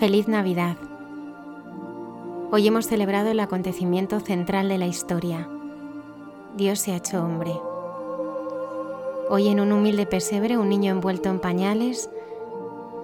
[0.00, 0.78] Feliz Navidad.
[2.50, 5.46] Hoy hemos celebrado el acontecimiento central de la historia.
[6.56, 7.52] Dios se ha hecho hombre.
[9.28, 12.08] Hoy en un humilde pesebre, un niño envuelto en pañales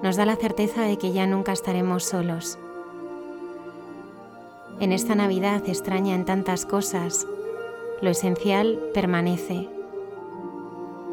[0.02, 2.58] nos da la certeza de que ya nunca estaremos solos.
[4.80, 7.26] En esta Navidad extraña en tantas cosas,
[8.00, 9.68] lo esencial permanece.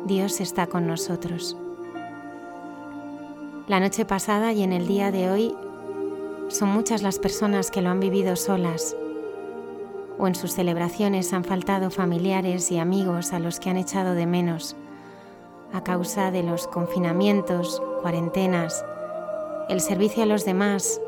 [0.05, 1.57] Dios está con nosotros.
[3.67, 5.53] La noche pasada y en el día de hoy
[6.53, 8.95] son muchas las personas que lo han vivido solas
[10.19, 14.27] o en sus celebraciones han faltado familiares y amigos a los que han echado de
[14.27, 14.75] menos
[15.73, 18.85] a causa de los confinamientos, cuarentenas,
[19.69, 21.01] el servicio a los demás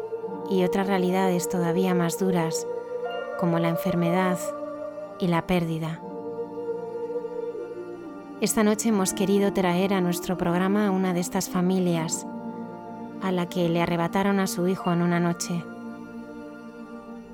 [0.49, 2.65] y otras realidades todavía más duras
[3.39, 4.39] como la enfermedad
[5.19, 6.01] y la pérdida.
[8.41, 12.25] Esta noche hemos querido traer a nuestro programa a una de estas familias
[13.21, 15.63] a la que le arrebataron a su hijo en una noche.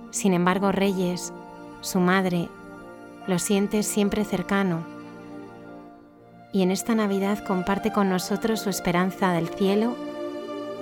[0.10, 1.34] Sin embargo, Reyes,
[1.82, 2.50] su madre,
[3.28, 4.84] lo siente siempre cercano
[6.54, 9.96] y en esta Navidad comparte con nosotros su esperanza del cielo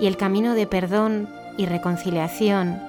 [0.00, 2.80] y el camino de perdón y reconciliación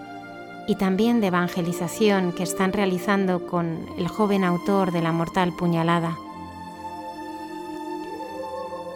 [0.68, 6.18] y también de evangelización que están realizando con el joven autor de la mortal puñalada.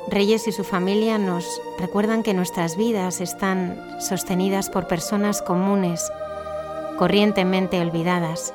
[0.07, 6.11] Reyes y su familia nos recuerdan que nuestras vidas están sostenidas por personas comunes,
[6.97, 8.53] corrientemente olvidadas,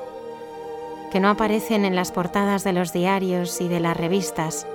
[1.11, 4.65] que no aparecen en las portadas de los diarios y de las revistas,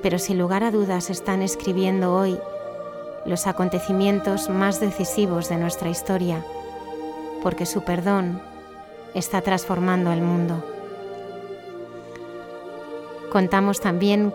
[0.00, 2.38] pero sin lugar a dudas están escribiendo hoy
[3.24, 6.44] los acontecimientos más decisivos de nuestra historia,
[7.42, 8.40] porque su perdón
[9.12, 10.64] está transformando el mundo.
[13.32, 14.32] Contamos también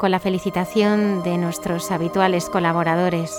[0.00, 3.38] con la felicitación de nuestros habituales colaboradores.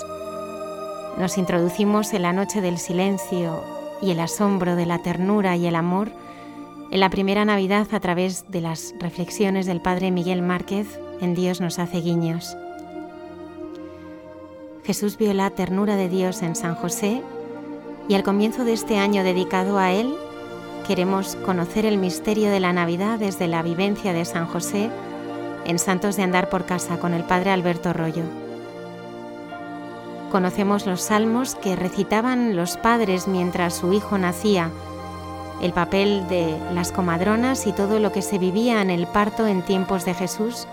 [1.18, 3.64] Nos introducimos en la noche del silencio
[4.00, 6.12] y el asombro de la ternura y el amor
[6.92, 11.60] en la primera Navidad a través de las reflexiones del Padre Miguel Márquez en Dios
[11.60, 12.56] nos hace guiños.
[14.84, 17.22] Jesús vio la ternura de Dios en San José
[18.06, 20.14] y al comienzo de este año dedicado a Él
[20.86, 24.90] queremos conocer el misterio de la Navidad desde la vivencia de San José
[25.64, 28.24] en Santos de Andar por Casa con el Padre Alberto Rollo.
[30.30, 34.70] Conocemos los salmos que recitaban los padres mientras su hijo nacía,
[35.60, 39.62] el papel de las comadronas y todo lo que se vivía en el parto en
[39.62, 40.66] tiempos de Jesús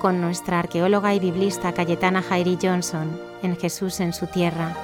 [0.00, 4.74] con nuestra arqueóloga y biblista Cayetana Jairi Johnson en Jesús en su tierra.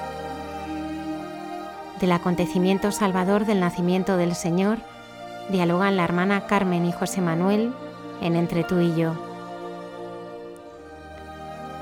[1.99, 4.77] Del acontecimiento salvador del nacimiento del Señor
[5.49, 7.73] dialogan la hermana Carmen y José Manuel
[8.21, 9.26] en Entre tú y yo.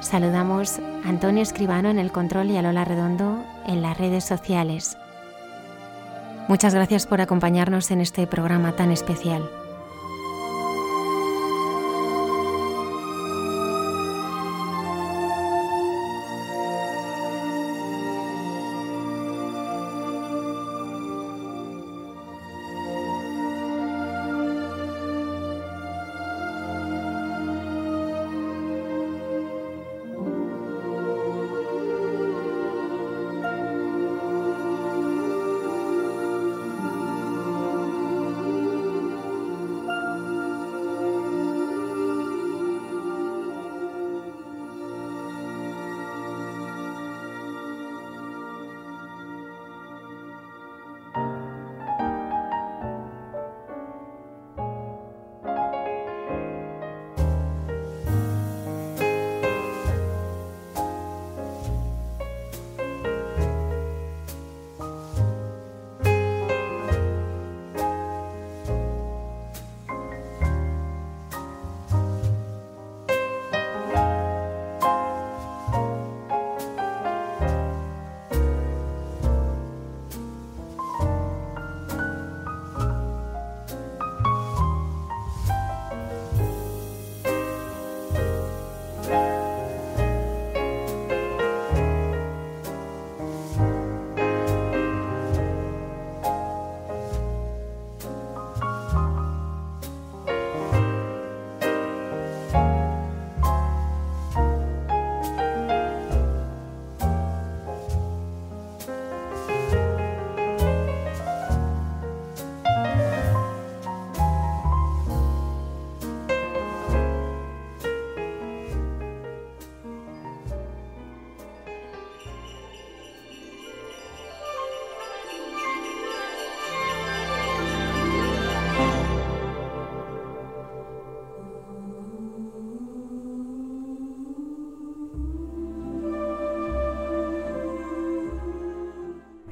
[0.06, 5.00] Saludamos a Antonio Escribano en el control y a Lola Redondo en las redes sociales.
[6.48, 9.50] Muchas gracias por acompañarnos en este programa tan especial.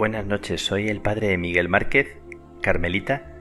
[0.04, 2.18] Buenas noches, soy el padre Miguel Márquez,
[2.62, 3.38] Carmelita,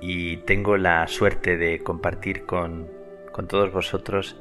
[0.00, 2.88] y tengo la suerte de compartir con,
[3.32, 4.40] con todos vosotros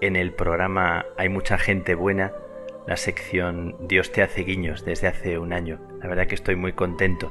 [0.00, 2.32] en el programa Hay mucha gente buena,
[2.86, 5.78] la sección Dios te hace guiños desde hace un año.
[6.00, 7.30] La verdad que estoy muy contento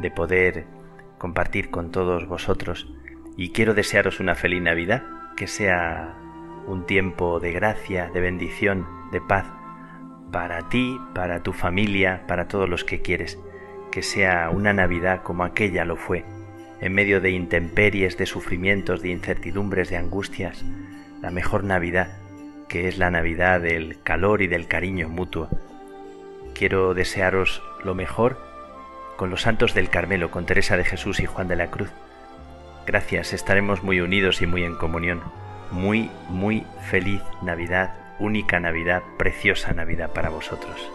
[0.00, 0.64] de poder
[1.16, 2.92] compartir con todos vosotros
[3.36, 5.04] y quiero desearos una feliz Navidad,
[5.36, 6.18] que sea
[6.66, 9.55] un tiempo de gracia, de bendición, de paz
[10.30, 13.38] para ti, para tu familia, para todos los que quieres,
[13.90, 16.24] que sea una Navidad como aquella lo fue,
[16.80, 20.64] en medio de intemperies, de sufrimientos, de incertidumbres, de angustias,
[21.22, 22.18] la mejor Navidad,
[22.68, 25.48] que es la Navidad del calor y del cariño mutuo.
[26.54, 28.38] Quiero desearos lo mejor
[29.16, 31.90] con los santos del Carmelo, con Teresa de Jesús y Juan de la Cruz.
[32.86, 35.22] Gracias, estaremos muy unidos y muy en comunión.
[35.72, 40.90] Muy, muy feliz Navidad única Navidad, preciosa Navidad para vosotros.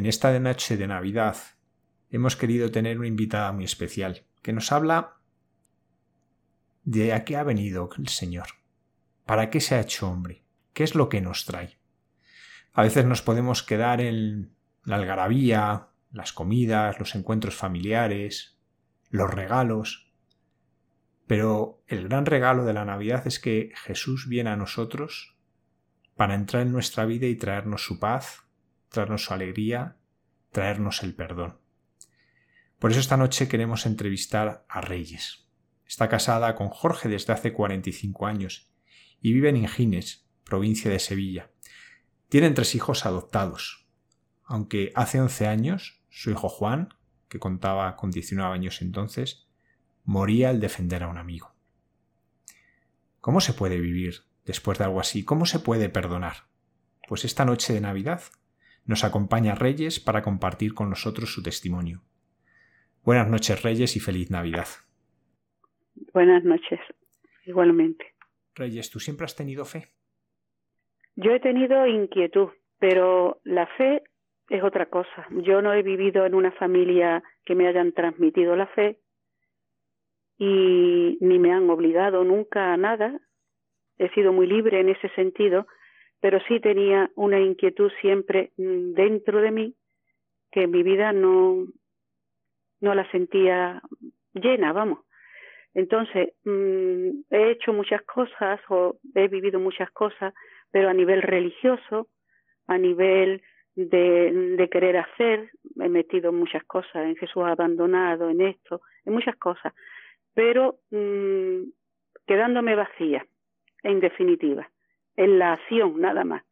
[0.00, 1.36] En esta noche de Navidad
[2.10, 5.18] hemos querido tener una invitada muy especial que nos habla
[6.84, 8.46] de a qué ha venido el Señor,
[9.26, 10.42] para qué se ha hecho hombre,
[10.72, 11.76] qué es lo que nos trae.
[12.72, 14.54] A veces nos podemos quedar en
[14.84, 18.56] la algarabía, las comidas, los encuentros familiares,
[19.10, 20.10] los regalos,
[21.26, 25.36] pero el gran regalo de la Navidad es que Jesús viene a nosotros
[26.16, 28.46] para entrar en nuestra vida y traernos su paz,
[28.90, 29.96] traernos su alegría,
[30.50, 31.58] traernos el perdón.
[32.78, 35.46] Por eso esta noche queremos entrevistar a Reyes.
[35.86, 38.70] Está casada con Jorge desde hace 45 años
[39.20, 41.50] y vive en Ingines, provincia de Sevilla.
[42.28, 43.86] Tienen tres hijos adoptados,
[44.44, 46.94] aunque hace 11 años su hijo Juan,
[47.28, 49.46] que contaba con 19 años entonces,
[50.04, 51.54] moría al defender a un amigo.
[53.20, 55.24] ¿Cómo se puede vivir después de algo así?
[55.24, 56.48] ¿Cómo se puede perdonar?
[57.06, 58.22] Pues esta noche de Navidad
[58.90, 62.00] nos acompaña Reyes para compartir con nosotros su testimonio.
[63.04, 64.66] Buenas noches, Reyes, y feliz Navidad.
[66.12, 66.80] Buenas noches,
[67.46, 68.04] igualmente.
[68.56, 69.84] Reyes, ¿tú siempre has tenido fe?
[71.14, 72.48] Yo he tenido inquietud,
[72.80, 74.02] pero la fe
[74.48, 75.24] es otra cosa.
[75.30, 78.98] Yo no he vivido en una familia que me hayan transmitido la fe
[80.36, 83.20] y ni me han obligado nunca a nada.
[83.98, 85.68] He sido muy libre en ese sentido
[86.20, 89.74] pero sí tenía una inquietud siempre mm, dentro de mí
[90.52, 91.66] que mi vida no,
[92.80, 93.82] no la sentía
[94.34, 95.00] llena, vamos.
[95.72, 100.34] Entonces, mm, he hecho muchas cosas o he vivido muchas cosas,
[100.70, 102.08] pero a nivel religioso,
[102.66, 103.42] a nivel
[103.76, 105.50] de, de querer hacer,
[105.80, 109.72] he metido muchas cosas, en Jesús abandonado, en esto, en muchas cosas,
[110.34, 111.70] pero mm,
[112.26, 113.24] quedándome vacía,
[113.84, 114.68] en definitiva
[115.16, 116.42] en la acción nada más.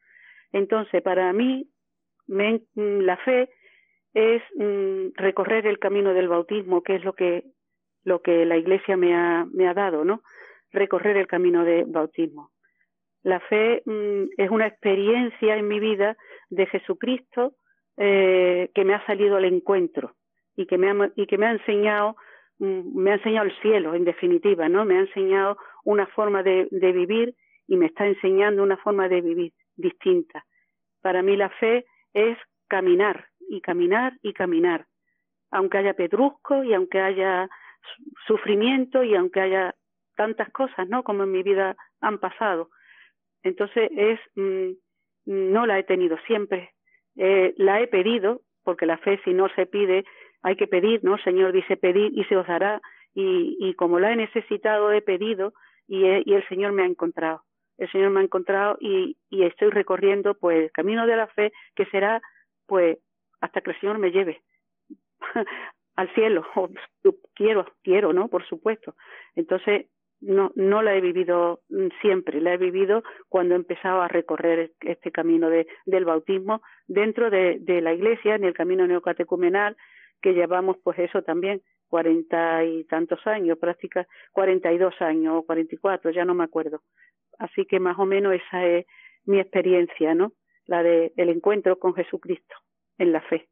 [0.52, 1.68] Entonces, para mí,
[2.26, 3.50] me, mm, la fe
[4.14, 7.44] es mm, recorrer el camino del bautismo, que es lo que,
[8.04, 10.22] lo que la Iglesia me ha, me ha dado, ¿no?
[10.72, 12.50] Recorrer el camino del bautismo.
[13.22, 16.16] La fe mm, es una experiencia en mi vida
[16.50, 17.54] de Jesucristo
[17.96, 20.14] eh, que me ha salido al encuentro
[20.56, 22.16] y que me ha, y que me ha enseñado
[22.60, 24.84] me ha enseñado el cielo, en definitiva, ¿no?
[24.84, 27.36] Me ha enseñado una forma de, de vivir
[27.68, 30.44] y me está enseñando una forma de vivir distinta.
[31.02, 31.84] Para mí la fe
[32.14, 34.86] es caminar y caminar y caminar,
[35.50, 37.48] aunque haya pedrusco y aunque haya
[38.26, 39.74] sufrimiento y aunque haya
[40.16, 41.04] tantas cosas, ¿no?
[41.04, 42.70] Como en mi vida han pasado.
[43.42, 44.70] Entonces es, mm,
[45.26, 46.72] no la he tenido siempre,
[47.16, 50.04] eh, la he pedido, porque la fe si no se pide,
[50.42, 51.18] hay que pedir, ¿no?
[51.18, 52.80] Señor dice pedir y se os dará,
[53.14, 55.52] y, como la he necesitado, he pedido
[55.88, 57.42] y el Señor me ha encontrado
[57.78, 61.52] el Señor me ha encontrado y, y estoy recorriendo pues el camino de la fe
[61.74, 62.20] que será
[62.66, 62.98] pues
[63.40, 64.42] hasta que el Señor me lleve
[65.96, 66.44] al cielo.
[67.34, 68.28] quiero, quiero, ¿no?
[68.28, 68.94] Por supuesto.
[69.34, 69.86] Entonces,
[70.20, 74.72] no, no la he vivido mm, siempre, la he vivido cuando he empezado a recorrer
[74.80, 79.76] este camino de, del bautismo dentro de, de la iglesia, en el camino neocatecumenal,
[80.20, 85.42] que llevamos pues eso también, cuarenta y tantos años, prácticamente cuarenta y dos años o
[85.42, 86.82] cuarenta y cuatro, ya no me acuerdo.
[87.38, 88.86] Así que más o menos esa es
[89.24, 90.32] mi experiencia, ¿no?
[90.66, 92.54] La de el encuentro con Jesucristo
[92.98, 93.48] en la fe.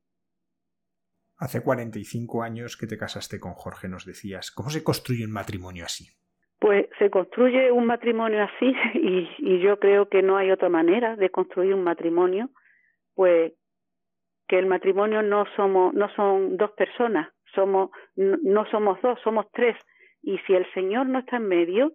[1.38, 4.50] Hace 45 años que te casaste con Jorge, nos decías.
[4.50, 6.06] ¿Cómo se construye un matrimonio así?
[6.58, 11.16] Pues se construye un matrimonio así y, y yo creo que no hay otra manera
[11.16, 12.50] de construir un matrimonio,
[13.14, 13.52] pues
[14.48, 19.76] que el matrimonio no somos no son dos personas, somos no somos dos, somos tres
[20.22, 21.92] y si el Señor no está en medio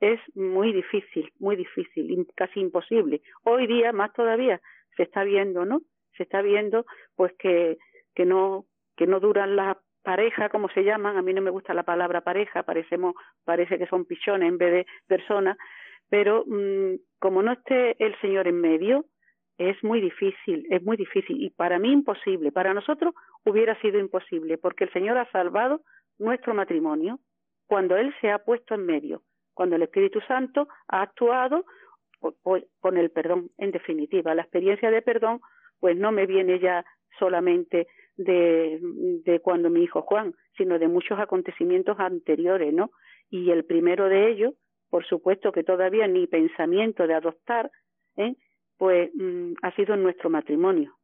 [0.00, 3.20] es muy difícil, muy difícil, casi imposible.
[3.44, 4.60] Hoy día más todavía
[4.96, 5.82] se está viendo, ¿no?
[6.16, 7.78] Se está viendo pues que
[8.14, 8.64] que no
[8.96, 12.22] que no duran las parejas, como se llaman, a mí no me gusta la palabra
[12.22, 13.14] pareja, parecemos,
[13.44, 15.56] parece que son pichones en vez de personas,
[16.08, 19.04] pero mm, como no esté el Señor en medio,
[19.58, 21.42] es muy difícil, es muy difícil.
[21.42, 23.14] Y para mí imposible, para nosotros
[23.44, 25.82] hubiera sido imposible, porque el Señor ha salvado
[26.18, 27.18] nuestro matrimonio
[27.66, 29.22] cuando Él se ha puesto en medio,
[29.60, 31.66] cuando el Espíritu Santo ha actuado
[32.80, 34.34] con el perdón, en definitiva.
[34.34, 35.42] La experiencia de perdón,
[35.80, 36.82] pues no me viene ya
[37.18, 37.86] solamente
[38.16, 38.78] de,
[39.22, 42.90] de cuando mi hijo Juan, sino de muchos acontecimientos anteriores, ¿no?
[43.28, 44.54] Y el primero de ellos,
[44.88, 47.70] por supuesto que todavía ni pensamiento de adoptar,
[48.16, 48.36] ¿eh?
[48.78, 50.94] pues mm, ha sido nuestro matrimonio,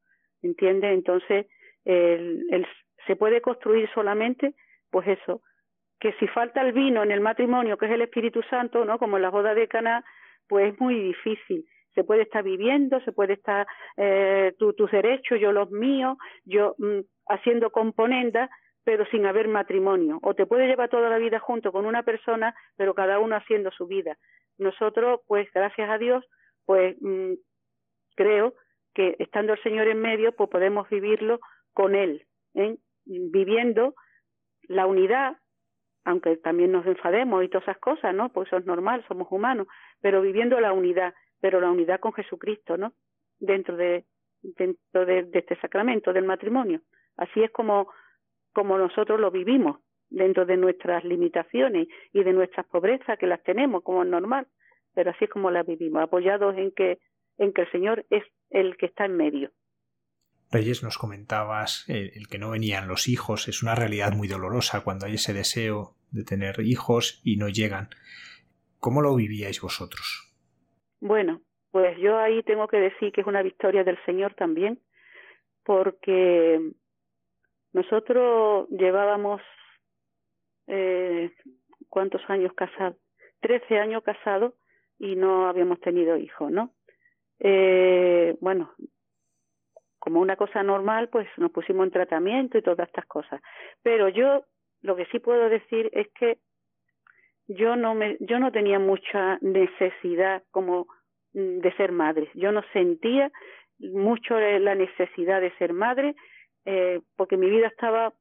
[0.40, 0.94] ¿entiendes?
[0.94, 1.44] Entonces,
[1.84, 2.66] el, el,
[3.06, 4.54] se puede construir solamente,
[4.90, 5.42] pues eso,
[5.98, 8.98] que si falta el vino en el matrimonio, que es el Espíritu Santo, ¿no?
[8.98, 10.04] Como en la boda de Caná,
[10.48, 11.64] pues es muy difícil
[11.96, 17.00] se puede estar viviendo, se puede estar eh, tus derechos, yo los míos, yo mm,
[17.26, 18.50] haciendo componendas,
[18.84, 20.18] pero sin haber matrimonio.
[20.22, 23.70] O te puede llevar toda la vida junto con una persona, pero cada uno haciendo
[23.70, 24.16] su vida.
[24.58, 26.22] Nosotros, pues gracias a Dios,
[26.66, 27.32] pues mm,
[28.14, 28.52] creo
[28.94, 31.40] que estando el Señor en medio, pues podemos vivirlo
[31.72, 32.76] con Él, ¿eh?
[33.06, 33.94] viviendo
[34.68, 35.36] la unidad,
[36.06, 38.28] aunque también nos enfademos y todas esas cosas, ¿no?
[38.28, 39.66] Pues eso es normal, somos humanos,
[40.00, 42.94] pero viviendo la unidad pero la unidad con Jesucristo, ¿no?
[43.38, 44.04] Dentro de
[44.42, 46.80] dentro de, este sacramento del matrimonio.
[47.16, 47.88] Así es como
[48.52, 53.82] como nosotros lo vivimos dentro de nuestras limitaciones y de nuestras pobrezas que las tenemos
[53.82, 54.46] como es normal,
[54.94, 57.00] pero así es como las vivimos, apoyados en que
[57.38, 59.50] en que el Señor es el que está en medio.
[60.52, 64.84] Reyes, nos comentabas el, el que no venían los hijos, es una realidad muy dolorosa
[64.84, 67.88] cuando hay ese deseo de tener hijos y no llegan.
[68.80, 70.32] ¿Cómo lo vivíais vosotros?
[71.00, 74.80] Bueno, pues yo ahí tengo que decir que es una victoria del Señor también,
[75.64, 76.72] porque
[77.72, 79.42] nosotros llevábamos,
[80.66, 81.30] eh,
[81.88, 82.96] ¿cuántos años casados?
[83.40, 84.54] Trece años casados
[84.98, 86.72] y no habíamos tenido hijos, ¿no?
[87.38, 88.72] Eh, bueno,
[89.98, 93.42] como una cosa normal, pues nos pusimos en tratamiento y todas estas cosas.
[93.82, 94.44] Pero yo
[94.86, 96.38] lo que sí puedo decir es que
[97.48, 100.86] yo no me yo no tenía mucha necesidad como
[101.34, 102.30] mm, de ser madre.
[102.34, 103.30] Yo no sentía
[103.78, 106.14] mucho la necesidad de ser madre
[106.64, 108.12] eh, porque mi vida estaba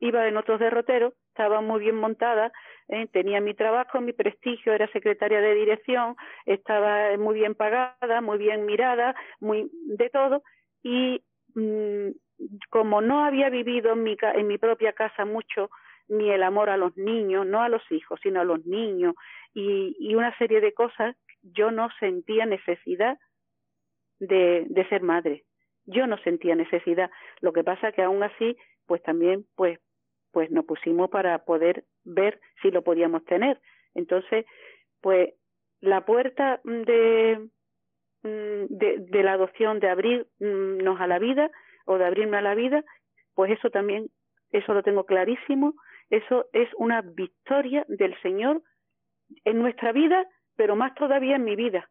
[0.00, 2.52] iba en otros derroteros estaba muy bien montada
[2.88, 8.36] eh, tenía mi trabajo mi prestigio era secretaria de dirección estaba muy bien pagada muy
[8.36, 10.42] bien mirada muy de todo
[10.82, 11.22] y
[11.54, 12.10] mm,
[12.68, 15.70] como no había vivido en mi en mi propia casa mucho
[16.08, 19.14] ni el amor a los niños, no a los hijos, sino a los niños,
[19.54, 23.18] y, y una serie de cosas, yo no sentía necesidad
[24.18, 25.44] de, de ser madre.
[25.86, 27.10] Yo no sentía necesidad.
[27.40, 29.78] Lo que pasa que aún así, pues también, pues,
[30.32, 33.60] pues nos pusimos para poder ver si lo podíamos tener.
[33.94, 34.44] Entonces,
[35.00, 35.34] pues
[35.80, 37.48] la puerta de,
[38.22, 41.50] de, de la adopción, de abrirnos a la vida
[41.86, 42.84] o de abrirme a la vida,
[43.34, 44.10] pues eso también,
[44.50, 45.74] eso lo tengo clarísimo
[46.10, 48.62] eso es una victoria del Señor
[49.44, 51.88] en nuestra vida, pero más todavía en mi vida,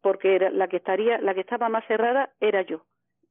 [0.00, 2.84] porque era la que estaría, la que estaba más cerrada era yo.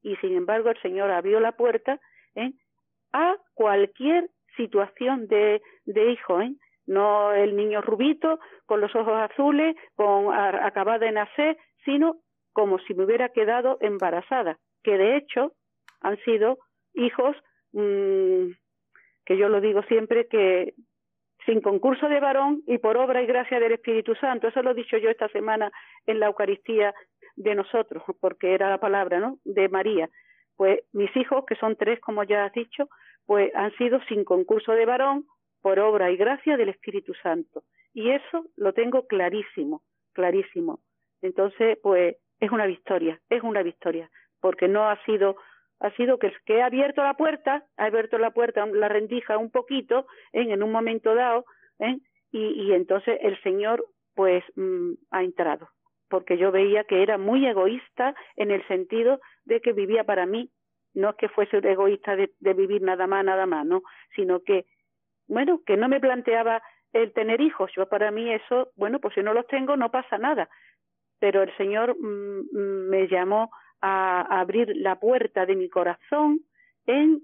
[0.04, 2.00] Y sin embargo el Señor abrió la puerta
[2.36, 2.52] ¿eh?
[3.14, 6.54] a cualquier situación de, de hijo, ¿eh?
[6.86, 12.18] no el niño rubito con los ojos azules, con acabada de nacer, sino
[12.54, 15.54] como si me hubiera quedado embarazada, que de hecho
[16.02, 16.58] han sido
[16.94, 17.36] hijos
[17.72, 18.52] mmm,
[19.26, 20.74] que yo lo digo siempre que
[21.46, 24.48] sin concurso de varón y por obra y gracia del Espíritu Santo.
[24.48, 25.72] Eso lo he dicho yo esta semana
[26.06, 26.94] en la Eucaristía
[27.36, 29.38] de nosotros, porque era la palabra, ¿no?
[29.44, 30.10] De María.
[30.56, 32.90] Pues mis hijos, que son tres, como ya has dicho,
[33.26, 35.26] pues han sido sin concurso de varón,
[35.62, 37.64] por obra y gracia del Espíritu Santo.
[37.94, 39.82] Y eso lo tengo clarísimo,
[40.14, 40.80] clarísimo.
[41.22, 44.10] Entonces, pues es una victoria, es una victoria,
[44.40, 45.38] porque no ha sido
[45.82, 49.50] ha sido que, que he abierto la puerta, ha abierto la puerta, la rendija un
[49.50, 51.46] poquito en, en un momento dado,
[51.80, 51.98] ¿eh?
[52.32, 53.84] y, y entonces el Señor
[54.14, 55.70] pues mm, ha entrado,
[56.08, 60.52] porque yo veía que era muy egoísta en el sentido de que vivía para mí,
[60.94, 63.82] no es que fuese egoísta de, de vivir nada más, nada más, no,
[64.16, 64.66] sino que,
[65.28, 66.62] bueno, que no me planteaba
[66.94, 70.20] el tener hijos, yo para mí eso, bueno, pues si no los tengo no pasa
[70.20, 70.48] nada,
[71.20, 73.50] pero el Señor mm, mm, me llamó
[73.82, 76.42] a, abrir la puerta de mi corazón
[76.86, 77.22] en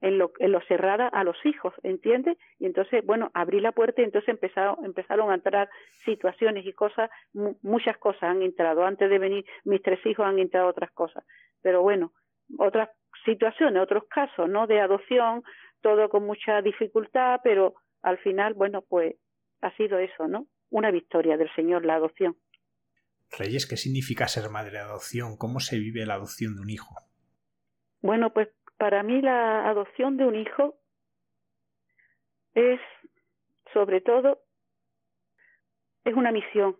[0.00, 2.36] en lo, en lo cerrada a los hijos, ¿entiendes?
[2.58, 5.70] Y entonces, bueno, abrí la puerta y entonces empezaron, empezaron a entrar
[6.04, 7.08] situaciones y cosas,
[7.62, 8.84] muchas cosas han entrado.
[8.84, 11.24] Antes de venir mis tres hijos han entrado otras cosas.
[11.62, 12.12] Pero bueno,
[12.58, 12.90] otras
[13.24, 14.66] situaciones, otros casos, ¿no?
[14.66, 15.42] De adopción,
[15.80, 19.16] todo con mucha dificultad, pero al final, bueno, pues
[19.62, 20.46] ha sido eso, ¿no?
[20.68, 22.36] Una victoria del Señor, la adopción.
[23.30, 25.36] Reyes, ¿qué significa ser madre de adopción?
[25.36, 26.94] ¿Cómo se vive la adopción de un hijo?
[28.00, 30.76] Bueno, pues para mí la adopción de un hijo
[32.54, 32.80] es,
[33.72, 34.40] sobre todo,
[36.04, 36.76] es una misión,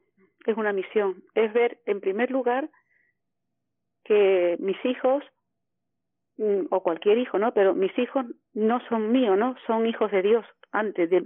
[0.47, 2.71] es una misión, es ver, en primer lugar,
[4.05, 5.25] que mis hijos,
[6.37, 7.55] mm, o cualquier hijo, ¿no?
[7.55, 9.57] Pero mis hijos no son míos, ¿no?
[9.67, 10.47] Son hijos de Dios.
[10.73, 11.25] Antes de,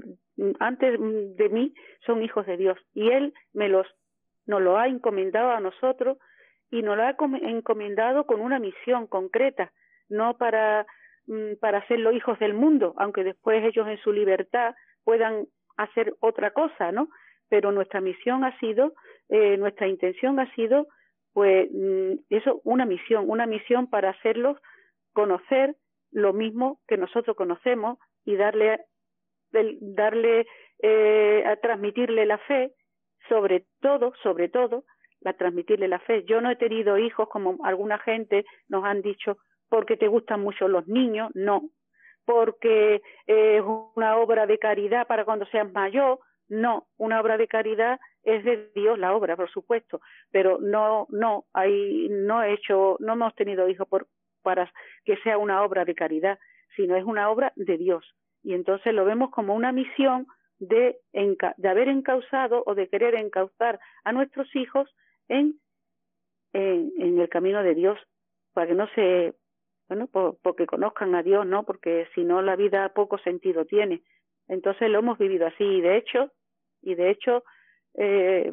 [0.61, 1.75] antes de mí
[2.07, 2.79] son hijos de Dios.
[2.95, 3.87] Y Él me los
[4.49, 6.19] nos lo ha encomendado a nosotros
[6.71, 9.73] y nos lo ha encomendado con una misión concreta,
[10.09, 10.87] no para,
[11.27, 16.51] mm, para los hijos del mundo, aunque después ellos en su libertad puedan hacer otra
[16.51, 17.09] cosa, ¿no?
[17.51, 18.95] Pero nuestra misión ha sido,
[19.29, 20.89] eh, nuestra intención ha sido,
[21.35, 24.57] pues, mm, eso, una misión, una misión para hacerlos
[25.13, 25.77] conocer
[26.11, 28.81] lo mismo que nosotros conocemos y darle,
[29.53, 30.47] darle,
[30.83, 32.73] eh, a transmitirle la fe
[33.29, 34.85] sobre todo, sobre todo,
[35.21, 36.25] la transmitirle la fe.
[36.25, 39.39] Yo no he tenido hijos como alguna gente nos han dicho
[39.69, 41.71] porque te gustan mucho los niños, no.
[42.25, 43.63] Porque es
[43.95, 46.87] una obra de caridad para cuando seas mayor, no.
[46.97, 52.09] Una obra de caridad es de Dios la obra, por supuesto, pero no, no, hay,
[52.11, 54.07] no he hecho, no hemos tenido hijos por,
[54.43, 54.71] para
[55.05, 56.39] que sea una obra de caridad,
[56.77, 58.05] sino es una obra de Dios.
[58.43, 60.27] Y entonces lo vemos como una misión
[60.59, 64.89] de, de haber encausado o de querer encauzar a nuestros hijos
[65.29, 65.59] en,
[66.53, 67.99] en, el camino de Dios,
[68.53, 69.35] para que no se,
[69.89, 70.09] bueno,
[70.43, 71.65] porque conozcan a Dios, ¿no?
[71.65, 74.03] Porque si no la vida poco sentido tiene.
[74.49, 76.33] Entonces lo hemos vivido así y de hecho,
[76.83, 77.45] y de hecho,
[77.95, 78.53] eh,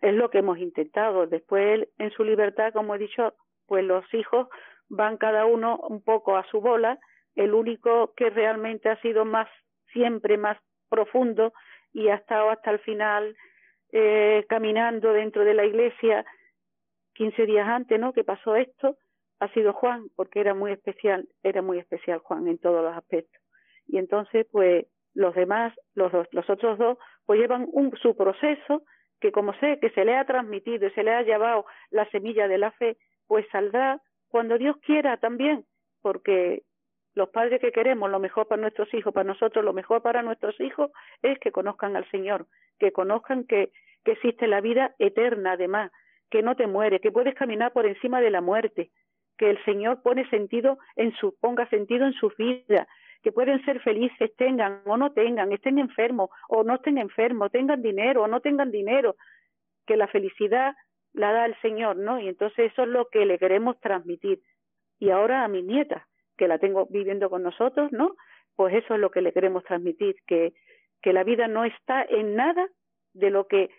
[0.00, 1.26] es lo que hemos intentado.
[1.26, 3.34] Después, en su libertad, como he dicho,
[3.66, 4.48] pues los hijos
[4.88, 6.98] van cada uno un poco a su bola.
[7.34, 9.48] El único que realmente ha sido más,
[9.92, 10.58] siempre más
[10.94, 11.52] profundo
[11.92, 13.36] y ha estado hasta el final
[13.92, 16.24] eh, caminando dentro de la iglesia
[17.14, 18.12] 15 días antes, ¿no?
[18.12, 18.96] Que pasó esto,
[19.40, 23.40] ha sido Juan, porque era muy especial, era muy especial Juan en todos los aspectos.
[23.86, 28.82] Y entonces, pues, los demás, los dos, los otros dos, pues llevan un, su proceso
[29.20, 32.46] que como sé que se le ha transmitido y se le ha llevado la semilla
[32.48, 35.64] de la fe, pues saldrá cuando Dios quiera también,
[36.02, 36.62] porque
[37.14, 40.58] los padres que queremos lo mejor para nuestros hijos, para nosotros lo mejor para nuestros
[40.60, 40.90] hijos
[41.22, 42.46] es que conozcan al Señor,
[42.78, 43.70] que conozcan que,
[44.06, 45.90] existe la vida eterna además,
[46.28, 48.90] que no te muere, que puedes caminar por encima de la muerte,
[49.38, 52.86] que el Señor pone sentido en su, ponga sentido en su vida,
[53.22, 57.80] que pueden ser felices, tengan o no tengan, estén enfermos o no estén enfermos, tengan
[57.80, 59.16] dinero o no tengan dinero,
[59.86, 60.74] que la felicidad
[61.14, 62.20] la da el Señor, ¿no?
[62.20, 64.42] Y entonces eso es lo que le queremos transmitir.
[64.98, 68.14] Y ahora a mi nieta, que la tengo viviendo con nosotros, ¿no?
[68.56, 70.52] Pues eso es lo que le queremos transmitir, que,
[71.02, 72.68] que la vida no está en nada
[73.12, 73.70] de lo que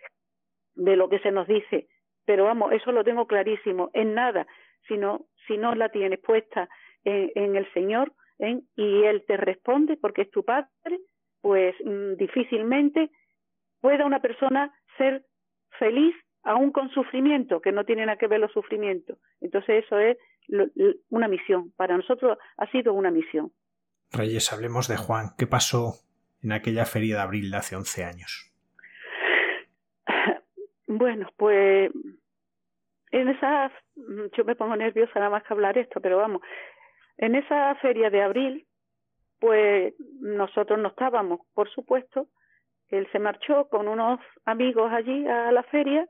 [0.74, 1.88] de lo que se nos dice,
[2.26, 4.46] pero vamos, eso lo tengo clarísimo, en nada,
[4.86, 6.68] sino si no la tienes puesta
[7.02, 8.60] en, en el Señor ¿eh?
[8.76, 11.00] y Él te responde porque es tu Padre,
[11.40, 13.10] pues mm, difícilmente
[13.80, 15.24] pueda una persona ser
[15.78, 19.18] feliz aún con sufrimiento, que no tiene nada que ver los sufrimientos.
[19.40, 20.16] Entonces eso es
[21.10, 21.72] una misión.
[21.76, 23.52] Para nosotros ha sido una misión.
[24.12, 25.30] Reyes, hablemos de Juan.
[25.36, 25.94] ¿Qué pasó
[26.42, 28.52] en aquella feria de abril de hace 11 años?
[30.88, 31.90] Bueno, pues
[33.10, 36.42] en esa, yo me pongo nerviosa nada más que hablar esto, pero vamos,
[37.18, 38.66] en esa feria de abril,
[39.40, 42.28] pues nosotros no estábamos, por supuesto.
[42.88, 46.06] Él se marchó con unos amigos allí a la feria,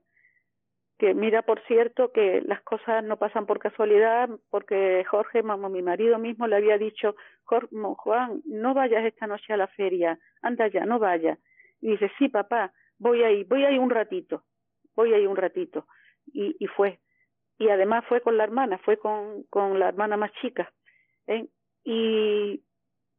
[0.99, 5.83] que mira, por cierto, que las cosas no pasan por casualidad, porque Jorge, mamá, mi
[5.83, 10.87] marido mismo, le había dicho, Juan, no vayas esta noche a la feria, anda ya,
[10.87, 11.39] no vayas.
[11.81, 14.45] Y dice, sí, papá, voy ahí, voy ahí un ratito,
[14.95, 15.87] voy ahí un ratito.
[16.27, 16.99] Y, y fue.
[17.59, 20.73] Y además fue con la hermana, fue con, con la hermana más chica.
[21.27, 21.47] ¿eh?
[21.85, 22.63] Y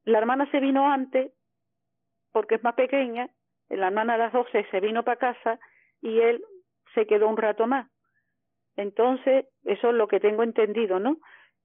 [0.06, 1.32] la hermana se vino antes,
[2.32, 3.30] porque es más pequeña,
[3.70, 5.60] la hermana a las doce se vino para casa
[6.02, 6.44] y él
[6.98, 7.88] se quedó un rato más.
[8.76, 11.18] Entonces, eso es lo que tengo entendido, ¿no?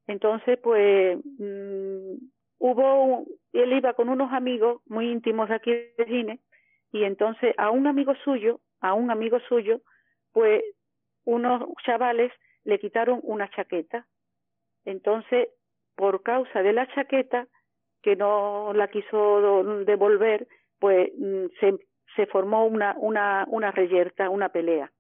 [0.07, 2.17] Entonces, pues, mm,
[2.59, 6.41] hubo, él iba con unos amigos muy íntimos de aquí de Gine,
[6.93, 9.81] y entonces a un amigo suyo, a un amigo suyo,
[10.33, 10.63] pues
[11.25, 12.31] unos chavales
[12.65, 14.07] le quitaron una chaqueta.
[14.85, 15.49] Entonces,
[15.97, 17.47] por causa de la chaqueta,
[18.03, 20.47] que no la quiso devolver,
[20.79, 21.79] pues mm, se,
[22.17, 24.92] se formó una, una, una reyerta, una pelea.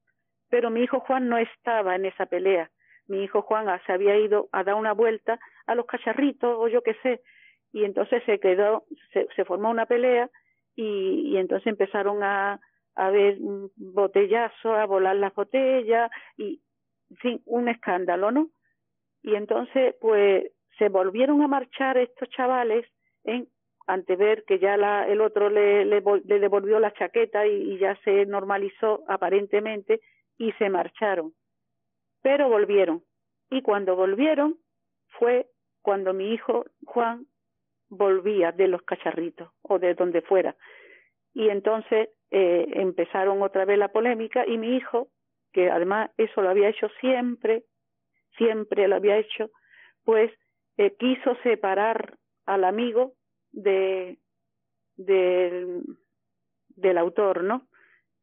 [0.52, 2.70] Pero mi hijo Juan no estaba en esa pelea.
[3.06, 6.82] Mi hijo Juan se había ido a dar una vuelta a los cacharritos o yo
[6.82, 7.22] qué sé.
[7.72, 8.84] Y entonces se quedó,
[9.14, 10.28] se, se formó una pelea
[10.76, 12.60] y, entonces empezaron a,
[12.96, 13.38] a ver
[13.76, 16.60] botellazos, a volar las botellas y,
[17.08, 18.50] en fin, un escándalo, ¿no?
[19.22, 22.86] Y entonces, pues, se volvieron a marchar estos chavales
[23.24, 23.48] en
[23.86, 27.98] ante ver que ya la, el otro le, le, le devolvió la chaqueta y, ya
[28.04, 30.02] se normalizó aparentemente
[30.42, 31.34] y se marcharon.
[32.20, 33.04] Pero volvieron.
[33.48, 34.58] Y cuando volvieron
[35.18, 35.46] fue
[35.82, 37.26] cuando mi hijo Juan
[37.88, 40.56] volvía de los cacharritos o de donde fuera.
[41.32, 45.10] Y entonces eh, empezaron otra vez la polémica y mi hijo,
[45.52, 47.62] que además eso lo había hecho siempre,
[48.36, 49.50] siempre lo había hecho,
[50.04, 50.32] pues
[50.76, 53.12] eh, quiso separar al amigo
[53.52, 54.18] de,
[54.96, 55.82] de,
[56.68, 57.68] del autor, ¿no?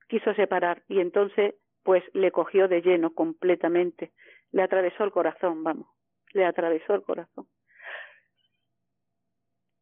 [0.10, 1.56] Quiso separar y entonces
[1.90, 4.12] pues le cogió de lleno completamente,
[4.52, 5.88] le atravesó el corazón, vamos,
[6.34, 7.48] le atravesó el corazón.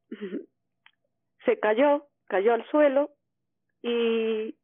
[1.46, 3.10] Se cayó, cayó al suelo
[3.82, 4.56] y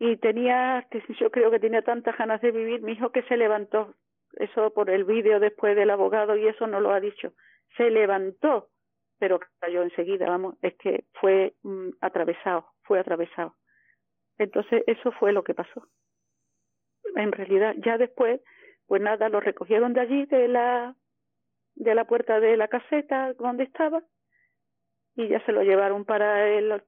[0.00, 0.84] y tenía,
[1.20, 3.94] yo creo que tenía tantas ganas de vivir, mi hijo que se levantó,
[4.32, 7.34] eso por el vídeo después del abogado y eso no lo ha dicho,
[7.76, 8.68] se levantó
[9.20, 13.54] pero cayó enseguida, vamos, es que fue mm, atravesado, fue atravesado.
[14.42, 15.86] Entonces, eso fue lo que pasó.
[17.16, 18.40] En realidad, ya después,
[18.86, 20.94] pues nada, lo recogieron de allí, de la,
[21.74, 24.02] de la puerta de la caseta donde estaba,
[25.14, 26.82] y ya se lo llevaron para el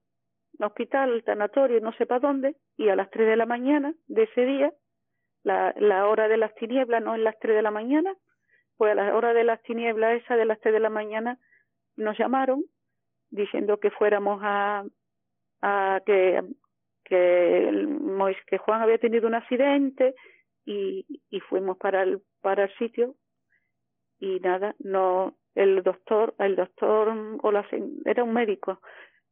[0.60, 4.24] hospital, el tanatorio, no sé para dónde, y a las tres de la mañana de
[4.24, 4.72] ese día,
[5.42, 8.14] la, la hora de las tinieblas, no en las tres de la mañana,
[8.76, 11.38] pues a la hora de las tinieblas esa de las tres de la mañana,
[11.96, 12.64] nos llamaron
[13.30, 14.84] diciendo que fuéramos a,
[15.60, 16.42] a que
[17.04, 17.70] que
[18.46, 20.14] que Juan había tenido un accidente
[20.64, 23.14] y, y fuimos para el para el sitio
[24.18, 27.12] y nada no el doctor el doctor
[27.42, 27.66] o la,
[28.04, 28.80] era un médico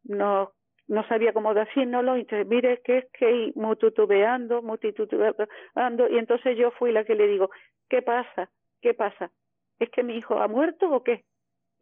[0.04, 0.52] no
[0.88, 6.18] no sabía cómo decírnoslo y entonces mire que es que muy titubeando muy titubeando y
[6.18, 7.50] entonces yo fui la que le digo
[7.88, 9.30] qué pasa qué pasa
[9.78, 11.24] es que mi hijo ha muerto o qué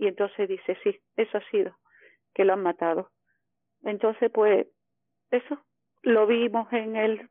[0.00, 1.76] y entonces dice, sí, eso ha sido,
[2.32, 3.10] que lo han matado.
[3.82, 4.66] Entonces, pues,
[5.30, 5.62] eso
[6.02, 7.28] lo vimos en el,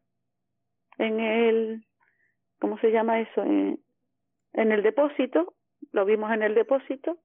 [0.98, 1.86] en el,
[2.60, 3.44] ¿cómo se llama eso?
[3.44, 3.80] En,
[4.54, 5.54] en el depósito,
[5.92, 7.18] lo vimos en el depósito,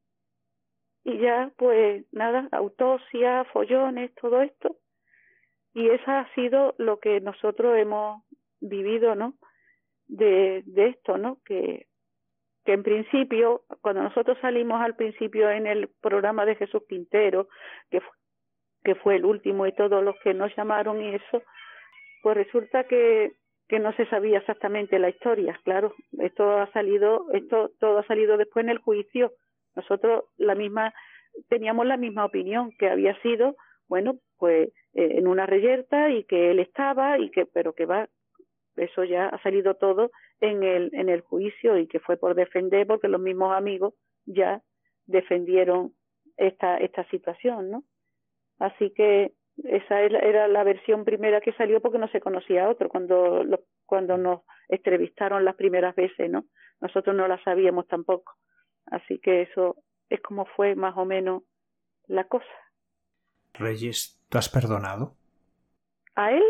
[1.05, 4.77] y ya, pues, nada, autopsia, follones, todo esto.
[5.75, 8.23] Y eso ha sido lo que nosotros hemos
[8.61, 9.35] vivido, ¿no?
[10.07, 11.41] De, de esto, ¿no?
[11.45, 11.87] Que
[12.65, 17.49] que en principio, cuando nosotros salimos al principio en el programa de Jesús Quintero,
[17.91, 18.01] que,
[18.85, 21.43] que fue el último y todos los que nos llamaron y eso,
[22.23, 23.33] pues resulta que,
[23.69, 28.37] que no se sabía exactamente la historia, claro, esto ha salido, esto todo ha salido
[28.37, 29.33] después en el juicio.
[29.75, 30.95] Nosotros la misma,
[31.49, 33.57] teníamos la misma opinión, que había sido,
[33.89, 38.09] bueno, pues eh, en una reyerta y que él estaba y que, pero que va,
[38.77, 42.87] eso ya ha salido todo en el, en el juicio y que fue por defender
[42.87, 43.95] porque los mismos amigos
[44.27, 44.63] ya
[45.07, 45.95] defendieron
[46.37, 47.85] esta, esta situación, ¿no?
[48.59, 53.45] Así que esa era la versión primera que salió porque no se conocía otro cuando,
[53.45, 56.45] lo, cuando nos entrevistaron las primeras veces, ¿no?
[56.81, 58.35] Nosotros no la sabíamos tampoco.
[58.87, 59.77] Así que eso
[60.11, 61.43] es como fue más o menos
[62.07, 62.47] la cosa.
[63.55, 65.15] Reyes, ¿tú has perdonado?
[66.17, 66.43] ¿A él?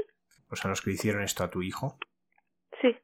[0.49, 1.99] Pues a los que hicieron esto a tu hijo.
[2.81, 2.97] Sí,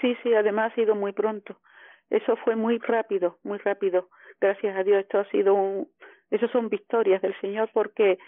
[0.00, 1.60] sí, sí, además ha sido muy pronto.
[2.08, 4.08] eso fue muy rápido, muy rápido.
[4.40, 5.88] Gracias a Dios, esto ha sido un,
[6.30, 8.18] eso son victorias del Señor porque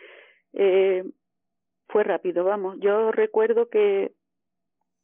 [0.53, 1.05] eh,
[1.89, 2.79] fue rápido, vamos.
[2.81, 4.13] Yo recuerdo que,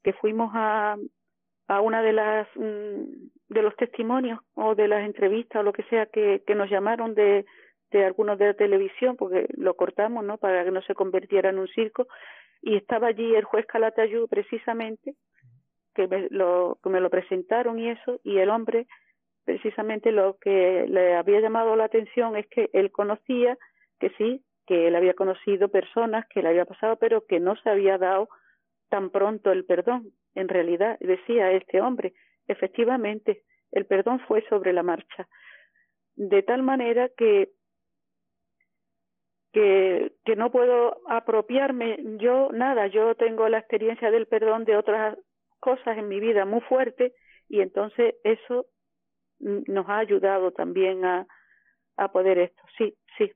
[0.02, 0.96] que fuimos a,
[1.68, 6.06] a una de las de los testimonios o de las entrevistas o lo que sea
[6.06, 7.46] que, nos llamaron de,
[7.90, 11.58] de algunos de la televisión porque lo cortamos no para que no se convirtiera en
[11.58, 12.06] un circo
[12.61, 15.14] y estaba allí el juez Calatayud precisamente
[15.94, 18.87] que me lo que me lo presentaron y eso y el hombre
[19.48, 23.56] precisamente lo que le había llamado la atención es que él conocía
[23.98, 27.70] que sí que él había conocido personas que le había pasado pero que no se
[27.70, 28.28] había dado
[28.90, 32.12] tan pronto el perdón en realidad decía este hombre.
[32.46, 35.26] Efectivamente el perdón fue sobre la marcha.
[36.14, 37.48] De tal manera que
[39.54, 45.16] que, que no puedo apropiarme yo nada, yo tengo la experiencia del perdón de otras
[45.58, 47.14] cosas en mi vida muy fuerte
[47.48, 48.66] y entonces eso
[49.40, 51.27] nos ha ayudado también a,
[51.96, 52.62] a poder esto.
[52.77, 53.33] Sí, sí,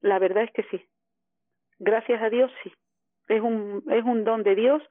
[0.00, 0.84] la verdad es que sí.
[1.78, 2.72] Gracias a Dios sí.
[3.28, 4.82] Es un, es un don de Dios,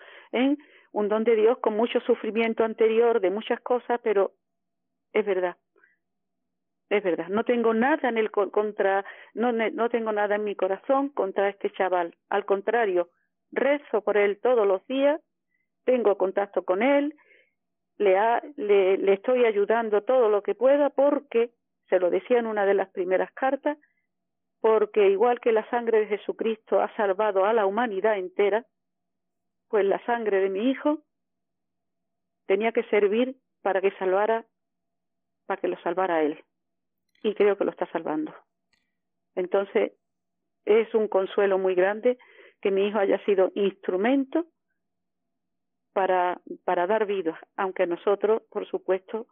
[0.92, 4.34] un don de Dios con mucho sufrimiento anterior de muchas cosas, pero
[5.14, 5.58] es verdad
[6.90, 11.10] es verdad, no tengo nada en el contra, no, no tengo nada en mi corazón
[11.10, 12.16] contra este chaval.
[12.30, 13.10] Al contrario,
[13.52, 15.22] rezo por él todos los días,
[15.86, 17.16] tengo contacto con él,
[18.00, 21.52] le, ha, le, le estoy ayudando todo lo que pueda porque,
[21.90, 23.78] se lo decía en una de las primeras cartas,
[24.62, 28.66] porque igual que la sangre de Jesucristo ha salvado a la humanidad entera,
[29.68, 31.00] pues la sangre de mi hijo
[32.48, 34.46] tenía que servir para que salvara,
[35.46, 36.44] para que lo salvara él
[37.22, 38.34] y creo que lo está salvando.
[39.36, 39.94] Entonces,
[40.66, 42.18] es un consuelo muy grande
[42.62, 44.46] que mi hijo haya sido instrumento
[45.94, 49.28] para, para dar vida, aunque nosotros, por supuesto,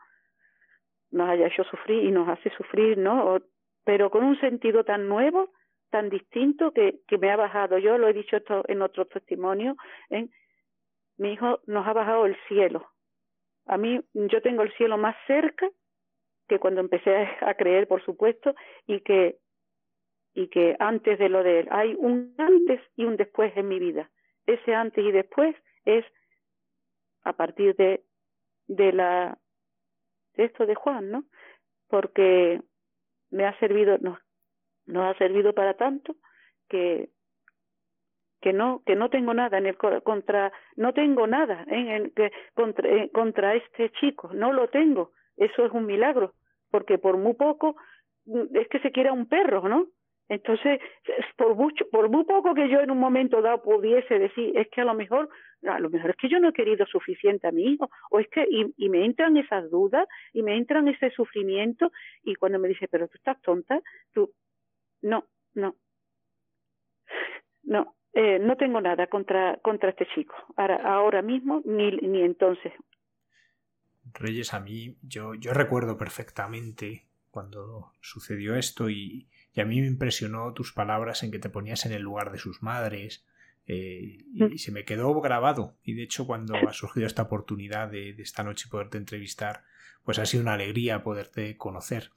[1.12, 3.40] nos haya hecho sufrir y nos hace sufrir, ¿no?
[3.84, 5.50] pero con un sentido tan nuevo,
[5.90, 7.78] tan distinto que, que me ha bajado.
[7.78, 9.78] Yo lo he dicho esto en otros testimonios,
[10.10, 10.28] ¿eh?
[11.18, 12.86] mi hijo nos ha bajado el cielo.
[13.66, 15.70] A mí, yo tengo el cielo más cerca
[16.48, 19.38] que cuando empecé a creer, por supuesto, y que
[20.38, 23.80] y que antes de lo de él hay un antes y un después en mi
[23.80, 24.12] vida.
[24.46, 26.06] Ese antes y después es
[27.28, 28.04] a partir de
[28.68, 29.38] de la
[30.36, 31.24] de esto de Juan, ¿no?
[31.88, 32.62] Porque
[33.32, 34.20] me ha servido no
[34.86, 36.16] nos ha servido para tanto
[36.70, 37.10] que
[38.42, 42.32] que no que no tengo nada en el contra no tengo nada en, en que
[42.54, 46.34] contra, contra este chico no lo tengo eso es un milagro,
[46.72, 47.78] porque por muy poco
[48.26, 49.88] mm, es que se quiera un perro, ¿no?
[50.30, 50.80] Entonces,
[51.38, 54.82] por mucho, por muy poco que yo en un momento dado pudiese decir, es que
[54.82, 55.30] a lo mejor,
[55.66, 58.28] a lo mejor es que yo no he querido suficiente a mi hijo, o es
[58.28, 61.92] que, y, me entran esas dudas, y me entran ese sufrimiento,
[62.24, 63.82] y cuando me dice, pero tú estás tonta,
[64.14, 64.34] tú,
[65.02, 65.76] no, no,
[67.64, 72.74] no, eh, no tengo nada contra, contra este chico, ahora, ahora mismo, ni, ni entonces,
[74.14, 79.88] Reyes, a mí, yo, yo recuerdo perfectamente cuando sucedió esto y, y, a mí me
[79.88, 83.26] impresionó tus palabras en que te ponías en el lugar de sus madres
[83.66, 84.58] eh, y, mm.
[84.58, 88.44] se me quedó grabado y de hecho cuando ha surgido esta oportunidad de, de, esta
[88.44, 89.64] noche poderte entrevistar
[90.04, 92.12] pues ha sido una alegría poderte conocer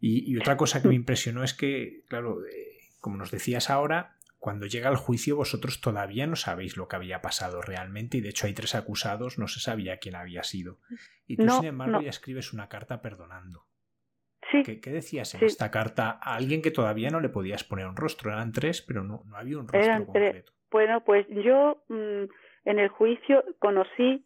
[0.00, 1.02] y, y otra cosa que me mm.
[1.02, 6.26] impresionó es que claro eh, como nos decías ahora cuando llega el juicio vosotros todavía
[6.28, 9.58] no sabéis lo que había pasado realmente y de hecho hay tres acusados, no se
[9.58, 10.78] sabía quién había sido.
[11.26, 13.66] Y tú, sin embargo, ya escribes una carta perdonando.
[14.50, 14.62] Sí.
[14.62, 17.96] ¿Qué, qué decías en esta carta a alguien que todavía no le podías poner un
[17.96, 18.30] rostro?
[18.30, 20.52] Eran tres, pero no, no había un rostro concreto.
[20.70, 22.24] Bueno, pues yo mmm,
[22.64, 24.24] en el juicio conocí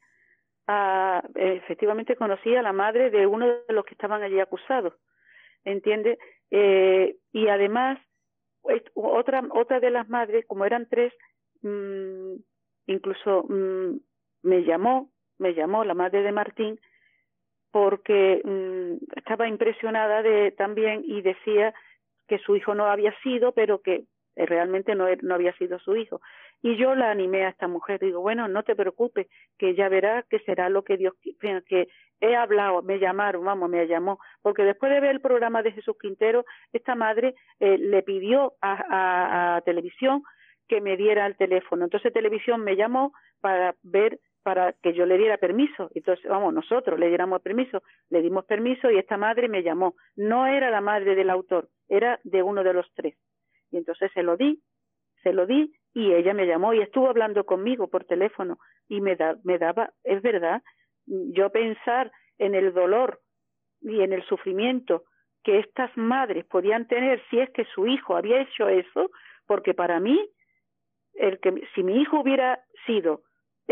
[0.67, 4.95] a, efectivamente conocí a la madre de uno de los que estaban allí acusados,
[5.65, 6.19] ¿entiendes?
[6.51, 7.99] Eh, y además
[8.95, 11.13] otra otra de las madres como eran tres
[11.63, 12.35] mmm,
[12.87, 13.97] incluso mmm,
[14.43, 16.79] me llamó me llamó la madre de Martín
[17.71, 21.75] porque mmm, estaba impresionada de también y decía
[22.29, 24.05] que su hijo no había sido pero que
[24.37, 26.21] realmente no, no había sido su hijo
[26.63, 29.27] y yo la animé a esta mujer digo bueno no te preocupes
[29.59, 31.15] que ya verá que será lo que Dios
[31.67, 31.89] que
[32.21, 35.97] he hablado, me llamaron, vamos, me llamó, porque después de ver el programa de Jesús
[36.01, 40.23] Quintero, esta madre eh, le pidió a, a, televisión
[40.69, 41.85] que me diera el teléfono.
[41.85, 45.91] Entonces televisión me llamó para ver, para que yo le diera permiso.
[45.95, 49.95] Entonces, vamos, nosotros le diéramos permiso, le dimos permiso y esta madre me llamó.
[50.17, 53.17] No era la madre del autor, era de uno de los tres.
[53.71, 54.61] Y entonces se lo di,
[55.23, 59.17] se lo di y ella me llamó y estuvo hablando conmigo por teléfono y me,
[59.17, 60.63] da, me daba, es verdad,
[61.07, 63.21] yo pensar en el dolor
[63.81, 65.05] y en el sufrimiento
[65.43, 69.11] que estas madres podían tener si es que su hijo había hecho eso,
[69.47, 70.29] porque para mí,
[71.15, 73.23] el que, si mi hijo hubiera sido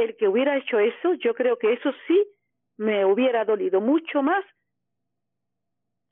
[0.04, 2.26] el que hubiera hecho eso, yo creo que eso sí
[2.76, 4.44] me hubiera dolido mucho más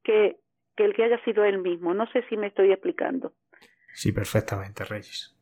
[0.03, 0.37] que,
[0.77, 1.94] que el que haya sido él mismo.
[1.94, 3.33] No sé si me estoy explicando.
[3.92, 5.33] Sí, perfectamente, Reyes.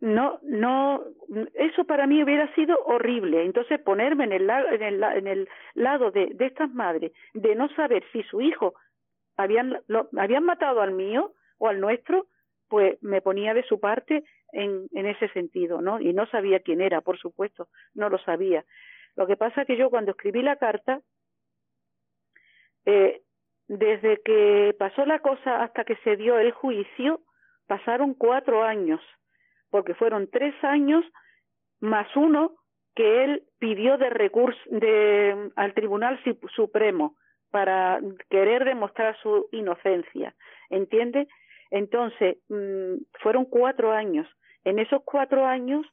[0.00, 1.02] No, no,
[1.54, 3.44] eso para mí hubiera sido horrible.
[3.44, 7.68] Entonces ponerme en el, en el, en el lado de, de estas madres, de no
[7.70, 8.74] saber si su hijo
[9.36, 12.26] habían, lo, habían matado al mío o al nuestro,
[12.74, 16.00] pues me ponía de su parte en, en ese sentido, ¿no?
[16.00, 18.64] Y no sabía quién era, por supuesto, no lo sabía.
[19.14, 21.00] Lo que pasa es que yo cuando escribí la carta,
[22.84, 23.22] eh,
[23.68, 27.20] desde que pasó la cosa hasta que se dio el juicio,
[27.68, 29.00] pasaron cuatro años,
[29.70, 31.04] porque fueron tres años
[31.78, 32.56] más uno
[32.96, 36.20] que él pidió de recurso de, al Tribunal
[36.56, 37.14] Supremo
[37.52, 40.34] para querer demostrar su inocencia,
[40.70, 41.28] ¿entiende?
[41.74, 44.28] Entonces, mm, fueron cuatro años.
[44.62, 45.84] En esos cuatro años,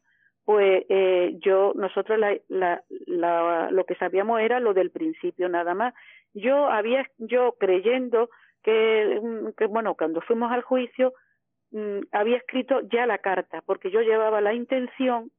[0.46, 5.74] pues eh, yo, nosotros la, la, la, lo que sabíamos era lo del principio nada
[5.74, 5.96] más.
[6.36, 8.30] Yo había, yo creyendo
[8.62, 11.14] que, mm, bueno, cuando fuimos al juicio,
[11.72, 15.32] mm, había escrito ya la carta, porque yo llevaba la intención,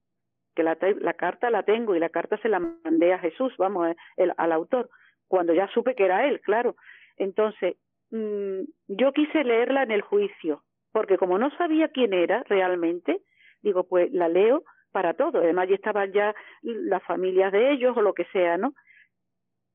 [0.57, 3.90] que la, la carta la tengo y la carta se la mandé a Jesús, vamos,
[3.90, 4.90] eh, el, al autor,
[5.28, 6.74] cuando ya supe que era él, claro.
[7.16, 7.76] Entonces,
[8.12, 13.22] mmm, yo quise leerla en el juicio, porque como no sabía quién era realmente,
[13.62, 15.40] digo, pues la leo para todo.
[15.40, 18.75] Además, ya estaban ya las familias de ellos o lo que sea, ¿no?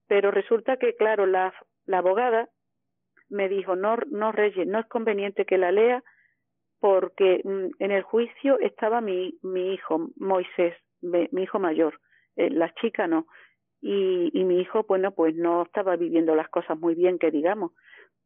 [0.08, 1.54] Pero resulta que, claro, la,
[1.86, 2.50] la abogada
[3.30, 6.04] me dijo, no, no, Reyes, no es conveniente que la lea
[6.80, 12.00] porque mmm, en el juicio estaba mi, mi hijo, Moisés, mi, mi hijo mayor,
[12.38, 13.28] eh, la chica no
[13.82, 17.72] y, y mi hijo, bueno, pues no estaba viviendo las cosas muy bien, que digamos.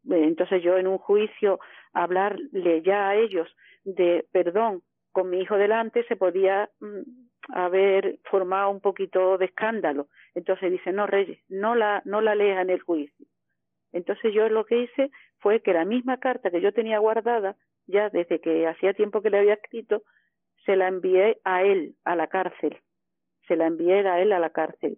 [0.09, 1.59] Entonces yo en un juicio
[1.93, 3.47] hablarle ya a ellos
[3.83, 7.01] de perdón con mi hijo delante se podía mm,
[7.49, 10.07] haber formado un poquito de escándalo.
[10.35, 13.25] Entonces dice, no, Reyes, no la, no la leas en el juicio.
[13.91, 18.09] Entonces yo lo que hice fue que la misma carta que yo tenía guardada, ya
[18.09, 20.03] desde que hacía tiempo que le había escrito,
[20.65, 22.77] se la envié a él, a la cárcel.
[23.47, 24.97] Se la envié a él a la cárcel.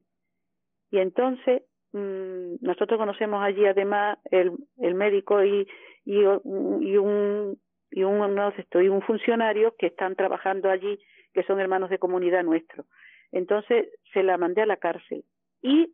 [0.92, 5.68] Y entonces mmm, nosotros conocemos allí además el, el médico y,
[6.06, 7.58] y, y un
[7.96, 11.00] y un, estoy un funcionario que están trabajando allí,
[11.34, 12.86] que son hermanos de comunidad nuestro.
[13.32, 15.24] Entonces se la mandé a la cárcel
[15.62, 15.94] y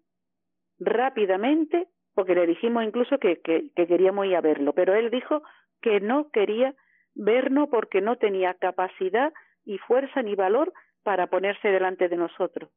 [0.79, 5.43] rápidamente, porque le dijimos incluso que, que, que queríamos ir a verlo, pero él dijo
[5.81, 6.73] que no quería
[7.15, 9.33] vernos porque no tenía capacidad
[9.65, 10.71] y fuerza ni valor
[11.03, 12.69] para ponerse delante de nosotros.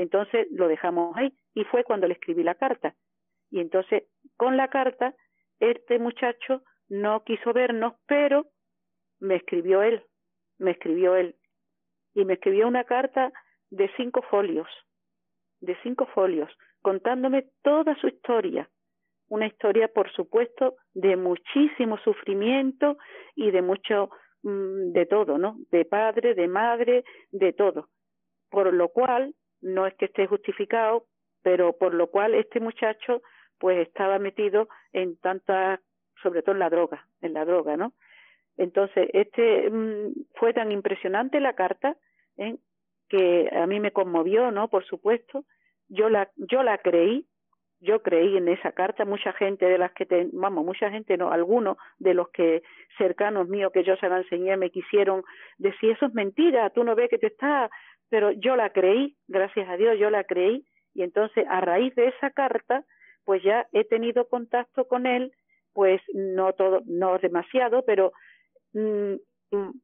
[0.00, 2.94] Entonces lo dejamos ahí y fue cuando le escribí la carta.
[3.50, 4.04] Y entonces
[4.38, 5.14] con la carta
[5.58, 8.46] este muchacho no quiso vernos, pero
[9.20, 10.02] me escribió él,
[10.56, 11.36] me escribió él.
[12.14, 13.30] Y me escribió una carta
[13.68, 14.68] de cinco folios,
[15.60, 18.70] de cinco folios, contándome toda su historia.
[19.28, 22.96] Una historia, por supuesto, de muchísimo sufrimiento
[23.34, 24.08] y de mucho,
[24.44, 25.58] mmm, de todo, ¿no?
[25.70, 27.90] De padre, de madre, de todo.
[28.50, 31.06] Por lo cual, no es que esté justificado,
[31.42, 33.22] pero por lo cual este muchacho
[33.58, 35.80] pues estaba metido en tanta,
[36.22, 37.92] sobre todo en la droga, en la droga, ¿no?
[38.56, 41.96] Entonces, este mmm, fue tan impresionante la carta
[42.36, 42.56] ¿eh?
[43.08, 44.68] que a mí me conmovió, ¿no?
[44.68, 45.44] Por supuesto,
[45.88, 47.26] yo la yo la creí,
[47.80, 51.30] yo creí en esa carta, mucha gente de las que te, vamos, mucha gente no,
[51.30, 52.62] algunos de los que
[52.98, 55.22] cercanos míos que yo se la enseñé me quisieron
[55.58, 57.70] decir eso es mentira, tú no ves que te está
[58.10, 62.08] pero yo la creí, gracias a Dios yo la creí, y entonces a raíz de
[62.08, 62.84] esa carta,
[63.24, 65.32] pues ya he tenido contacto con él,
[65.72, 68.12] pues no todo, no demasiado, pero
[68.72, 69.14] mmm,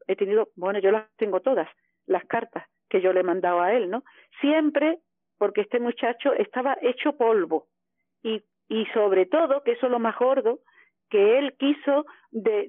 [0.07, 1.69] he tenido, bueno, yo las tengo todas,
[2.07, 4.05] las cartas que yo le he mandado a él, ¿no?
[4.41, 4.99] Siempre
[5.39, 7.67] porque este muchacho estaba hecho polvo
[8.23, 10.61] y, y sobre todo, que eso es lo más gordo,
[11.11, 12.69] que él quiso de,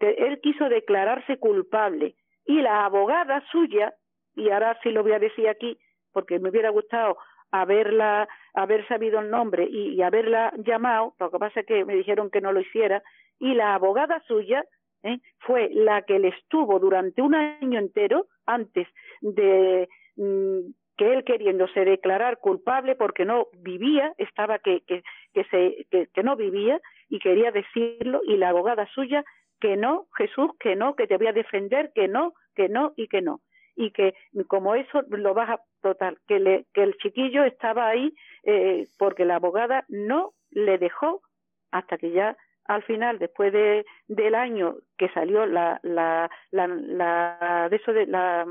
[0.00, 3.94] él quiso declararse culpable y la abogada suya
[4.36, 5.78] y ahora sí lo voy a decir aquí
[6.12, 7.18] porque me hubiera gustado
[7.50, 12.30] haberla, haber sabido el nombre y, haberla llamado, lo que pasa es que me dijeron
[12.30, 13.02] que no lo hiciera,
[13.38, 14.64] y la abogada suya
[15.02, 15.18] ¿eh?
[15.40, 18.88] fue la que le estuvo durante un año entero antes
[19.20, 20.60] de mm,
[20.96, 25.02] que él queriéndose declarar culpable porque no vivía, estaba que, que,
[25.34, 26.80] que, se, que no vivía
[27.10, 29.24] y quería decirlo, y la abogada suya
[29.60, 33.08] que no, Jesús, que no, que te voy a defender, que no, que no y
[33.08, 33.40] que no
[33.76, 34.14] y que
[34.48, 38.12] como eso lo baja total, que, le, que el chiquillo estaba ahí
[38.44, 41.22] eh, porque la abogada no le dejó
[41.70, 47.68] hasta que ya al final, después de, del año que salió la, la, la, la,
[47.70, 48.44] de eso de la,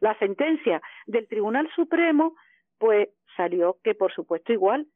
[0.00, 2.36] la sentencia del Tribunal Supremo,
[2.78, 4.86] pues salió que por supuesto igual,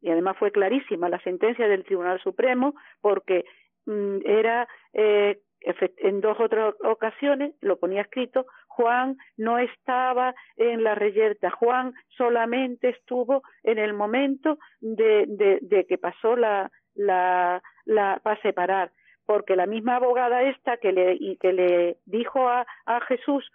[0.00, 3.44] y además fue clarísima la sentencia del Tribunal Supremo, porque
[3.86, 5.40] mm, era eh,
[5.98, 12.90] en dos otras ocasiones, lo ponía escrito, Juan no estaba en la reyerta, Juan solamente
[12.90, 15.24] estuvo en el momento de,
[15.62, 18.90] de, que pasó la, la, la, para separar,
[19.26, 23.50] porque la misma abogada esta que le, y que le dijo a, a Jesús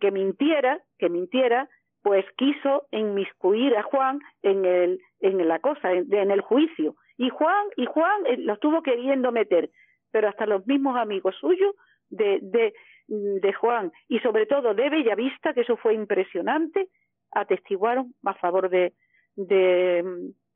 [0.00, 1.68] que mintiera, que mintiera,
[2.02, 6.96] pues quiso inmiscuir a Juan en el en la cosa en, en el juicio.
[7.16, 9.70] Y Juan y Juan eh, lo estuvo queriendo meter
[10.12, 11.74] pero hasta los mismos amigos suyos
[12.08, 12.72] de, de,
[13.08, 16.88] de Juan y sobre todo de Bellavista, que eso fue impresionante,
[17.32, 18.92] atestiguaron a favor de,
[19.34, 20.04] de,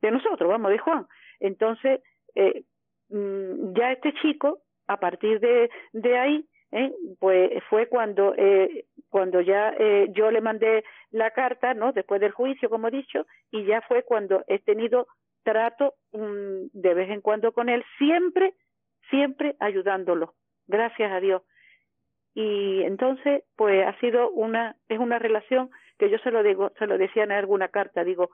[0.01, 1.05] de nosotros, vamos, de Juan.
[1.39, 2.01] Entonces,
[2.35, 2.63] eh,
[3.09, 9.39] mm, ya este chico, a partir de, de ahí, eh, pues fue cuando eh, cuando
[9.39, 11.93] ya eh, yo le mandé la carta, ¿no?
[11.93, 15.07] Después del juicio, como he dicho, y ya fue cuando he tenido
[15.43, 18.53] trato um, de vez en cuando con él, siempre
[19.09, 20.33] siempre ayudándolo,
[20.67, 21.43] gracias a Dios.
[22.33, 26.85] Y entonces, pues ha sido una, es una relación que yo se lo digo, se
[26.85, 28.29] lo decía en alguna carta, digo,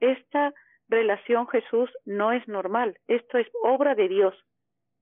[0.00, 0.52] esta
[0.88, 4.34] relación Jesús no es normal, esto es obra de Dios.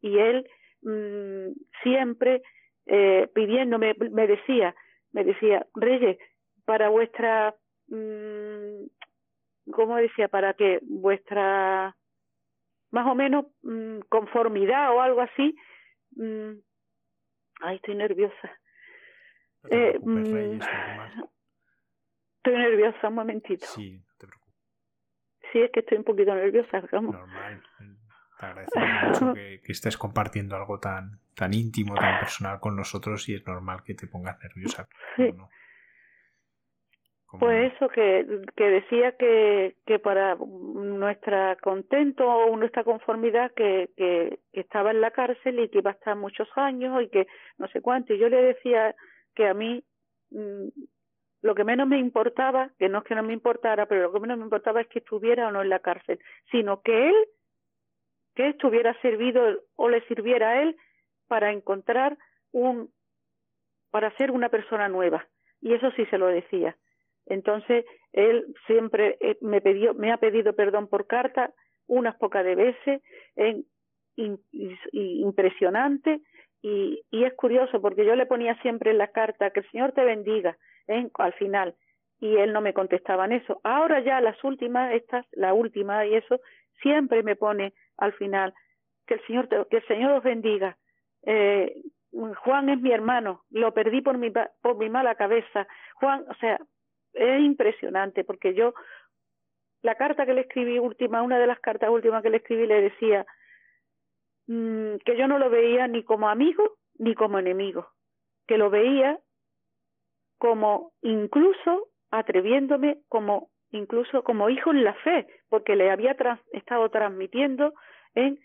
[0.01, 0.47] Y él
[0.83, 1.53] mmm,
[1.83, 2.43] siempre
[2.87, 4.75] eh, pidiéndome, me decía,
[5.13, 6.19] me decía, Reyes,
[6.67, 7.55] para vuestra,
[7.89, 8.85] mmm,
[9.73, 10.29] ¿cómo decía?
[10.29, 11.97] Para que vuestra
[12.95, 15.57] más o menos mmm, conformidad o algo así.
[16.13, 16.53] Mmm,
[17.63, 18.49] ay, estoy nerviosa.
[19.65, 20.65] No te Eh, mm, Reyes.
[22.37, 23.67] Estoy nerviosa, un momentito.
[23.67, 24.55] Sí, no te preocupes.
[25.51, 27.17] Sí, es que estoy un poquito nerviosa, vamos.
[27.17, 27.63] Normal.
[28.39, 33.29] Te agradecemos mucho que, que estés compartiendo algo tan, tan íntimo, tan personal con nosotros
[33.29, 34.89] y es normal que te pongas nerviosa.
[35.17, 35.35] Sí.
[37.35, 43.91] ¿Cómo Pues eso que, que decía que, que para nuestra contento o nuestra conformidad que,
[43.97, 47.27] que, que estaba en la cárcel y que iba a estar muchos años y que
[47.59, 48.15] no sé cuánto.
[48.15, 48.95] Y yo le decía
[49.35, 49.83] que a mí
[50.31, 50.69] mm,
[51.43, 54.21] lo que menos me importaba, que no es que no me importara, pero lo que
[54.21, 56.21] menos me importaba es que estuviera o no en la cárcel,
[56.51, 57.15] sino que él,
[58.37, 59.43] que estuviera servido
[59.77, 60.77] o le sirviera a él
[61.27, 62.17] para encontrar
[62.53, 62.91] un,
[63.91, 65.27] para ser una persona nueva.
[65.61, 66.77] Y eso sí se lo decía.
[67.27, 69.61] Entonces, él siempre eh, me,
[69.97, 71.53] me ha pedido perdón por carta
[71.87, 73.03] unas pocas veces,
[74.93, 76.21] impresionante,
[76.63, 79.93] y, y, es curioso porque yo le ponía siempre en la carta que el Señor
[79.93, 80.57] te bendiga
[80.89, 81.09] ¿eh?
[81.19, 81.75] al final,
[82.21, 83.61] y él no me contestaba en eso.
[83.65, 86.41] Ahora ya las últimas, estas, la última y eso,
[86.81, 88.55] siempre me pone al final
[89.07, 90.79] que el Señor, te, que el Señor os bendiga.
[91.27, 95.67] Eh, Juan es mi hermano, lo perdí por mi, por mi mala cabeza.
[95.95, 96.59] Juan, o sea,
[97.15, 98.75] es impresionante porque yo
[99.83, 102.83] la carta que le escribí última, una de las cartas últimas que le escribí le
[102.83, 103.27] decía
[104.47, 107.89] mmm, que yo no lo veía ni como amigo ni como enemigo,
[108.47, 109.19] que lo veía
[110.39, 116.17] como incluso atreviéndome como incluso como hijo en la fe, porque le había
[116.53, 117.75] estado transmitiendo
[118.15, 118.39] en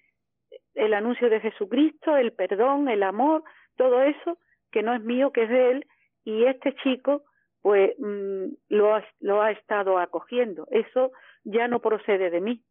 [0.74, 3.44] el anuncio de Jesucristo, el perdón, el amor,
[3.76, 4.40] todo eso
[4.72, 5.88] que no es mío, que es de él,
[6.24, 7.24] y este chico
[7.62, 10.68] pues mmm, lo, ha, lo ha estado acogiendo.
[10.72, 11.12] Eso
[11.44, 12.64] ya no procede de mí.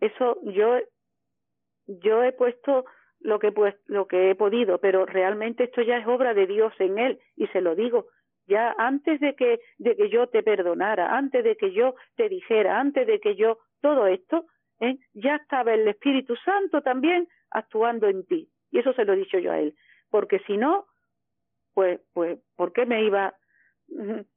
[0.00, 0.78] Eso yo
[1.86, 2.84] yo he puesto
[3.20, 6.72] lo que pues lo que he podido, pero realmente esto ya es obra de Dios
[6.78, 8.06] en él y se lo digo.
[8.46, 12.78] Ya antes de que de que yo te perdonara, antes de que yo te dijera,
[12.78, 14.46] antes de que yo todo esto,
[14.80, 14.98] ¿eh?
[15.14, 18.48] ya estaba el Espíritu Santo también actuando en ti.
[18.70, 19.74] Y eso se lo he dicho yo a él,
[20.10, 20.86] porque si no
[21.74, 23.34] pues pues ¿por qué me iba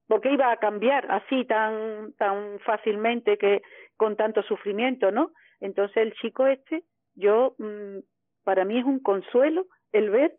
[0.09, 3.61] porque iba a cambiar así tan tan fácilmente que
[3.95, 5.31] con tanto sufrimiento, ¿no?
[5.59, 6.83] Entonces el chico este,
[7.13, 7.99] yo mmm,
[8.43, 10.35] para mí es un consuelo el ver,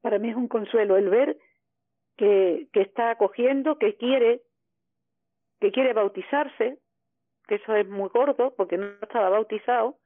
[0.00, 1.36] para mí es un consuelo el ver
[2.16, 4.40] que, que está acogiendo, que quiere,
[5.60, 6.78] que quiere bautizarse,
[7.46, 9.98] que eso es muy gordo porque no estaba bautizado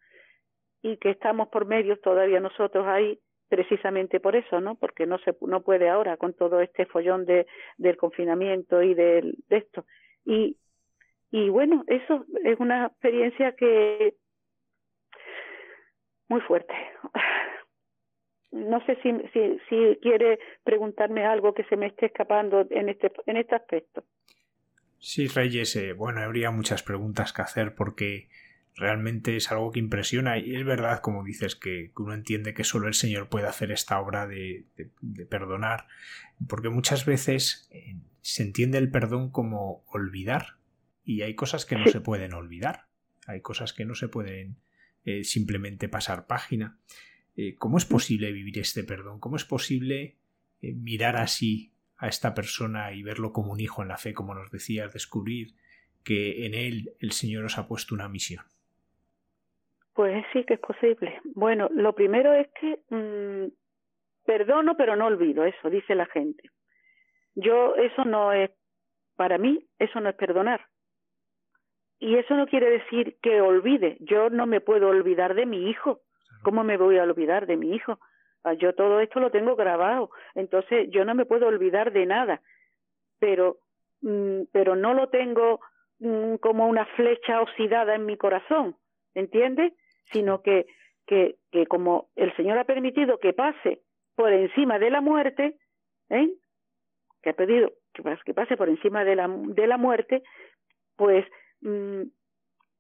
[0.83, 4.75] y que estamos por medios todavía nosotros ahí precisamente por eso, ¿no?
[4.75, 7.47] Porque no se no puede ahora con todo este follón de
[7.79, 9.85] del confinamiento y de, de esto.
[10.25, 10.57] Y
[11.31, 14.15] y bueno, eso es una experiencia que
[16.29, 16.75] muy fuerte.
[18.53, 23.11] No sé si, si, si quiere preguntarme algo que se me esté escapando en este,
[23.27, 24.05] en este aspecto.
[25.01, 28.29] Sí, Reyes, eh, bueno, habría muchas preguntas que hacer porque
[28.77, 32.89] realmente es algo que impresiona y es verdad, como dices, que, uno entiende que solo
[32.89, 34.67] el Señor puede hacer esta obra de,
[35.31, 35.87] perdonar,
[36.49, 40.57] porque muchas veces eh, se entiende el perdón como olvidar
[41.05, 42.87] y hay cosas que no se pueden olvidar,
[43.27, 44.57] hay cosas que no se pueden
[45.05, 46.79] eh, simplemente pasar página.
[47.37, 49.21] Eh, ¿Cómo es posible vivir este perdón?
[49.21, 50.17] ¿Cómo es posible
[50.61, 54.51] mirar así a esta persona y verlo como un hijo en la fe, como nos
[54.51, 55.55] decías, descubrir
[56.03, 58.45] que en él el Señor os ha puesto una misión?
[59.95, 61.21] Pues sí que es posible.
[61.35, 63.53] Bueno, lo primero es que mm,
[64.27, 66.51] perdono pero no olvido, eso dice la gente.
[67.37, 68.51] Yo, eso no es,
[69.17, 70.67] para mí, eso no es perdonar.
[72.01, 73.97] Y eso no quiere decir que olvide.
[74.01, 76.01] Yo no me puedo olvidar de mi hijo.
[76.43, 77.99] ¿Cómo me voy a olvidar de mi hijo?
[78.43, 80.11] Ah, yo todo esto lo tengo grabado.
[80.35, 82.43] Entonces, yo no me puedo olvidar de nada.
[83.21, 83.59] Pero,
[84.03, 85.61] mm, pero no lo tengo
[86.01, 88.77] mm, como una flecha oxidada en mi corazón.
[89.15, 89.73] ¿Entiendes?
[90.13, 90.67] Sino que,
[91.07, 93.83] que, que como el Señor ha permitido que pase
[94.15, 95.57] por encima de la muerte,
[96.11, 96.31] ¿eh?
[97.23, 97.73] que ha pedido
[98.25, 100.23] que pase por encima de la, de la muerte,
[100.97, 101.25] pues,
[101.61, 102.03] mm,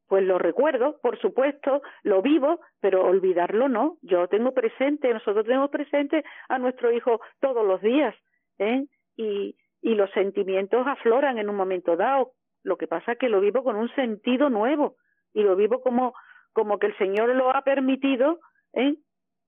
[0.08, 3.96] pues lo recuerdo, por supuesto, lo vivo, pero olvidarlo no.
[4.02, 8.14] Yo tengo presente, nosotros tenemos presente a nuestro hijo todos los días,
[8.58, 8.86] ¿eh?
[9.16, 12.32] y, y los sentimientos afloran en un momento dado.
[12.62, 14.96] Lo que pasa es que lo vivo con un sentido nuevo
[15.32, 16.14] y lo vivo como,
[16.54, 18.40] como que el Señor lo ha permitido
[18.72, 18.94] ¿eh?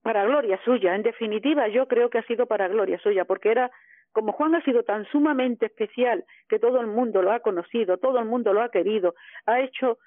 [0.03, 0.95] para gloria suya.
[0.95, 3.71] En definitiva, yo creo que ha sido para gloria suya, porque era
[4.11, 8.19] como Juan ha sido tan sumamente especial que todo el mundo lo ha conocido, todo
[8.19, 9.99] el mundo lo ha querido, ha hecho,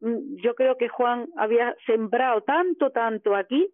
[0.00, 3.70] mm, yo creo que Juan había sembrado tanto, tanto aquí,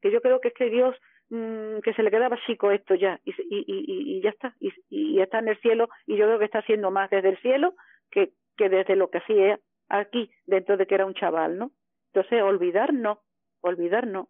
[0.00, 0.96] que yo creo que es que Dios,
[1.30, 4.72] mm, que se le quedaba chico esto ya, y, y, y, y ya está, y,
[4.88, 7.74] y, está en el cielo, y yo creo que está haciendo más desde el cielo
[8.10, 9.58] que, que desde lo que hacía
[9.88, 11.70] aquí, dentro de que era un chaval, ¿no?
[12.12, 13.22] Entonces, olvidar no,
[13.60, 14.28] olvidar no,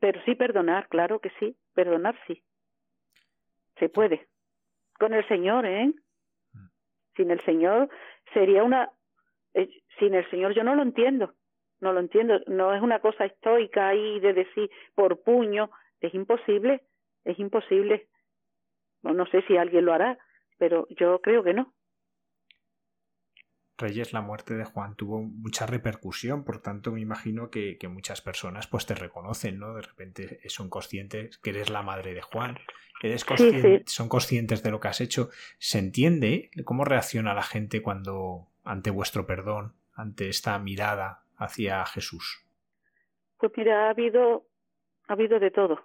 [0.00, 2.42] pero sí perdonar, claro que sí, perdonar sí.
[3.78, 4.28] Se puede.
[4.98, 5.92] Con el Señor, ¿eh?
[6.52, 6.66] Mm.
[7.16, 7.88] Sin el Señor
[8.32, 8.90] sería una...
[9.54, 11.34] Eh, sin el Señor yo no lo entiendo,
[11.80, 16.82] no lo entiendo, no es una cosa estoica ahí de decir por puño, es imposible,
[17.24, 18.08] es imposible.
[19.02, 20.18] No, no sé si alguien lo hará,
[20.58, 21.72] pero yo creo que no.
[23.76, 28.66] Reyes, la muerte de Juan tuvo mucha repercusión, por tanto me imagino que, muchas personas
[28.66, 29.74] pues te reconocen, ¿no?
[29.74, 32.58] De repente son conscientes que eres la madre de Juan,
[33.02, 33.24] eres
[33.86, 35.30] son conscientes de lo que has hecho.
[35.58, 42.44] ¿Se entiende cómo reacciona la gente cuando ante vuestro perdón, ante esta mirada hacia Jesús?
[43.38, 44.46] Pues mira, ha habido,
[45.08, 45.80] ha habido de todo.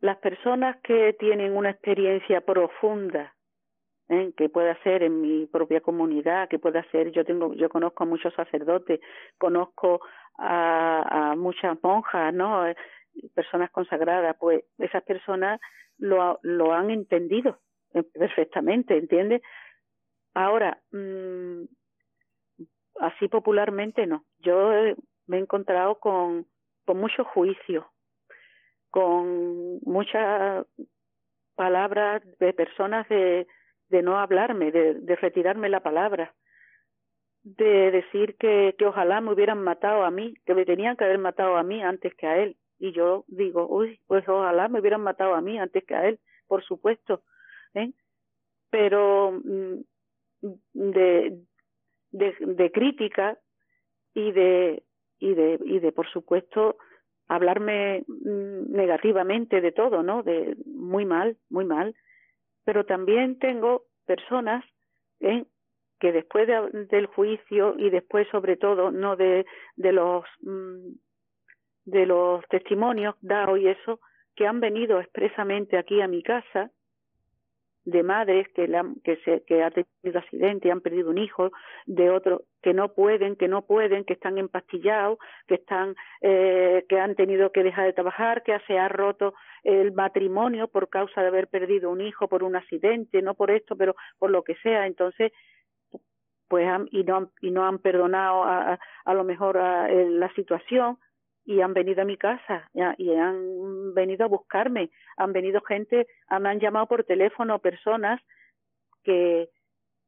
[0.00, 3.34] Las personas que tienen una experiencia profunda
[4.08, 4.32] ¿eh?
[4.36, 8.06] que pueda ser en mi propia comunidad, que pueda ser, yo tengo, yo conozco a
[8.06, 9.00] muchos sacerdotes,
[9.38, 10.00] conozco
[10.38, 12.66] a, muchas monjas, ¿no?
[12.66, 12.76] Eh,
[13.34, 15.60] personas consagradas, pues esas personas
[15.98, 17.58] lo, lo han entendido
[17.94, 19.42] eh, perfectamente, ¿entiendes?
[20.34, 21.64] Ahora, mmm,
[23.00, 24.24] así popularmente no.
[24.38, 24.70] Yo
[25.26, 26.46] me he encontrado con,
[26.84, 27.90] con mucho juicio,
[28.90, 30.66] con muchas
[31.54, 33.46] palabras de personas de,
[33.92, 36.34] de no hablarme, de, de retirarme la palabra,
[37.44, 41.18] de decir que, que ojalá me hubieran matado a mí, que me tenían que haber
[41.18, 42.56] matado a mí antes que a él.
[42.78, 46.18] Y yo digo, uy, pues ojalá me hubieran matado a mí antes que a él,
[46.48, 47.22] por supuesto.
[47.74, 47.92] ¿eh?
[48.70, 49.80] Pero mm,
[50.72, 51.38] de,
[52.12, 53.38] de, de crítica
[54.14, 54.82] y de,
[55.18, 56.78] y de, y de, por supuesto,
[57.28, 60.22] hablarme mm, negativamente de todo, ¿no?
[60.22, 61.94] De muy mal, muy mal
[62.64, 64.64] pero también tengo personas
[65.20, 65.44] ¿eh?
[65.98, 69.44] que después del juicio y después sobre todo no de,
[69.76, 70.94] los mm,
[71.84, 74.00] de los testimonios dados y eso
[74.34, 76.70] que han venido expresamente aquí a mi casa
[77.84, 81.50] de madres que, le han, que, se, que han tenido accidente, han perdido un hijo,
[81.86, 87.00] de otros que no pueden, que no pueden, que están empastillados, que están, eh, que
[87.00, 91.28] han tenido que dejar de trabajar, que se ha roto el matrimonio por causa de
[91.28, 94.86] haber perdido un hijo por un accidente, no por esto, pero por lo que sea.
[94.86, 95.32] Entonces,
[96.48, 100.32] pues han, y no han, y no han perdonado a, a, lo mejor a, la
[100.34, 100.98] situación
[101.44, 106.06] y han venido a mi casa y han venido a buscarme, han venido gente,
[106.40, 108.20] me han llamado por teléfono personas
[109.02, 109.48] que,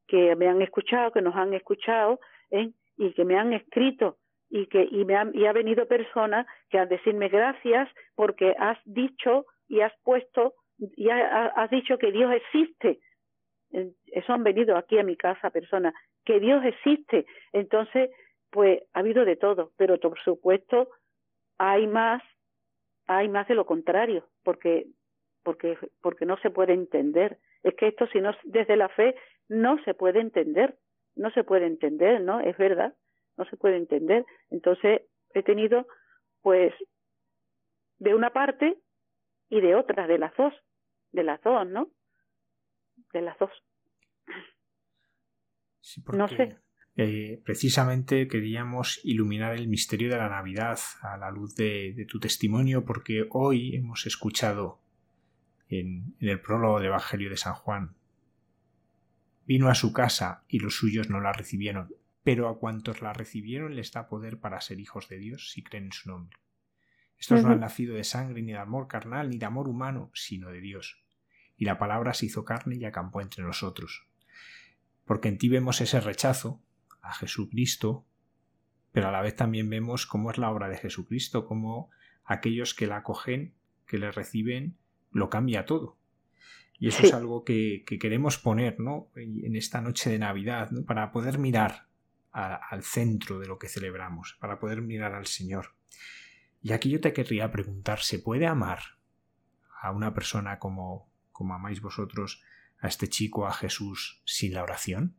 [0.06, 2.20] que me han escuchado, que nos han escuchado
[2.50, 2.70] ¿eh?
[2.96, 4.18] y que me han escrito
[4.50, 8.78] y que y me han, y ha venido personas que a decirme gracias porque has
[8.84, 13.00] dicho y has puesto y has dicho que Dios existe.
[13.72, 17.26] Eso han venido aquí a mi casa personas, que Dios existe.
[17.52, 18.10] Entonces,
[18.50, 20.88] pues ha habido de todo, pero por supuesto
[21.58, 22.22] hay más,
[23.06, 24.86] hay más de lo contrario, porque,
[25.42, 27.38] porque, porque no se puede entender.
[27.62, 29.14] Es que esto si no desde la fe
[29.48, 30.78] no se puede entender,
[31.16, 32.40] no se puede entender, ¿no?
[32.40, 32.94] Es verdad,
[33.36, 34.24] no se puede entender.
[34.50, 35.02] Entonces
[35.34, 35.86] he tenido,
[36.42, 36.72] pues,
[37.98, 38.78] de una parte
[39.48, 40.52] y de otra, de las dos,
[41.12, 41.88] de las dos, ¿no?
[43.12, 43.50] De las dos.
[46.12, 46.56] no sé.
[46.96, 52.84] Eh, precisamente queríamos iluminar el misterio de la Navidad a la luz de, tu testimonio
[52.84, 54.80] porque hoy hemos escuchado
[55.68, 57.96] en, en el prólogo del Evangelio de San Juan.
[59.44, 61.92] Vino a su casa y los suyos no la recibieron,
[62.22, 65.86] pero a cuantos la recibieron les da poder para ser hijos de Dios si creen
[65.86, 66.38] en su nombre.
[67.18, 70.50] Estos no han nacido de sangre ni de amor carnal ni de amor humano, sino
[70.50, 71.02] de Dios.
[71.56, 74.06] Y la palabra se hizo carne y acampó entre nosotros.
[75.04, 76.60] Porque en ti vemos ese rechazo,
[77.04, 78.04] a Jesucristo,
[78.92, 81.90] pero a la vez también vemos cómo es la obra de Jesucristo, cómo
[82.24, 83.54] aquellos que la acogen,
[83.86, 84.76] que le reciben,
[85.10, 85.96] lo cambia todo.
[86.78, 89.10] Y eso es algo que, queremos poner ¿no?
[89.14, 90.84] en esta noche de Navidad, ¿no?
[90.84, 91.86] para poder mirar
[92.32, 95.74] al centro de lo que celebramos, para poder mirar al Señor.
[96.62, 98.80] Y aquí yo te querría preguntar, ¿se puede amar
[99.80, 102.42] a una persona como, como amáis vosotros
[102.80, 105.14] a este chico, a Jesús, sin la oración?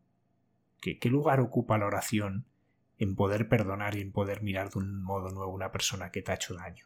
[0.81, 2.45] ¿Qué, lugar ocupa la oración
[2.97, 6.21] en poder perdonar y en poder mirar de un modo nuevo a una persona que
[6.21, 6.85] te ha hecho daño?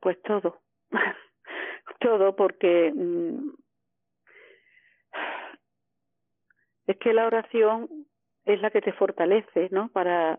[0.00, 0.60] Pues todo,
[2.00, 3.50] todo porque mm,
[6.86, 7.88] es que la oración
[8.44, 9.88] es la que te fortalece, ¿no?
[9.88, 10.38] Para,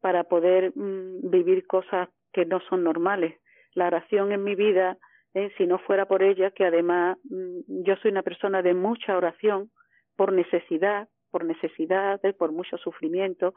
[0.00, 3.40] para poder mm, vivir cosas que no son normales.
[3.74, 4.98] La oración en mi vida,
[5.34, 9.16] eh, si no fuera por ella, que además mm, yo soy una persona de mucha
[9.16, 9.70] oración,
[10.18, 13.54] por necesidad, por necesidad, por mucho sufrimiento,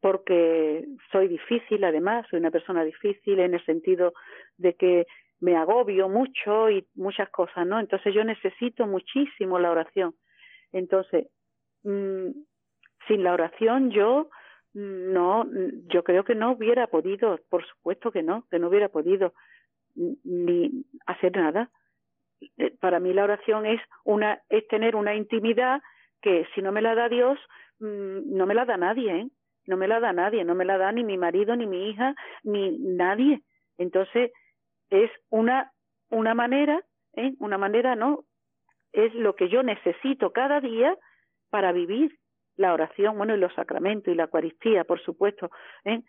[0.00, 4.12] porque soy difícil además, soy una persona difícil en el sentido
[4.56, 5.06] de que
[5.38, 7.78] me agobio mucho y muchas cosas, ¿no?
[7.78, 10.16] Entonces yo necesito muchísimo la oración.
[10.72, 11.28] Entonces,
[11.84, 12.30] mm,
[13.06, 14.28] sin la oración yo
[14.74, 15.46] no,
[15.86, 19.34] yo creo que no hubiera podido, por supuesto que no, que no hubiera podido
[19.94, 21.70] ni hacer nada.
[22.56, 25.80] Eh, para mí la oración es una es tener una intimidad
[26.22, 27.38] que si no me la da Dios,
[27.80, 29.28] mm, no me la da nadie, ¿eh?
[29.66, 32.14] No me la da nadie, no me la da ni mi marido, ni mi hija,
[32.42, 33.42] ni nadie.
[33.78, 34.32] Entonces,
[34.90, 35.72] es una,
[36.10, 36.80] una manera,
[37.14, 37.32] ¿eh?
[37.38, 38.24] Una manera, ¿no?
[38.92, 40.96] Es lo que yo necesito cada día
[41.50, 42.18] para vivir
[42.56, 45.50] la oración, bueno, y los sacramentos y la Eucaristía, por supuesto,
[45.84, 46.02] ¿eh?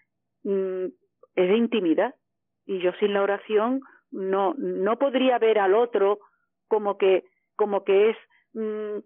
[0.43, 0.86] Mm,
[1.36, 2.16] es de intimidad.
[2.66, 6.20] Y yo sin la oración no, no podría ver al otro
[6.68, 7.24] como que,
[7.55, 8.18] como que es
[8.53, 8.99] mm,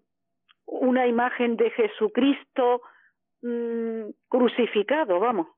[0.68, 2.82] una imagen de Jesucristo
[3.42, 5.48] mm, crucificado, vamos.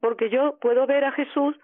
[0.00, 1.56] Porque yo puedo ver a Jesús,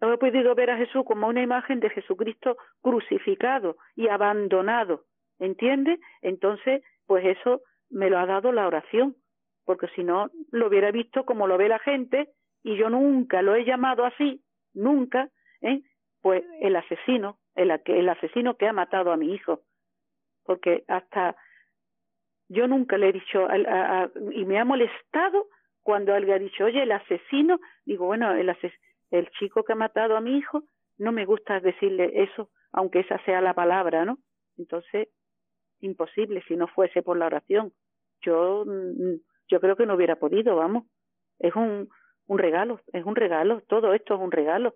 [0.00, 5.04] he podido ver a Jesús como una imagen de Jesucristo crucificado y abandonado,
[5.38, 5.98] ¿entiende?
[6.22, 9.16] Entonces, pues eso me lo ha dado la oración,
[9.64, 12.28] porque si no lo hubiera visto como lo ve la gente
[12.62, 14.42] y yo nunca lo he llamado así,
[14.74, 15.30] nunca,
[15.62, 15.82] ¿eh?
[16.20, 19.60] pues el asesino, el, el asesino que ha matado a mi hijo,
[20.44, 21.36] porque hasta
[22.50, 23.46] yo nunca le he dicho,
[24.32, 25.46] y me ha molestado
[25.82, 28.54] cuando alguien ha dicho, oye, el asesino, digo, bueno, el,
[29.12, 30.64] el chico que ha matado a mi hijo,
[30.98, 34.18] no me gusta decirle eso, aunque esa sea la palabra, ¿no?
[34.58, 35.08] Entonces,
[35.80, 37.72] imposible si no fuese por la oración.
[38.20, 40.84] Yo, mm, yo creo que no hubiera podido, vamos.
[41.38, 41.88] Es un,
[42.26, 44.74] un regalo, es un regalo, todo esto es un regalo.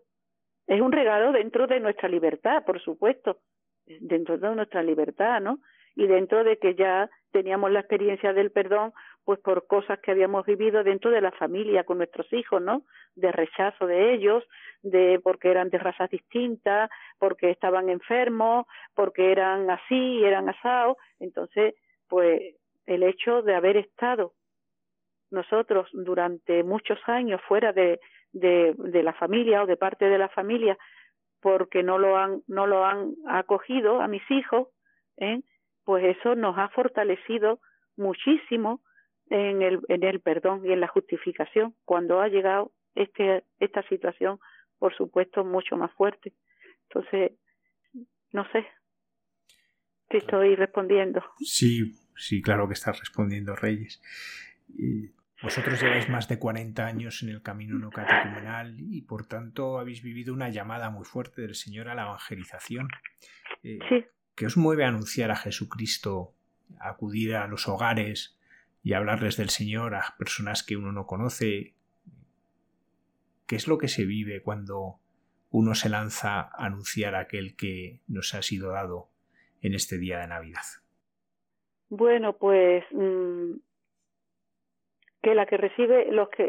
[0.68, 3.40] Es un regalo dentro de nuestra libertad, por supuesto,
[3.84, 5.58] dentro de nuestra libertad, ¿no?
[5.96, 8.92] Y dentro de que ya teníamos la experiencia del perdón,
[9.24, 12.82] pues por cosas que habíamos vivido dentro de la familia con nuestros hijos, ¿no?
[13.14, 14.44] De rechazo de ellos,
[14.82, 20.96] de porque eran de razas distintas, porque estaban enfermos, porque eran así, eran asados.
[21.20, 21.74] Entonces,
[22.08, 22.40] pues
[22.86, 24.34] el hecho de haber estado
[25.30, 27.98] nosotros durante muchos años fuera de,
[28.32, 30.78] de, de la familia o de parte de la familia
[31.40, 34.68] porque no lo han no lo han acogido a mis hijos
[35.18, 35.40] ¿eh?
[35.84, 37.60] Pues eso nos ha fortalecido
[37.96, 38.80] muchísimo
[39.30, 44.38] en el, en el perdón y en la justificación cuando ha llegado este, esta situación,
[44.78, 46.32] por supuesto, mucho más fuerte.
[46.88, 47.32] Entonces,
[48.32, 48.66] no sé
[50.10, 51.22] si estoy respondiendo.
[51.38, 54.00] Sí, sí, claro que estás respondiendo, Reyes.
[55.42, 60.02] vosotros lleváis más de 40 años en el camino no catecumenal y por tanto habéis
[60.02, 62.88] vivido una llamada muy fuerte del Señor a la evangelización.
[63.62, 64.04] Eh, sí
[64.34, 66.34] que os mueve a anunciar a Jesucristo,
[66.80, 68.38] a acudir a los hogares,
[68.84, 71.74] y hablarles del Señor a personas que uno no conoce.
[73.46, 74.96] ¿Qué es lo que se vive cuando
[75.50, 79.08] uno se lanza a anunciar aquel que nos ha sido dado
[79.62, 80.64] en este día de Navidad?
[81.88, 83.54] Bueno, pues mm,
[85.22, 86.44] que la que recibe, los que,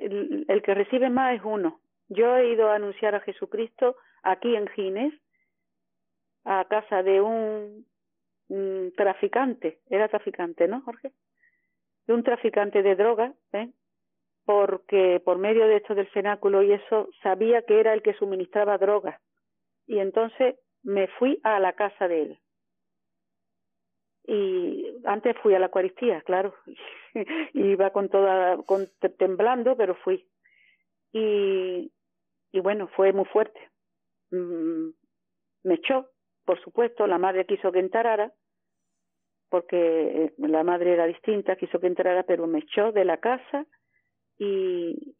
[0.47, 1.79] el que recibe más es uno.
[2.09, 5.13] Yo he ido a anunciar a Jesucristo aquí en Gines,
[6.45, 7.85] a casa de un,
[8.95, 11.11] traficante, era traficante, ¿no, Jorge?
[12.07, 13.69] de un traficante de drogas, ¿eh?
[14.45, 18.77] porque por medio de esto del cenáculo y eso sabía que era el que suministraba
[18.77, 19.19] drogas.
[19.87, 22.39] Y entonces me fui a la casa de él.
[24.27, 26.53] Y antes fui a la Eucaristía, claro.
[27.53, 28.87] Iba con toda, con,
[29.17, 30.27] temblando, pero fui.
[31.11, 31.91] Y,
[32.51, 33.59] y bueno, fue muy fuerte.
[34.31, 34.89] Mm,
[35.63, 36.09] me echó,
[36.45, 38.31] por supuesto, la madre quiso que entrara
[39.49, 43.65] porque eh, la madre era distinta, quiso que entrara, pero me echó de la casa
[44.37, 45.15] y,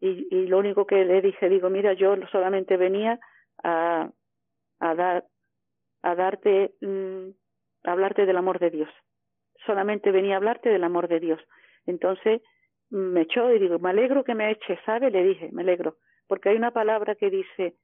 [0.00, 3.20] y, y lo único que le dije, digo, mira, yo solamente venía
[3.62, 4.10] a,
[4.80, 5.24] a dar,
[6.02, 7.28] a darte, mm,
[7.84, 8.90] a hablarte del amor de Dios.
[9.66, 11.40] Solamente venía a hablarte del amor de Dios.
[11.86, 12.42] Entonces
[12.88, 15.10] me echó y digo, me alegro que me eche, ¿sabe?
[15.10, 15.96] Le dije, me alegro,
[16.26, 17.74] porque hay una palabra que dice,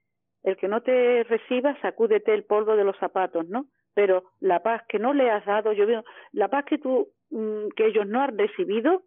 [0.46, 3.66] el que no te reciba, sacúdete el polvo de los zapatos, ¿no?
[3.96, 7.68] pero la paz que no le has dado, yo veo, la paz que tú, mm,
[7.74, 9.04] que ellos no han recibido,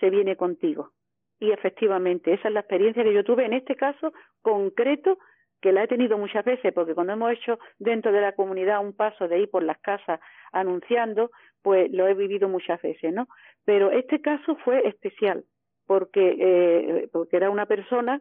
[0.00, 0.90] se viene contigo.
[1.38, 5.18] Y efectivamente, esa es la experiencia que yo tuve en este caso concreto,
[5.60, 8.96] que la he tenido muchas veces, porque cuando hemos hecho dentro de la comunidad un
[8.96, 10.18] paso de ir por las casas
[10.50, 11.30] anunciando,
[11.62, 13.28] pues lo he vivido muchas veces, ¿no?
[13.64, 15.44] Pero este caso fue especial,
[15.86, 18.20] porque, eh, porque era una persona,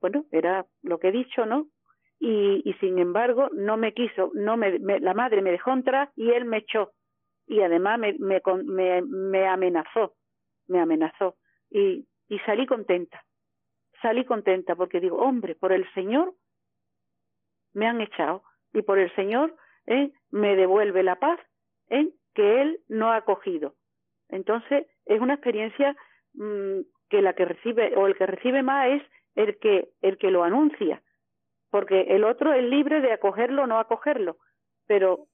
[0.00, 1.66] bueno, era lo que he dicho, ¿no?
[2.24, 6.30] Y, y sin embargo no me quiso, no me, la madre me dejó entrar y
[6.30, 6.92] él me echó
[7.46, 10.14] y además me, me, me, me amenazó,
[10.66, 11.36] me amenazó
[11.68, 13.22] y, y salí contenta,
[14.00, 16.32] salí contenta porque digo, hombre, por el Señor
[17.74, 19.54] me han echado y por el Señor
[19.86, 20.10] ¿eh?
[20.30, 21.38] me devuelve la paz
[21.90, 22.08] ¿eh?
[22.34, 23.74] que Él no ha cogido.
[24.30, 25.94] Entonces es una experiencia
[26.32, 29.02] mmm, que la que recibe o el que recibe más es
[29.34, 31.02] el que el que lo anuncia
[31.74, 34.36] porque el otro es libre de acogerlo o no acogerlo,
[34.86, 35.26] pero,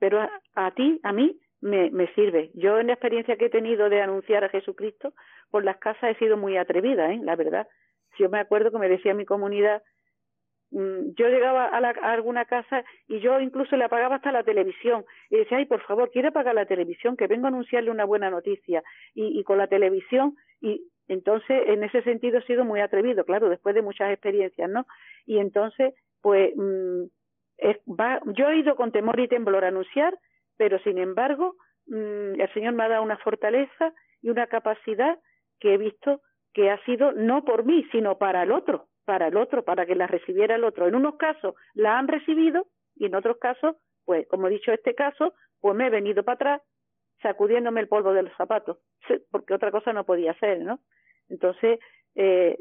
[0.00, 0.18] pero
[0.56, 2.50] a, ti, a mí, me, me, sirve.
[2.54, 5.14] Yo en la experiencia que he tenido de anunciar a Jesucristo
[5.48, 7.20] por las casas he sido muy atrevida, ¿eh?
[7.22, 7.68] la verdad.
[8.18, 9.84] Yo me acuerdo que me decía mi comunidad,
[10.72, 14.42] mm, yo llegaba a, la, a, alguna casa y yo incluso le apagaba hasta la
[14.42, 18.06] televisión y decía, ay, por favor, quiere apagar la televisión, que vengo a anunciarle una
[18.06, 18.82] buena noticia.
[19.14, 23.48] Y, y con la televisión, y entonces, en ese sentido he sido muy atrevido, claro,
[23.48, 24.86] después de muchas experiencias, ¿no?
[25.26, 27.04] Y entonces, pues, mmm,
[27.58, 30.18] es, va, yo he ido con temor y temblor a anunciar,
[30.56, 31.56] pero sin embargo,
[31.86, 33.92] mmm, el Señor me ha dado una fortaleza
[34.22, 35.18] y una capacidad
[35.60, 36.20] que he visto
[36.54, 39.94] que ha sido no por mí, sino para el otro, para el otro, para que
[39.94, 40.86] la recibiera el otro.
[40.86, 44.94] En unos casos la han recibido y en otros casos, pues, como he dicho este
[44.94, 46.62] caso, pues me he venido para atrás
[47.22, 48.78] sacudiéndome el polvo de los zapatos,
[49.30, 50.80] porque otra cosa no podía hacer, ¿no?
[51.32, 51.80] Entonces,
[52.14, 52.58] eh,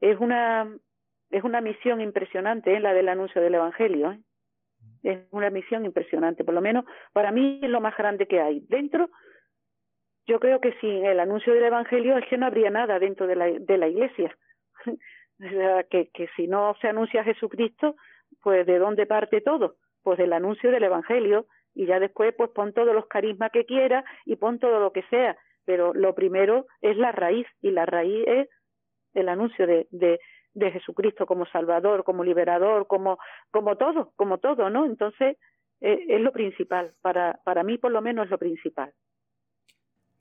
[0.00, 0.66] es una
[1.30, 2.80] es una misión impresionante ¿eh?
[2.80, 4.12] la del anuncio del Evangelio.
[4.12, 4.20] ¿eh?
[5.02, 8.60] Es una misión impresionante, por lo menos para mí es lo más grande que hay.
[8.68, 9.10] Dentro,
[10.26, 13.36] yo creo que sin el anuncio del Evangelio es que no habría nada dentro de
[13.36, 14.34] la, de la Iglesia.
[15.90, 17.94] que, que si no se anuncia Jesucristo,
[18.42, 19.76] pues ¿de dónde parte todo?
[20.02, 24.04] Pues del anuncio del Evangelio y ya después pues pon todos los carismas que quieras
[24.24, 25.36] y pon todo lo que sea,
[25.68, 28.48] pero lo primero es la raíz y la raíz es
[29.12, 30.18] el anuncio de, de,
[30.54, 33.18] de Jesucristo como Salvador, como liberador, como,
[33.76, 34.86] todo, como todo, ¿no?
[34.86, 35.36] Entonces
[35.82, 38.94] eh, es lo principal, para, para mí por lo menos es lo principal.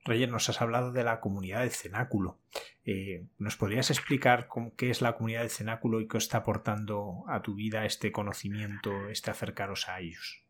[0.03, 2.39] Reyes, nos has hablado de la comunidad del cenáculo.
[2.83, 7.23] Eh, ¿Nos podrías explicar cómo, qué es la comunidad del cenáculo y qué está aportando
[7.29, 10.46] a tu vida este conocimiento, este acercaros a ellos?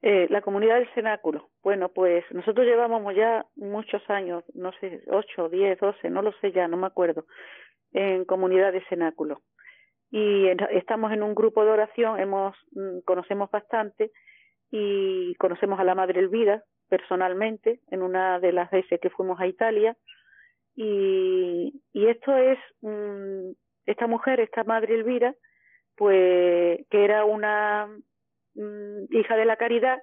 [0.00, 1.48] Eh, la comunidad del cenáculo.
[1.62, 6.52] Bueno, pues nosotros llevamos ya muchos años, no sé, ocho, diez, doce, no lo sé
[6.52, 7.26] ya, no me acuerdo,
[7.92, 9.42] en comunidad de cenáculo.
[10.10, 14.12] Y estamos en un grupo de oración, hemos mm, conocemos bastante
[14.70, 19.48] y conocemos a la Madre Elvira personalmente en una de las veces que fuimos a
[19.48, 19.96] Italia.
[20.76, 23.50] Y, y esto es, mm,
[23.86, 25.34] esta mujer, esta Madre Elvira,
[25.96, 27.88] pues que era una
[29.10, 30.02] hija de la caridad,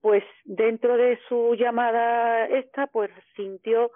[0.00, 3.90] pues dentro de su llamada esta, pues sintió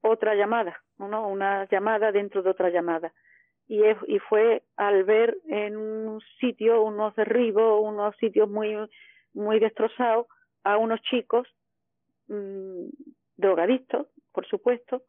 [0.00, 1.28] otra llamada, ¿no?
[1.28, 3.12] Una llamada dentro de otra llamada.
[3.66, 8.76] Y, es, y fue al ver en un sitio unos derribos, unos sitios muy,
[9.34, 10.26] muy destrozados,
[10.64, 11.46] a unos chicos
[12.28, 12.88] mm,
[13.36, 15.02] drogadictos, por supuesto,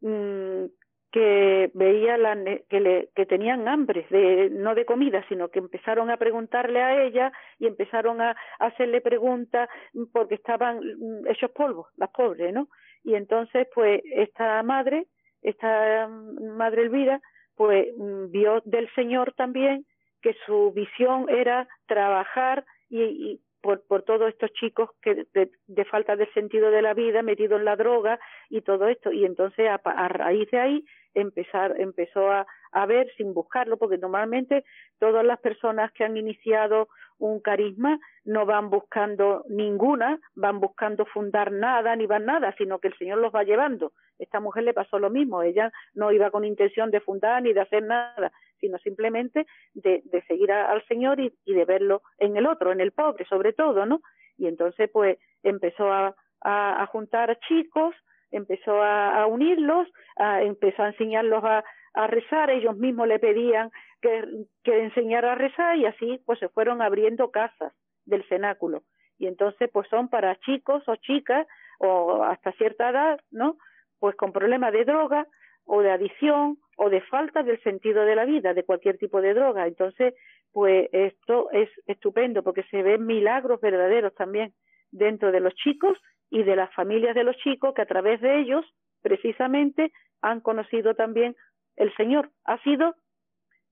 [0.00, 0.66] mm,
[1.14, 2.34] que veía la,
[2.68, 7.04] que, le, que tenían hambre, de, no de comida, sino que empezaron a preguntarle a
[7.04, 9.68] ella y empezaron a, hacerle preguntas
[10.12, 12.66] porque estaban mm, hechos polvos, las pobres, ¿no?
[13.04, 15.06] Y entonces, pues, esta madre,
[15.40, 17.20] esta madre Elvira,
[17.54, 17.86] pues
[18.30, 19.86] vio del Señor también
[20.20, 26.26] que su visión era trabajar y, por, por, todos estos chicos que de, falta de
[26.32, 28.18] sentido de la vida, metidos en la droga
[28.50, 29.12] y todo esto.
[29.12, 30.84] Y entonces a, a raíz de ahí
[31.14, 34.64] empezar, empezó a, a, ver sin buscarlo, porque normalmente
[34.98, 36.88] todas las personas que han iniciado
[37.18, 42.88] un carisma no van buscando ninguna, van buscando fundar nada ni van nada, sino que
[42.88, 43.92] el Señor los va llevando.
[44.18, 47.60] Esta mujer le pasó lo mismo, ella no iba con intención de fundar ni de
[47.60, 52.46] hacer nada, sino simplemente de, de seguir al Señor y, y, de verlo en el
[52.46, 54.00] otro, en el pobre sobre todo, ¿no?
[54.36, 57.94] Y entonces pues empezó a, a, a juntar chicos,
[58.36, 61.64] empezó a, unirlos, a, empezó a enseñarlos a,
[61.94, 63.70] a rezar, ellos mismos le pedían
[64.02, 64.24] que,
[64.62, 67.72] que enseñara a rezar y así pues se fueron abriendo casas
[68.04, 68.82] del cenáculo.
[69.18, 71.46] Y entonces pues son para chicos o chicas
[71.78, 73.56] o hasta cierta edad, ¿no?
[73.98, 75.26] Pues con problemas de droga
[75.64, 79.34] o de adicción o de falta del sentido de la vida, de cualquier tipo de
[79.34, 79.66] droga.
[79.66, 80.14] Entonces,
[80.52, 84.52] pues esto es estupendo porque se ven milagros verdaderos también
[84.90, 85.98] dentro de los chicos
[86.34, 88.66] y de las familias de los chicos que a través de ellos
[89.02, 91.36] precisamente han conocido también
[91.76, 92.30] el Señor.
[92.44, 92.96] Ha sido,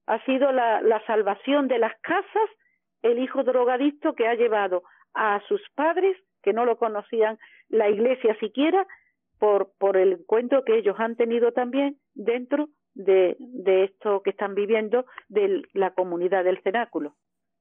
[0.07, 2.49] ha sido la, salvación de las casas
[3.03, 7.37] el hijo drogadicto que ha llevado a sus padres, que no lo conocían
[7.69, 8.87] la iglesia siquiera,
[9.41, 14.55] por, por el encuentro que ellos han tenido también dentro de, de esto que están
[14.55, 17.17] viviendo de la comunidad del cenáculo.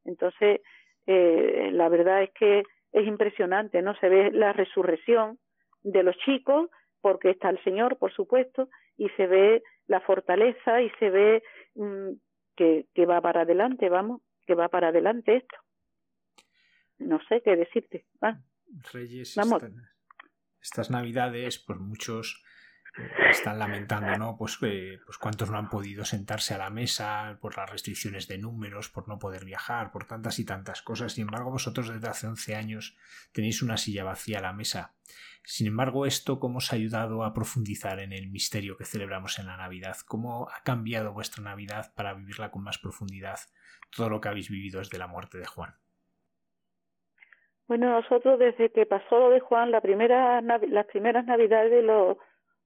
[0.06, 0.62] Entonces,
[1.08, 3.96] eh, la verdad es que es impresionante, ¿no?
[3.96, 5.40] Se ve la resurrección
[5.84, 6.70] de los chicos,
[7.02, 11.44] porque está el Señor, por supuesto, y se ve la fortaleza y se ve
[11.76, 12.12] mm,
[12.56, 15.56] que, que va para adelante, vamos, que va para adelante esto.
[17.00, 18.06] No sé qué decirte.
[18.22, 18.40] Ah,
[18.94, 19.64] Reyes, vamos.
[20.62, 22.44] estas navidades, pues muchos
[23.30, 24.36] están lamentando, ¿no?
[24.38, 28.38] Pues, eh, pues cuántos no han podido sentarse a la mesa por las restricciones de
[28.38, 31.14] números, por no poder viajar, por tantas y tantas cosas.
[31.14, 32.98] Sin embargo, vosotros desde hace 11 años
[33.32, 34.94] tenéis una silla vacía a la mesa.
[35.44, 39.48] Sin embargo, esto cómo os ha ayudado a profundizar en el misterio que celebramos en
[39.48, 43.40] la Navidad, cómo ha cambiado vuestra Navidad para vivirla con más profundidad,
[43.96, 45.74] todo lo que habéis vivido desde la muerte de Juan.
[47.68, 52.20] Bueno, nosotros desde que pasó lo de Juan, la primera, las primeras Navidades lo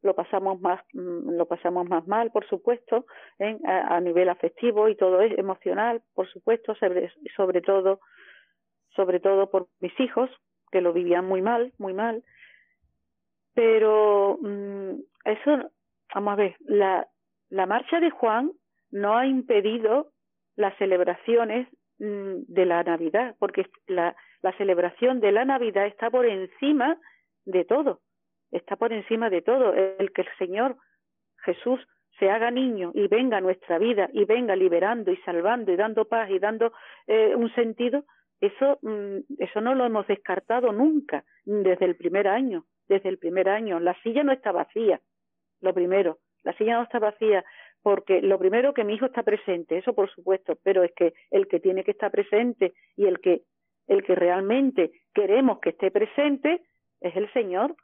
[0.05, 3.05] lo pasamos más mm, lo pasamos más mal por supuesto
[3.39, 3.57] ¿eh?
[3.65, 7.99] a, nivel afectivo y todo es emocional por supuesto sobre, sobre todo
[8.95, 10.29] sobre todo por mis hijos
[10.71, 12.23] que lo vivían muy mal muy mal
[13.53, 14.93] pero mmm,
[15.25, 15.71] eso
[16.13, 17.07] vamos a ver la
[17.49, 18.51] la marcha de Juan
[18.91, 20.11] no ha impedido
[20.55, 26.27] las celebraciones mmm, de la Navidad porque la la celebración de la Navidad está por
[26.27, 26.99] encima
[27.45, 28.01] de todo
[28.55, 29.73] está por encima de todo.
[29.73, 30.77] El que el Señor
[31.43, 31.79] Jesús
[32.19, 36.05] se haga niño y venga a nuestra vida y venga liberando y salvando y dando
[36.05, 36.71] paz y dando
[37.07, 38.05] eh, un sentido,
[38.39, 43.49] eso, mm, eso no lo hemos descartado nunca, desde el primer año, desde el primer
[43.49, 43.79] año.
[43.79, 45.01] La silla no está vacía,
[45.61, 47.43] lo primero, la silla no está vacía,
[47.81, 51.47] porque lo primero que mi hijo está presente, eso por supuesto, pero es que el
[51.47, 53.41] que tiene que estar presente y el que,
[53.87, 56.61] el que realmente queremos que esté presente
[57.01, 57.75] es el Señor,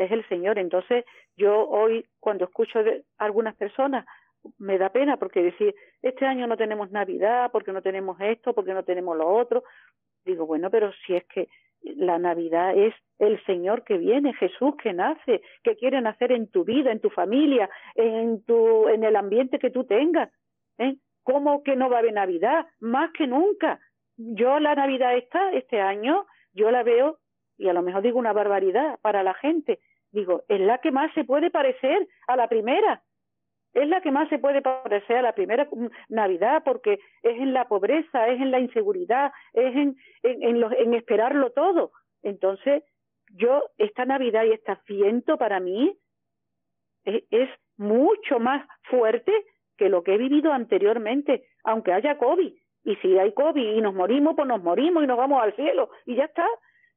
[0.00, 0.58] es el Señor.
[0.58, 1.04] Entonces,
[1.36, 4.06] yo hoy, cuando escucho de algunas personas,
[4.58, 8.72] me da pena porque decir, este año no tenemos Navidad, porque no tenemos esto, porque
[8.72, 9.62] no tenemos lo otro.
[10.24, 11.48] Digo, bueno, pero si es que
[11.82, 16.64] la Navidad es el Señor que viene, Jesús que nace, que quiere nacer en tu
[16.64, 20.30] vida, en tu familia, en tu, en el ambiente que tú tengas.
[20.78, 20.96] ¿eh?
[21.22, 22.66] ¿Cómo que no va a haber Navidad?
[22.80, 23.80] Más que nunca.
[24.16, 27.18] Yo la Navidad esta, este año, yo la veo,
[27.58, 29.80] y a lo mejor digo una barbaridad para la gente,
[30.12, 33.02] digo, es la que más se puede parecer a la primera.
[33.72, 35.68] Es la que más se puede parecer a la primera
[36.08, 40.94] Navidad porque es en la pobreza, es en la inseguridad, es en, en, en, en
[40.94, 41.92] esperarlo todo.
[42.22, 42.82] Entonces,
[43.34, 45.96] yo, esta Navidad y este asiento para mí
[47.04, 49.32] es, es mucho más fuerte
[49.76, 52.52] que lo que he vivido anteriormente, aunque haya COVID.
[52.84, 55.90] Y si hay COVID y nos morimos, pues nos morimos y nos vamos al cielo
[56.06, 56.46] y ya está.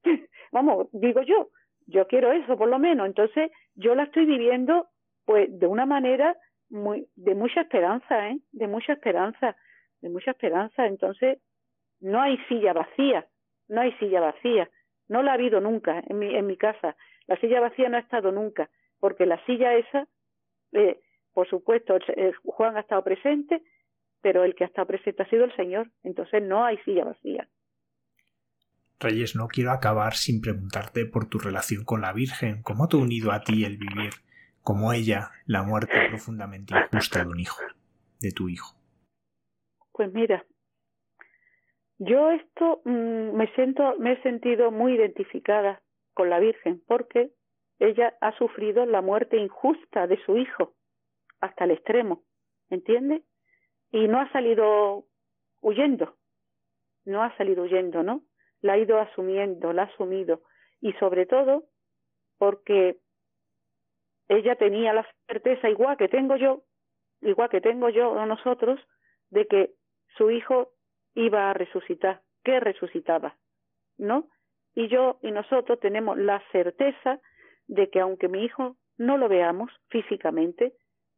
[0.51, 1.49] Vamos, digo yo,
[1.87, 3.07] yo quiero eso por lo menos.
[3.07, 4.87] Entonces, yo la estoy viviendo
[5.25, 6.35] pues de una manera
[6.69, 8.39] muy de mucha esperanza, ¿eh?
[8.51, 9.55] De mucha esperanza,
[10.01, 10.85] de mucha esperanza.
[10.85, 11.39] Entonces,
[11.99, 13.25] no hay silla vacía,
[13.67, 14.69] no hay silla vacía.
[15.07, 16.95] no la ha habido nunca en mi, en mi casa.
[17.27, 18.69] La silla vacía no ha estado nunca,
[18.99, 20.07] porque la silla esa,
[20.71, 20.99] eh,
[21.33, 21.97] por supuesto,
[22.43, 23.61] Juan ha estado presente,
[24.21, 25.89] pero el que ha estado presente ha sido el Señor.
[26.03, 27.47] Entonces no hay silla vacía.
[29.03, 32.63] Reyes, no quiero acabar sin preguntarte por tu relación con la Virgen.
[32.63, 34.13] ¿Cómo te ha unido a ti el vivir
[34.63, 37.61] como ella la muerte profundamente injusta de un hijo,
[38.21, 38.75] de tu hijo?
[39.91, 40.45] Pues mira,
[41.99, 45.81] yo esto mm, me siento, me he sentido muy identificada
[46.13, 47.31] con la Virgen porque
[47.79, 50.73] ella ha sufrido la muerte injusta de su hijo
[51.41, 52.23] hasta el extremo,
[52.69, 53.23] ¿entiendes?
[53.91, 55.05] Y no ha salido
[55.61, 56.15] huyendo,
[57.05, 58.23] no ha salido huyendo, ¿no?
[58.63, 60.41] La ha ido asumiendo, la ha asumido
[60.81, 61.65] y sobre todo
[62.39, 62.97] porque
[64.29, 66.63] ella tenía la certeza igual que tengo yo,
[67.21, 68.79] igual que tengo yo o nosotros,
[69.29, 69.71] de que
[70.17, 70.71] su hijo
[71.13, 73.35] iba a resucitar, que resucitaba,
[73.97, 74.27] ¿no?
[74.75, 77.19] Y yo y nosotros tenemos la certeza
[77.67, 80.73] de que aunque mi hijo no lo veamos físicamente,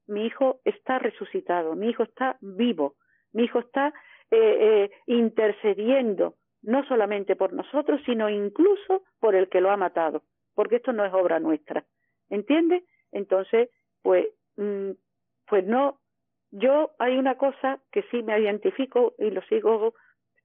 [0.08, 2.96] mi hijo está resucitado, mi hijo está vivo,
[3.34, 3.94] mi hijo está
[4.32, 6.36] eh, eh, intercediendo
[6.66, 10.24] no solamente por nosotros, sino incluso por el que lo ha matado,
[10.56, 11.86] porque esto no es obra nuestra,
[12.30, 12.84] ¿entiendes?
[13.12, 13.70] Entonces,
[14.02, 14.92] pues, mm,
[15.48, 16.00] pues no,
[16.52, 19.94] yo hay una cosa que sí me identifico y lo sigo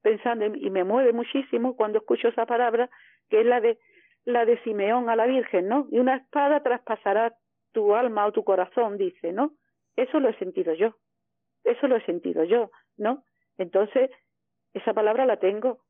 [0.02, 2.90] pensando y me mueve muchísimo cuando escucho esa palabra,
[3.28, 3.78] que es la de
[4.26, 5.88] la de Simeón a la Virgen, ¿no?
[5.90, 7.34] Y una espada traspasará
[7.72, 9.52] tu alma o tu corazón, dice, ¿no?
[9.96, 10.96] Eso lo he sentido yo,
[11.64, 13.24] eso lo he sentido yo, ¿no?
[13.56, 14.10] Entonces,
[14.74, 15.80] esa palabra la tengo,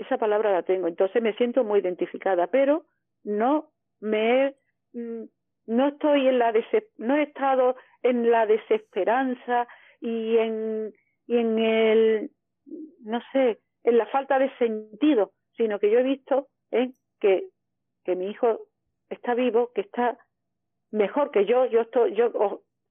[0.00, 2.84] esa palabra la tengo, entonces me siento muy identificada, pero
[3.22, 3.70] no
[4.00, 4.54] me
[4.92, 5.24] mm,
[5.66, 6.52] no estoy en la
[6.96, 9.68] no he estado en la desesperanza
[10.00, 10.92] y en
[11.26, 12.30] y en el
[13.04, 16.92] no sé en la falta de sentido sino que yo he visto ¿eh?
[17.20, 17.48] que
[18.04, 18.60] que mi hijo
[19.10, 20.18] está vivo que está
[20.90, 22.32] mejor que yo yo estoy yo,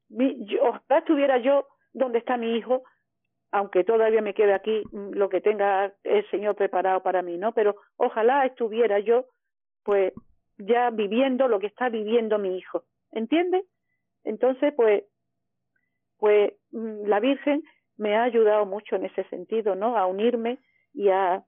[0.10, 2.84] yo ojalá estuviera yo donde está mi hijo
[3.52, 7.54] aunque todavía me quede aquí mm, lo que tenga el Señor preparado para mí, ¿no?
[7.54, 9.26] Pero ojalá estuviera yo,
[9.84, 10.14] pues,
[10.58, 13.66] ya viviendo lo que está viviendo mi hijo, ¿entiendes?
[14.24, 15.04] Entonces, pues,
[16.18, 17.64] pues mm, la Virgen
[17.98, 19.98] me ha ayudado mucho en ese sentido, ¿no?
[19.98, 20.60] A unirme
[20.94, 21.44] y a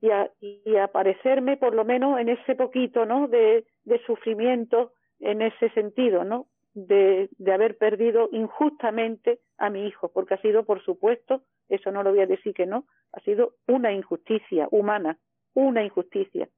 [0.00, 3.26] y a, y a parecerme por lo menos en ese poquito, ¿no?
[3.26, 6.46] De, de sufrimiento en ese sentido, ¿no?
[6.74, 12.02] De, de haber perdido injustamente a mi hijo, porque ha sido, por supuesto, eso no
[12.02, 15.18] lo voy a decir que no, ha sido una injusticia humana,
[15.54, 16.48] una injusticia.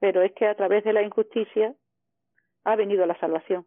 [0.00, 1.74] Pero es que a través de la injusticia
[2.64, 3.66] ha venido la salvación.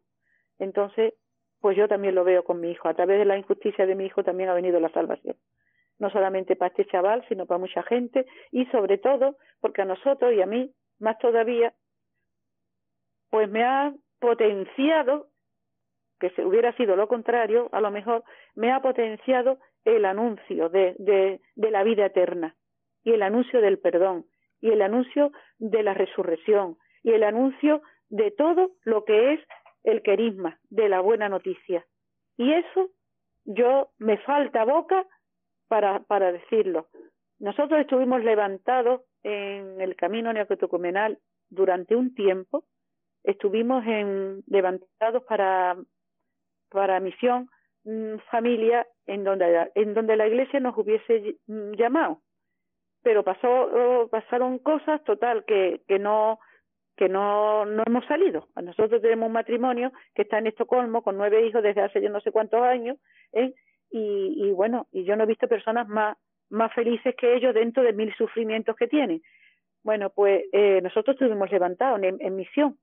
[0.60, 1.14] Entonces,
[1.60, 2.88] pues yo también lo veo con mi hijo.
[2.88, 5.36] A través de la injusticia de mi hijo también ha venido la salvación.
[6.00, 10.34] No solamente para este chaval, sino para mucha gente y sobre todo porque a nosotros
[10.34, 11.74] y a mí, más todavía,
[13.30, 15.28] pues me ha potenciado
[16.22, 18.24] que se hubiera sido lo contrario, a lo mejor
[18.56, 22.56] me ha potenciado el anuncio de, de, la vida eterna
[23.04, 24.26] y el anuncio del perdón
[24.62, 29.40] y el anuncio de la resurrección y el anuncio de todo lo que es
[29.84, 31.86] el querisma de la buena noticia.
[32.38, 32.92] Y eso
[33.44, 35.04] yo me falta boca
[35.68, 36.88] para, para decirlo.
[37.40, 41.18] Nosotros estuvimos levantados en el camino neocatecumenal
[41.50, 42.66] durante un tiempo,
[43.24, 45.76] estuvimos en, levantados para
[46.72, 47.50] para misión
[47.84, 52.22] mm, familia en donde en donde la iglesia nos hubiese mm, llamado.
[53.04, 56.40] Pero pasó oh, pasaron cosas total que que no
[56.96, 58.48] que no no hemos salido.
[58.62, 62.22] Nosotros tenemos un matrimonio que está en Estocolmo con nueve hijos desde hace yo no
[62.22, 62.98] sé cuántos años
[63.34, 63.54] ¿eh?
[63.90, 66.18] y, y bueno y yo no he visto personas más
[66.50, 69.22] más felices que ellos dentro de mil sufrimientos que tienen.
[69.84, 72.78] Bueno pues eh, nosotros estuvimos levantados en misión.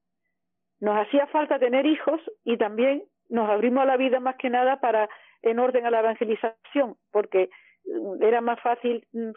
[0.81, 4.81] Nos hacía falta tener hijos y también nos abrimos a la vida más que nada
[4.81, 5.09] para
[5.43, 7.51] en orden a la evangelización, porque
[7.85, 9.31] mm, era más fácil mm,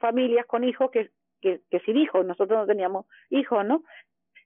[0.00, 1.10] familias con hijos que,
[1.40, 3.84] que, sin hijos, nosotros no teníamos hijos, ¿no?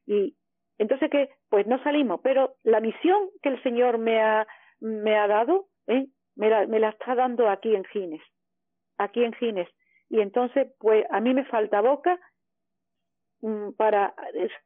[0.07, 0.36] Y
[0.78, 4.47] entonces que pues no salimos, pero la misión que el Señor me ha,
[4.80, 6.07] me ha dado, ¿eh?
[6.36, 8.22] me, la, me la está dando aquí en Gines,
[8.99, 9.68] aquí en Gines.
[10.09, 12.18] Y entonces, pues a mí me falta boca
[13.41, 14.14] mm, para,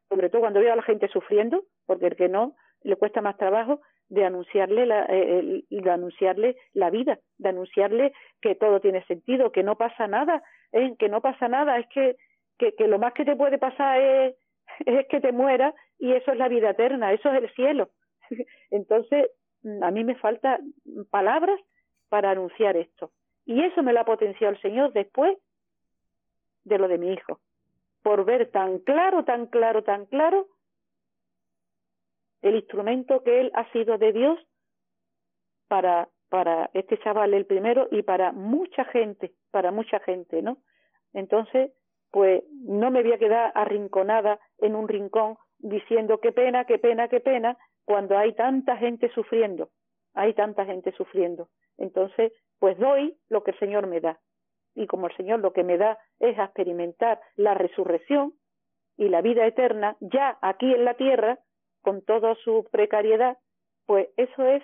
[0.09, 3.37] sobre todo cuando veo a la gente sufriendo, porque el que no le cuesta más
[3.37, 9.51] trabajo, de anunciarle la, eh, de anunciarle la vida, de anunciarle que todo tiene sentido,
[9.51, 10.95] que no pasa nada, ¿eh?
[10.97, 12.15] que no pasa nada, es que,
[12.57, 14.35] que, que lo más que te puede pasar es,
[14.85, 17.89] es que te mueras y eso es la vida eterna, eso es el cielo.
[18.71, 19.29] Entonces,
[19.81, 20.73] a mí me faltan
[21.09, 21.59] palabras
[22.09, 23.11] para anunciar esto.
[23.45, 25.37] Y eso me lo ha potenciado el Señor después
[26.63, 27.39] de lo de mi hijo.
[28.01, 30.47] por ver tan claro, tan claro, tan claro
[32.45, 34.39] el instrumento que él ha sido de Dios
[35.67, 40.57] para, para este chaval el primero y para mucha gente, para mucha gente, ¿no?
[41.13, 41.71] Entonces,
[42.11, 47.07] pues no me voy a quedar arrinconada en un rincón diciendo qué pena, qué pena,
[47.07, 49.69] qué pena, cuando hay tanta gente sufriendo,
[50.13, 51.49] hay tanta gente sufriendo.
[51.79, 54.19] Entonces, pues doy lo que el Señor me da.
[54.75, 58.33] Y como el Señor lo que me da es experimentar la resurrección
[58.97, 61.39] y la vida eterna ya aquí en la tierra,
[61.85, 63.37] con toda su precariedad,
[63.85, 64.63] pues eso es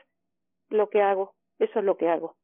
[0.69, 2.35] lo que hago, eso es lo que hago.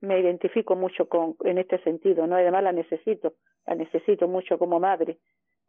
[0.00, 2.34] Me identifico mucho con, en este sentido, ¿no?
[2.34, 3.34] Además la necesito,
[3.66, 5.20] la necesito mucho como madre,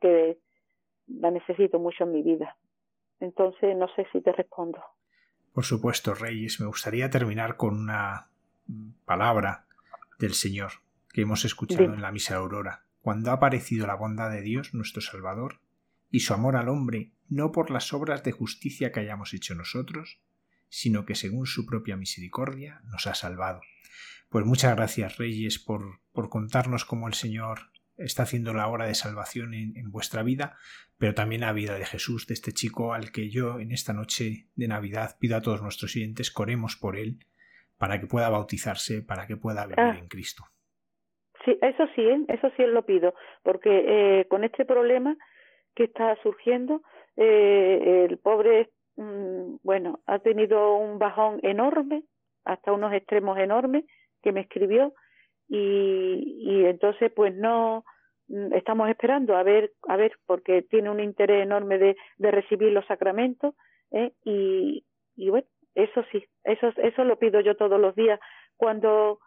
[0.02, 0.40] que
[1.06, 2.58] la necesito mucho en mi vida.
[3.20, 4.84] Entonces, no sé si te respondo.
[5.54, 8.32] Por supuesto, Reyes, me gustaría terminar con una
[9.06, 9.68] palabra
[10.18, 10.72] del Señor
[11.14, 12.86] que hemos escuchado en la misa Aurora.
[13.04, 15.60] Cuando ha aparecido la bondad de Dios, nuestro Salvador,
[16.10, 20.20] y su amor al hombre, no por las obras de justicia que hayamos hecho nosotros,
[20.70, 23.62] sino que según su propia misericordia nos ha salvado.
[24.30, 28.94] Pues muchas gracias, Reyes, por, por contarnos cómo el Señor está haciendo la obra de
[28.94, 30.58] salvación en, vuestra vida,
[30.98, 34.48] pero también la vida de Jesús, de este chico al que yo en esta noche
[34.56, 37.20] de Navidad pido a todos nuestros siguientes coremos por él
[37.78, 39.98] para que pueda bautizarse, para que pueda vivir ah.
[39.98, 40.44] en Cristo.
[41.46, 42.26] Sí, eso sí, ¿eh?
[42.28, 43.14] eso sí lo pido,
[43.44, 45.16] porque eh, con este problema
[45.76, 46.82] que está surgiendo,
[47.18, 52.04] eh, el pobre, mm, bueno, ha tenido un bajón enorme,
[52.46, 53.86] hasta unos extremos enormes,
[54.22, 54.94] que me escribió,
[55.50, 57.86] y, y entonces pues no
[58.28, 62.72] mm, estamos esperando a ver a ver porque tiene un interés enorme de, de recibir
[62.72, 63.56] los sacramentos
[63.92, 64.12] ¿eh?
[64.26, 64.84] y,
[65.16, 68.20] y bueno eso sí eso eso lo pido yo todos los días
[68.58, 69.20] cuando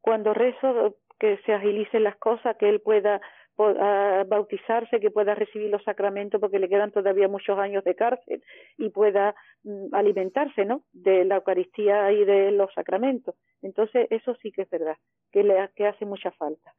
[0.00, 3.20] cuando rezo que se agilicen las cosas que él pueda
[3.58, 8.42] bautizarse, que pueda recibir los sacramentos porque le quedan todavía muchos años de cárcel
[8.76, 9.34] y pueda
[9.64, 10.84] mm, alimentarse, ¿no?
[10.92, 13.34] De la Eucaristía y de los sacramentos.
[13.62, 14.96] Entonces, eso sí que es verdad,
[15.32, 16.74] que le que hace mucha falta.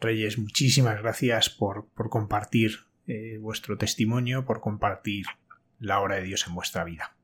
[0.00, 2.70] Reyes, muchísimas gracias por, por compartir
[3.06, 5.26] eh, vuestro testimonio, por compartir
[5.78, 7.14] la obra de Dios en vuestra vida.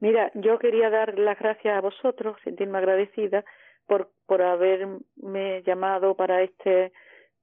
[0.00, 3.44] Mira, yo quería dar las gracias a vosotros, sentirme agradecida
[3.86, 6.92] por, por haberme llamado para este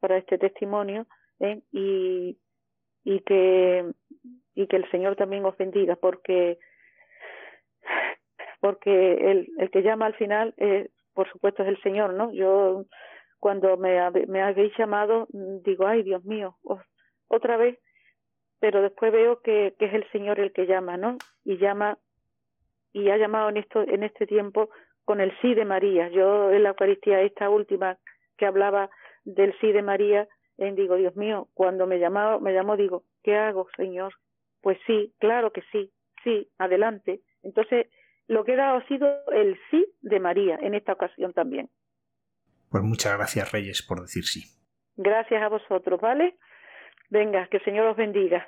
[0.04, 1.08] para este testimonio
[1.40, 1.62] ¿eh?
[1.72, 2.38] y,
[3.06, 3.90] y que
[4.54, 6.60] y que el Señor también os bendiga porque
[8.60, 12.84] porque el, que llama al final eh, por supuesto es el Señor no yo
[13.40, 16.58] cuando me, habéis llamado digo ay Dios mío
[17.30, 17.80] otra vez
[18.60, 21.98] pero después veo que, que es el Señor el que llama no y llama
[22.92, 24.70] y ha llamado en esto en este tiempo
[25.06, 26.10] con el sí de María.
[26.10, 27.98] Yo en la Eucaristía esta última
[28.38, 28.90] que hablaba
[29.24, 30.28] del sí de María,
[30.58, 34.14] en digo, Dios mío, cuando me llamó, me llamó, digo, ¿qué hago, Señor?
[34.62, 35.92] Pues sí, claro que sí,
[36.24, 37.22] sí, adelante.
[37.42, 37.88] Entonces,
[38.28, 41.70] lo que he dado ha sido el sí de María en esta ocasión también.
[42.70, 44.44] Pues muchas gracias, Reyes, por decir sí.
[44.96, 46.38] Gracias a vosotros, ¿vale?
[47.10, 48.48] Venga, que el Señor os bendiga.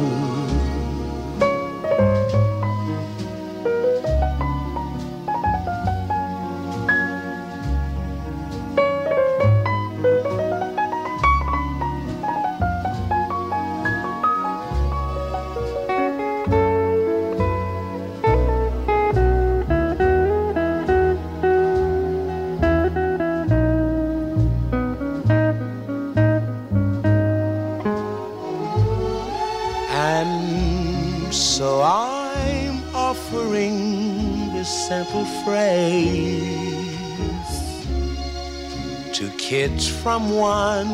[40.01, 40.87] From 1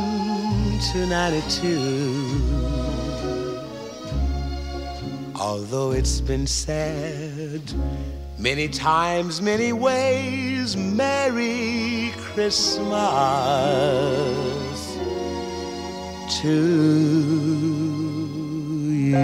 [0.92, 2.44] to 92.
[5.40, 7.62] Although it's been said
[8.38, 12.90] many times, many ways, Merry Christmas
[16.42, 16.52] to
[18.92, 19.16] you.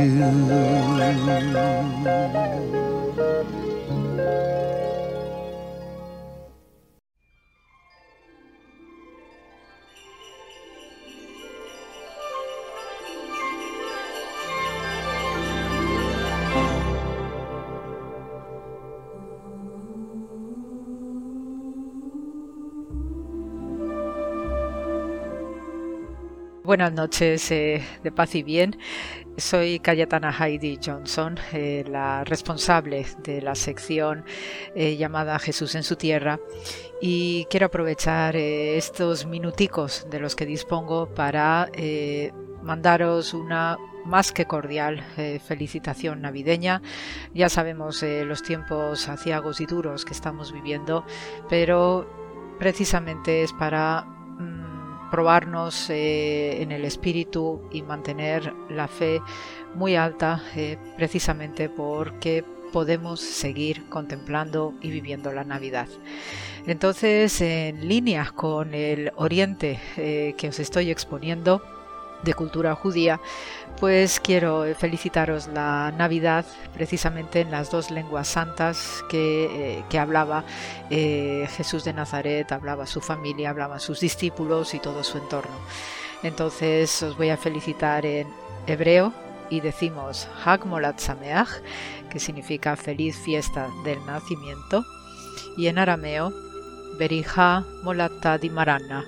[26.74, 28.76] Buenas noches eh, de paz y bien.
[29.38, 34.26] Soy Cayetana Heidi Johnson, eh, la responsable de la sección
[34.74, 36.40] eh, llamada Jesús en su tierra
[37.00, 41.70] y quiero aprovechar estos minuticos de los que dispongo para
[42.64, 45.04] mandaros una más que cordial
[45.46, 46.82] felicitación navideña.
[47.36, 51.06] Ya sabemos los tiempos aciagos y duros que estamos viviendo,
[51.50, 52.10] pero
[52.58, 54.13] precisamente es para
[55.14, 59.22] probarnos eh, en el espíritu y mantener la fe
[59.76, 65.88] muy alta eh, precisamente porque podemos seguir contemplando y viviendo la Navidad.
[66.66, 71.62] Entonces, en línea con el Oriente eh, que os estoy exponiendo,
[72.24, 73.20] de cultura judía,
[73.84, 80.46] pues quiero felicitaros la Navidad precisamente en las dos lenguas santas que, eh, hablaba
[80.90, 85.52] eh, Jesús de Nazaret, hablaba su familia, hablaban sus discípulos y todo su entorno.
[86.24, 88.30] Entonces os voy a felicitar en
[88.68, 89.12] hebreo
[89.50, 91.50] y decimos Hag Molat Sameach,
[92.10, 94.86] que significa feliz fiesta del nacimiento,
[95.58, 96.32] y en arameo
[96.98, 99.04] Berija Molata di Marana,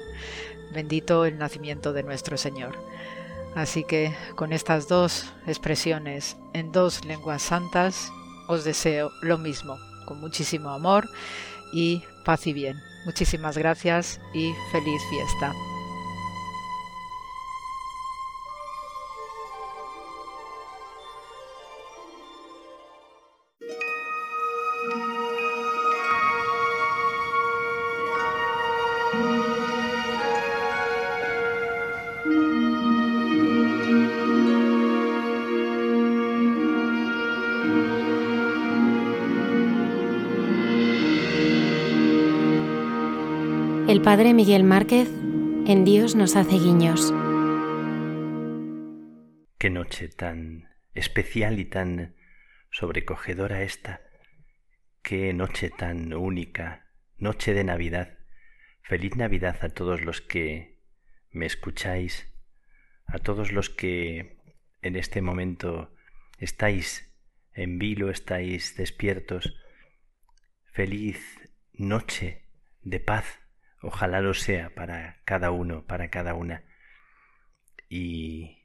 [0.74, 2.76] bendito el nacimiento de nuestro Señor.
[3.56, 8.12] Así que con estas dos expresiones en dos lenguas santas
[8.48, 11.08] os deseo lo mismo, con muchísimo amor
[11.74, 12.78] y paz y bien.
[13.06, 15.54] Muchísimas gracias y feliz fiesta.
[44.06, 45.10] Padre Miguel Márquez
[45.66, 47.12] en Dios nos hace guiños.
[49.58, 52.16] Qué noche tan especial y tan
[52.70, 54.02] sobrecogedora esta.
[55.02, 56.86] Qué noche tan única,
[57.18, 58.20] noche de Navidad.
[58.84, 60.84] Feliz Navidad a todos los que
[61.32, 62.32] me escucháis,
[63.08, 64.38] a todos los que
[64.84, 65.96] en este momento
[66.38, 67.12] estáis
[67.54, 69.56] en vilo, estáis despiertos.
[70.74, 71.40] Feliz
[71.74, 72.46] noche
[72.84, 73.40] de paz
[73.88, 76.64] Ojalá lo sea para cada uno, para cada una.
[77.88, 78.64] Y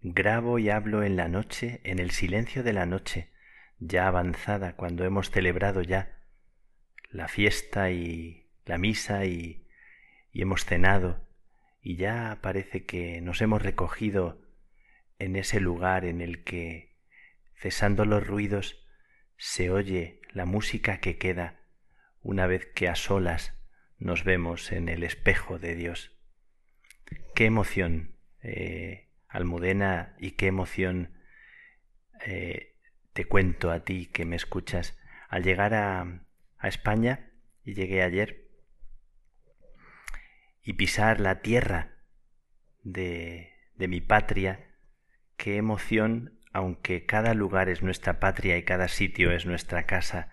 [0.00, 3.30] grabo y hablo en la noche, en el silencio de la noche,
[3.78, 6.18] ya avanzada, cuando hemos celebrado ya
[7.10, 9.68] la fiesta y la misa y,
[10.32, 11.24] hemos cenado,
[11.80, 14.42] y ya parece que nos hemos recogido
[15.20, 16.98] en ese lugar en el que,
[17.54, 18.84] cesando los ruidos,
[19.36, 21.60] se oye la música que queda
[22.20, 23.55] una vez que a solas
[23.98, 26.16] nos vemos en el espejo de Dios.
[27.34, 31.14] Qué emoción, eh, Almudena, y qué emoción
[32.24, 32.76] eh,
[33.12, 34.98] te cuento a ti que me escuchas.
[35.28, 36.22] Al llegar a,
[36.58, 37.30] a España,
[37.64, 38.48] y llegué ayer,
[40.62, 41.96] y pisar la tierra
[42.82, 44.74] de, de mi patria,
[45.36, 50.32] qué emoción, aunque cada lugar es nuestra patria y cada sitio es nuestra casa,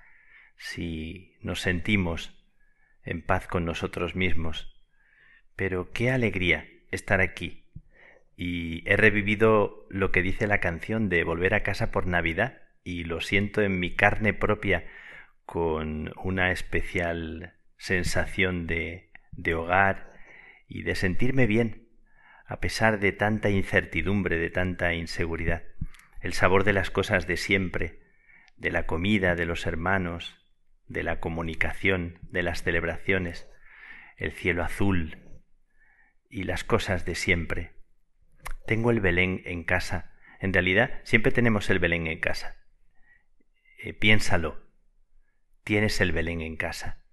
[0.57, 2.32] si nos sentimos
[3.05, 4.73] en paz con nosotros mismos.
[5.55, 7.65] Pero qué alegría estar aquí.
[8.35, 13.03] Y he revivido lo que dice la canción de volver a casa por Navidad y
[13.03, 14.85] lo siento en mi carne propia
[15.45, 20.13] con una especial sensación de, de hogar
[20.67, 21.89] y de sentirme bien,
[22.45, 25.63] a pesar de tanta incertidumbre, de tanta inseguridad.
[26.21, 27.99] El sabor de las cosas de siempre,
[28.57, 30.43] de la comida, de los hermanos,
[30.94, 33.49] de la comunicación, de las celebraciones,
[34.15, 35.18] el cielo azul
[36.30, 37.74] y las cosas de siempre.
[38.65, 40.14] Tengo el Belén en casa.
[40.40, 42.57] En realidad, siempre tenemos el Belén en casa.
[43.80, 44.61] Eh, piénsalo.
[45.64, 47.03] Tienes el Belén en casa.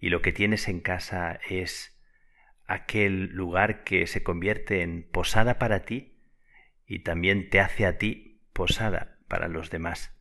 [0.00, 1.96] Y lo que tienes en casa es
[2.66, 6.18] aquel lugar que se convierte en posada para ti
[6.86, 10.12] y también te hace a ti posada para los demás.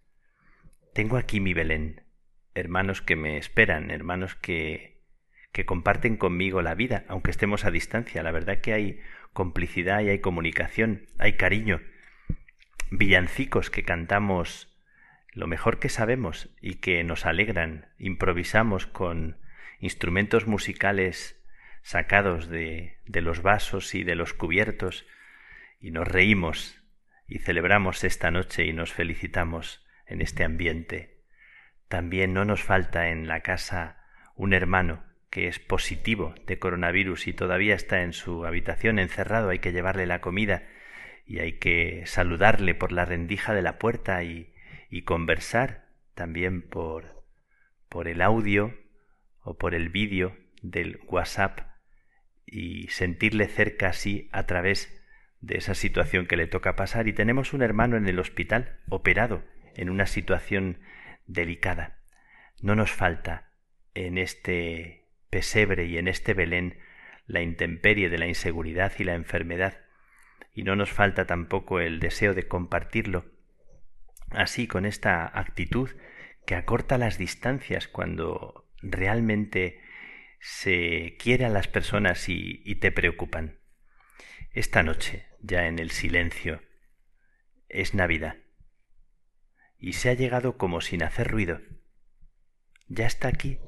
[0.94, 2.05] Tengo aquí mi Belén,
[2.56, 5.04] hermanos que me esperan, hermanos que,
[5.52, 8.24] que comparten conmigo la vida, aunque estemos a distancia.
[8.24, 9.00] La verdad que hay
[9.34, 11.82] complicidad y hay comunicación, hay cariño.
[12.90, 14.76] Villancicos que cantamos
[15.32, 19.38] lo mejor que sabemos y que nos alegran, improvisamos con
[19.80, 21.42] instrumentos musicales
[21.84, 25.06] sacados de, de los vasos y de los cubiertos,
[25.80, 26.82] y nos reímos
[27.28, 31.15] y celebramos esta noche y nos felicitamos en este ambiente.
[31.88, 34.04] También no nos falta en la casa
[34.36, 39.60] un hermano que es positivo de coronavirus y todavía está en su habitación encerrado, hay
[39.60, 40.68] que llevarle la comida
[41.26, 44.54] y hay que saludarle por la rendija de la puerta y,
[44.90, 47.26] y conversar también por,
[47.90, 48.74] por el audio
[49.42, 51.60] o por el vídeo del WhatsApp
[52.46, 55.04] y sentirle cerca así a través
[55.42, 57.08] de esa situación que le toca pasar.
[57.08, 59.44] Y tenemos un hermano en el hospital, operado,
[59.76, 60.80] en una situación
[61.26, 62.00] delicada.
[62.62, 63.52] No nos falta
[63.94, 66.80] en este pesebre y en este Belén
[67.26, 69.82] la intemperie de la inseguridad y la enfermedad,
[70.54, 73.26] y no nos falta tampoco el deseo de compartirlo,
[74.30, 75.90] así con esta actitud
[76.46, 79.82] que acorta las distancias cuando realmente
[80.40, 83.60] se quiere a las personas y, y te preocupan.
[84.52, 86.62] Esta noche, ya en el silencio,
[87.68, 88.45] es Navidad.
[89.86, 91.62] Y se ha llegado como sin hacer ruido.
[92.88, 93.60] Ya está aquí,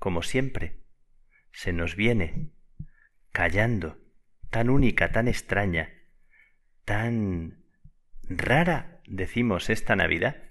[0.00, 0.82] como siempre.
[1.52, 2.50] Se nos viene,
[3.30, 3.96] callando,
[4.50, 5.88] tan única, tan extraña,
[6.84, 7.62] tan
[8.24, 10.50] rara, decimos, esta Navidad,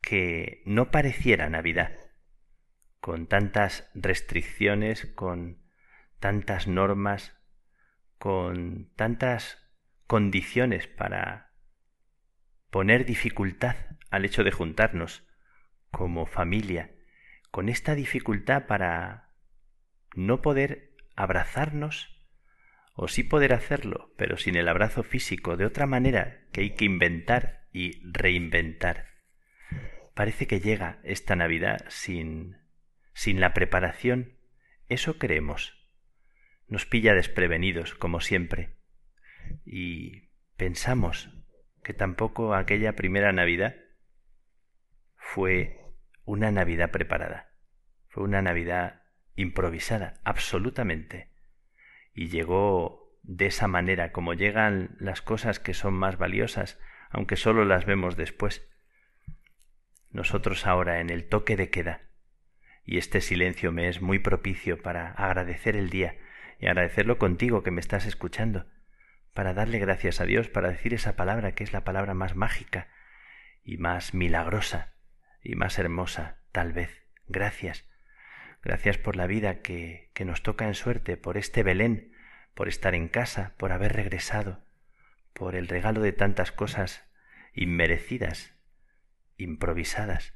[0.00, 1.92] que no pareciera Navidad
[3.00, 5.60] con tantas restricciones, con
[6.20, 7.36] tantas normas,
[8.16, 9.58] con tantas
[10.06, 11.52] condiciones para
[12.70, 13.76] poner dificultad
[14.10, 15.24] al hecho de juntarnos
[15.90, 16.94] como familia,
[17.50, 19.30] con esta dificultad para
[20.14, 22.12] no poder abrazarnos,
[22.94, 26.86] o sí poder hacerlo, pero sin el abrazo físico, de otra manera que hay que
[26.86, 29.08] inventar y reinventar.
[30.14, 32.56] Parece que llega esta Navidad sin
[33.16, 34.34] sin la preparación,
[34.90, 35.72] eso creemos.
[36.68, 38.76] Nos pilla desprevenidos, como siempre.
[39.64, 40.28] Y
[40.58, 41.30] pensamos
[41.82, 43.74] que tampoco aquella primera Navidad
[45.26, 45.80] fue
[46.24, 47.50] una Navidad preparada.
[48.08, 49.02] Fue una Navidad
[49.34, 51.30] improvisada, absolutamente.
[52.14, 56.78] Y llegó de esa manera, como llegan las cosas que son más valiosas,
[57.10, 58.70] aunque solo las vemos después.
[60.10, 62.02] Nosotros ahora en el toque de queda,
[62.84, 66.16] y este silencio me es muy propicio para agradecer el día
[66.60, 68.66] y agradecerlo contigo que me estás escuchando,
[69.34, 72.88] para darle gracias a Dios, para decir esa palabra que es la palabra más mágica
[73.64, 74.95] y más milagrosa
[75.46, 77.06] y más hermosa, tal vez.
[77.28, 77.88] Gracias.
[78.62, 82.12] Gracias por la vida que, que nos toca en suerte, por este Belén,
[82.54, 84.64] por estar en casa, por haber regresado,
[85.32, 87.04] por el regalo de tantas cosas
[87.54, 88.56] inmerecidas,
[89.36, 90.34] improvisadas.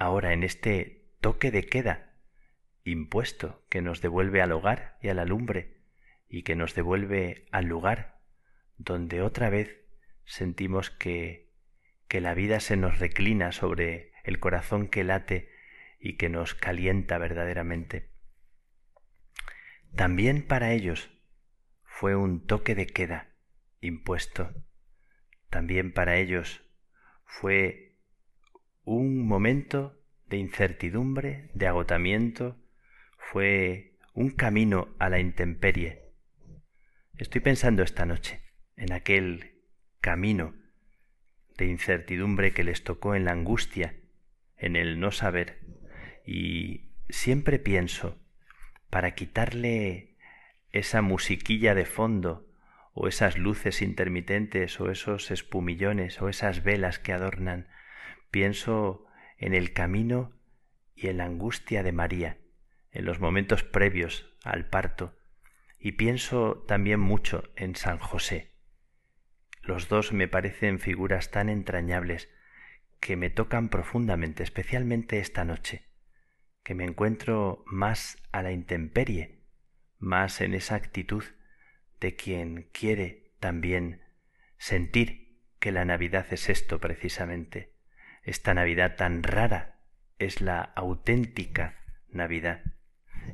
[0.00, 2.14] Ahora en este toque de queda
[2.82, 5.78] impuesto que nos devuelve al hogar y a la lumbre
[6.28, 8.18] y que nos devuelve al lugar
[8.76, 9.80] donde otra vez
[10.24, 11.43] sentimos que,
[12.14, 15.50] que la vida se nos reclina sobre el corazón que late
[15.98, 18.12] y que nos calienta verdaderamente.
[19.96, 21.10] También para ellos
[21.82, 23.34] fue un toque de queda
[23.80, 24.54] impuesto.
[25.50, 26.64] También para ellos
[27.24, 27.98] fue
[28.84, 32.62] un momento de incertidumbre, de agotamiento,
[33.18, 36.12] fue un camino a la intemperie.
[37.18, 38.40] Estoy pensando esta noche
[38.76, 39.64] en aquel
[40.00, 40.54] camino
[41.56, 43.94] de incertidumbre que les tocó en la angustia,
[44.56, 45.60] en el no saber,
[46.26, 48.18] y siempre pienso,
[48.90, 50.16] para quitarle
[50.72, 52.48] esa musiquilla de fondo,
[52.92, 57.68] o esas luces intermitentes, o esos espumillones, o esas velas que adornan,
[58.30, 59.06] pienso
[59.38, 60.32] en el camino
[60.94, 62.38] y en la angustia de María,
[62.92, 65.18] en los momentos previos al parto,
[65.78, 68.53] y pienso también mucho en San José.
[69.64, 72.28] Los dos me parecen figuras tan entrañables
[73.00, 75.88] que me tocan profundamente, especialmente esta noche,
[76.62, 79.40] que me encuentro más a la intemperie,
[79.98, 81.24] más en esa actitud
[81.98, 84.02] de quien quiere también
[84.58, 87.72] sentir que la Navidad es esto precisamente,
[88.22, 89.80] esta Navidad tan rara
[90.18, 91.78] es la auténtica
[92.08, 92.62] Navidad.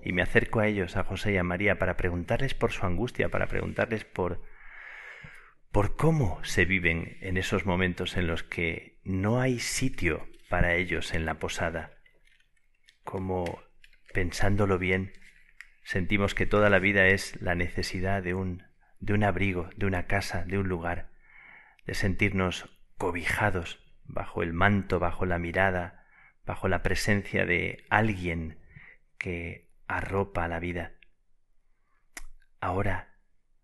[0.05, 3.29] Y me acerco a ellos, a José y a María, para preguntarles por su angustia,
[3.29, 4.43] para preguntarles por
[5.73, 11.15] por cómo se viven en esos momentos en los que no hay sitio para ellos
[11.15, 11.93] en la posada,
[13.05, 13.63] como
[14.13, 15.13] pensándolo bien,
[15.85, 18.71] sentimos que toda la vida es la necesidad de un
[19.01, 21.09] de un abrigo, de una casa, de un lugar,
[21.87, 22.69] de sentirnos
[22.99, 26.07] cobijados bajo el manto, bajo la mirada,
[26.45, 28.59] bajo la presencia de alguien
[29.17, 30.93] que arropa la vida.
[32.61, 33.17] Ahora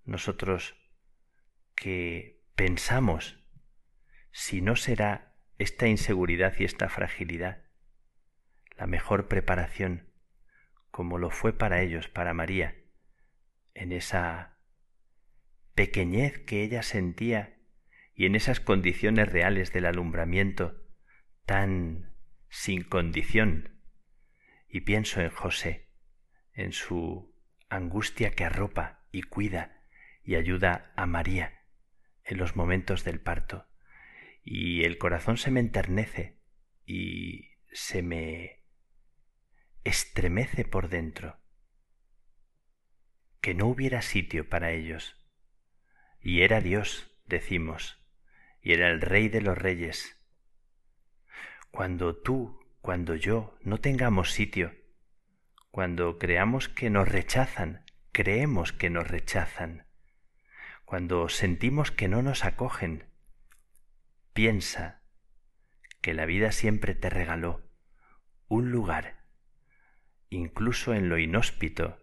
[0.04, 0.74] nosotros
[1.76, 3.38] que pensamos
[4.32, 7.62] si no será esta inseguridad y esta fragilidad
[8.76, 10.10] la mejor preparación,
[10.90, 12.76] como lo fue para ellos, para María,
[13.74, 14.58] en esa
[15.74, 17.56] pequeñez que ella sentía
[18.14, 20.82] y en esas condiciones reales del alumbramiento
[21.46, 22.14] tan
[22.48, 23.80] sin condición.
[24.68, 25.88] Y pienso en José,
[26.52, 27.34] en su
[27.68, 29.82] angustia que arropa y cuida
[30.22, 31.55] y ayuda a María
[32.26, 33.66] en los momentos del parto.
[34.42, 36.38] Y el corazón se me enternece
[36.84, 38.64] y se me
[39.84, 41.38] estremece por dentro.
[43.40, 45.16] Que no hubiera sitio para ellos.
[46.20, 48.04] Y era Dios, decimos,
[48.60, 50.20] y era el Rey de los Reyes.
[51.70, 54.74] Cuando tú, cuando yo no tengamos sitio,
[55.70, 59.85] cuando creamos que nos rechazan, creemos que nos rechazan,
[60.86, 63.10] cuando sentimos que no nos acogen,
[64.32, 65.02] piensa
[66.00, 67.68] que la vida siempre te regaló
[68.46, 69.24] un lugar,
[70.30, 71.98] incluso en lo inhóspito,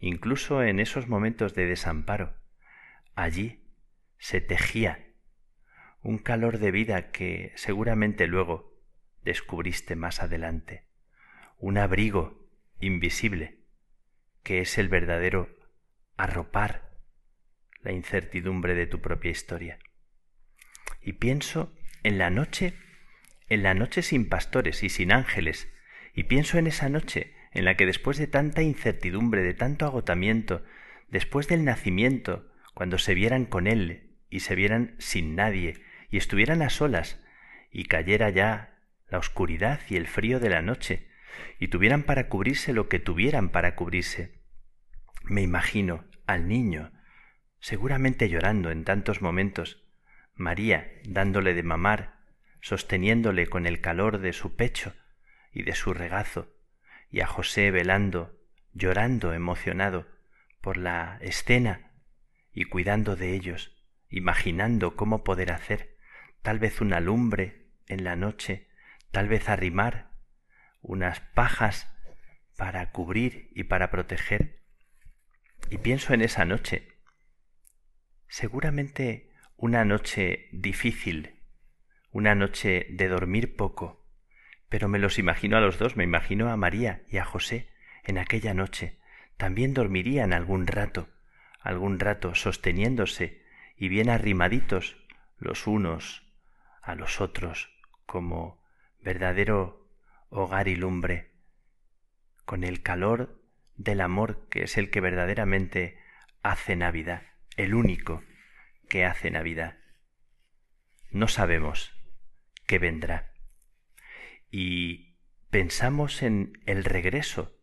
[0.00, 2.34] incluso en esos momentos de desamparo.
[3.14, 3.64] Allí
[4.18, 5.14] se tejía
[6.02, 8.76] un calor de vida que seguramente luego
[9.22, 10.88] descubriste más adelante,
[11.56, 12.50] un abrigo
[12.80, 13.60] invisible
[14.42, 15.56] que es el verdadero
[16.16, 16.87] arropar
[17.82, 19.78] la incertidumbre de tu propia historia.
[21.00, 21.72] Y pienso
[22.02, 22.74] en la noche,
[23.48, 25.72] en la noche sin pastores y sin ángeles,
[26.14, 30.64] y pienso en esa noche en la que después de tanta incertidumbre, de tanto agotamiento,
[31.08, 36.62] después del nacimiento, cuando se vieran con él y se vieran sin nadie, y estuvieran
[36.62, 37.22] a solas,
[37.70, 38.78] y cayera ya
[39.08, 41.08] la oscuridad y el frío de la noche,
[41.58, 44.40] y tuvieran para cubrirse lo que tuvieran para cubrirse.
[45.24, 46.92] Me imagino al niño
[47.60, 49.84] seguramente llorando en tantos momentos,
[50.34, 52.18] María dándole de mamar,
[52.60, 54.94] sosteniéndole con el calor de su pecho
[55.52, 56.54] y de su regazo,
[57.10, 58.38] y a José velando,
[58.72, 60.06] llorando emocionado
[60.60, 61.92] por la escena
[62.52, 63.76] y cuidando de ellos,
[64.10, 65.96] imaginando cómo poder hacer
[66.42, 68.68] tal vez una lumbre en la noche,
[69.10, 70.10] tal vez arrimar
[70.80, 71.92] unas pajas
[72.56, 74.62] para cubrir y para proteger.
[75.70, 76.97] Y pienso en esa noche
[78.28, 81.40] Seguramente una noche difícil,
[82.10, 84.04] una noche de dormir poco,
[84.68, 87.70] pero me los imagino a los dos, me imagino a María y a José
[88.04, 88.98] en aquella noche.
[89.38, 91.08] También dormirían algún rato,
[91.60, 93.42] algún rato sosteniéndose
[93.78, 94.98] y bien arrimaditos
[95.38, 96.22] los unos
[96.82, 97.70] a los otros
[98.04, 98.62] como
[99.00, 99.88] verdadero
[100.28, 101.30] hogar y lumbre,
[102.44, 103.40] con el calor
[103.76, 105.98] del amor que es el que verdaderamente
[106.42, 107.22] hace Navidad
[107.58, 108.22] el único
[108.88, 109.76] que hace Navidad.
[111.10, 111.94] No sabemos
[112.66, 113.34] qué vendrá.
[114.50, 115.18] Y
[115.50, 117.58] pensamos en el regreso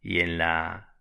[0.00, 0.96] y en la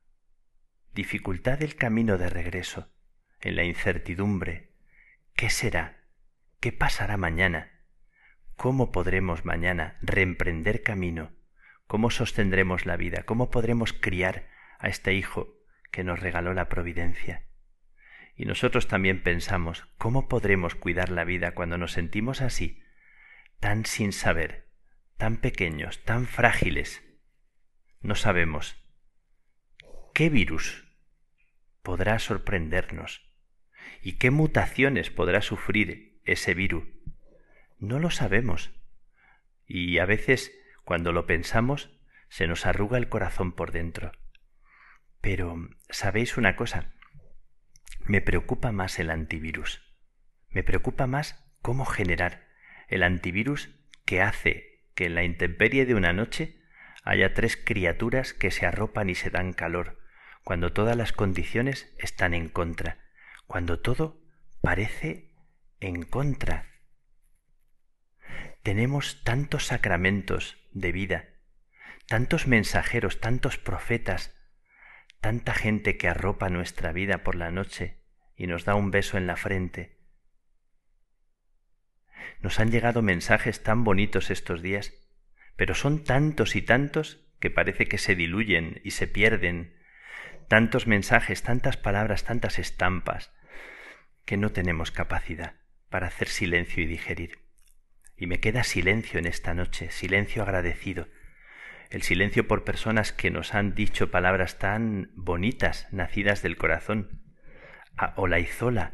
[0.93, 2.91] dificultad del camino de regreso,
[3.39, 4.73] en la incertidumbre.
[5.35, 6.03] ¿Qué será?
[6.59, 7.71] ¿Qué pasará mañana?
[8.55, 11.35] ¿Cómo podremos mañana reemprender camino?
[11.85, 13.23] ¿Cómo sostendremos la vida?
[13.23, 14.47] ¿Cómo podremos criar
[14.83, 15.63] a este hijo
[15.93, 17.45] que nos regaló la providencia.
[18.35, 22.81] Y nosotros también pensamos, ¿cómo podremos cuidar la vida cuando nos sentimos así,
[23.60, 24.69] tan sin saber,
[25.18, 27.03] tan pequeños, tan frágiles?
[28.01, 28.76] No sabemos.
[30.14, 30.88] ¿Qué virus
[31.81, 33.22] podrá sorprendernos?
[34.01, 36.85] ¿Y qué mutaciones podrá sufrir ese virus?
[37.80, 38.72] No lo sabemos.
[39.68, 40.51] Y a veces,
[40.84, 41.89] cuando lo pensamos,
[42.30, 44.11] se nos arruga el corazón por dentro.
[45.22, 46.93] Pero, ¿sabéis una cosa?
[48.05, 49.81] Me preocupa más el antivirus.
[50.49, 52.47] Me preocupa más cómo generar
[52.88, 53.69] el antivirus
[54.05, 56.61] que hace que en la intemperie de una noche
[57.03, 59.99] haya tres criaturas que se arropan y se dan calor,
[60.43, 62.99] cuando todas las condiciones están en contra,
[63.47, 64.21] cuando todo
[64.61, 65.34] parece
[65.80, 66.69] en contra.
[68.61, 71.30] Tenemos tantos sacramentos de vida,
[72.07, 74.35] tantos mensajeros, tantos profetas,
[75.23, 77.95] tanta gente que arropa nuestra vida por la noche
[78.35, 79.97] y nos da un beso en la frente.
[82.41, 84.93] Nos han llegado mensajes tan bonitos estos días,
[85.55, 89.79] pero son tantos y tantos que parece que se diluyen y se pierden.
[90.49, 93.31] Tantos mensajes, tantas palabras, tantas estampas,
[94.25, 95.55] que no tenemos capacidad
[95.89, 97.39] para hacer silencio y digerir.
[98.17, 101.07] Y me queda silencio en esta noche, silencio agradecido,
[101.94, 107.22] el silencio por personas que nos han dicho palabras tan bonitas, nacidas del corazón,
[107.95, 108.94] a Olaizola,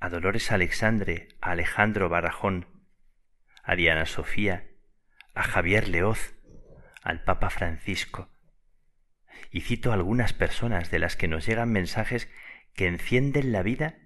[0.00, 2.66] a Dolores Alexandre, a Alejandro Barajón,
[3.62, 4.66] a Diana Sofía,
[5.34, 6.34] a Javier Leoz,
[7.00, 8.28] al Papa Francisco.
[9.52, 12.28] Y cito algunas personas de las que nos llegan mensajes
[12.74, 13.98] que encienden la vida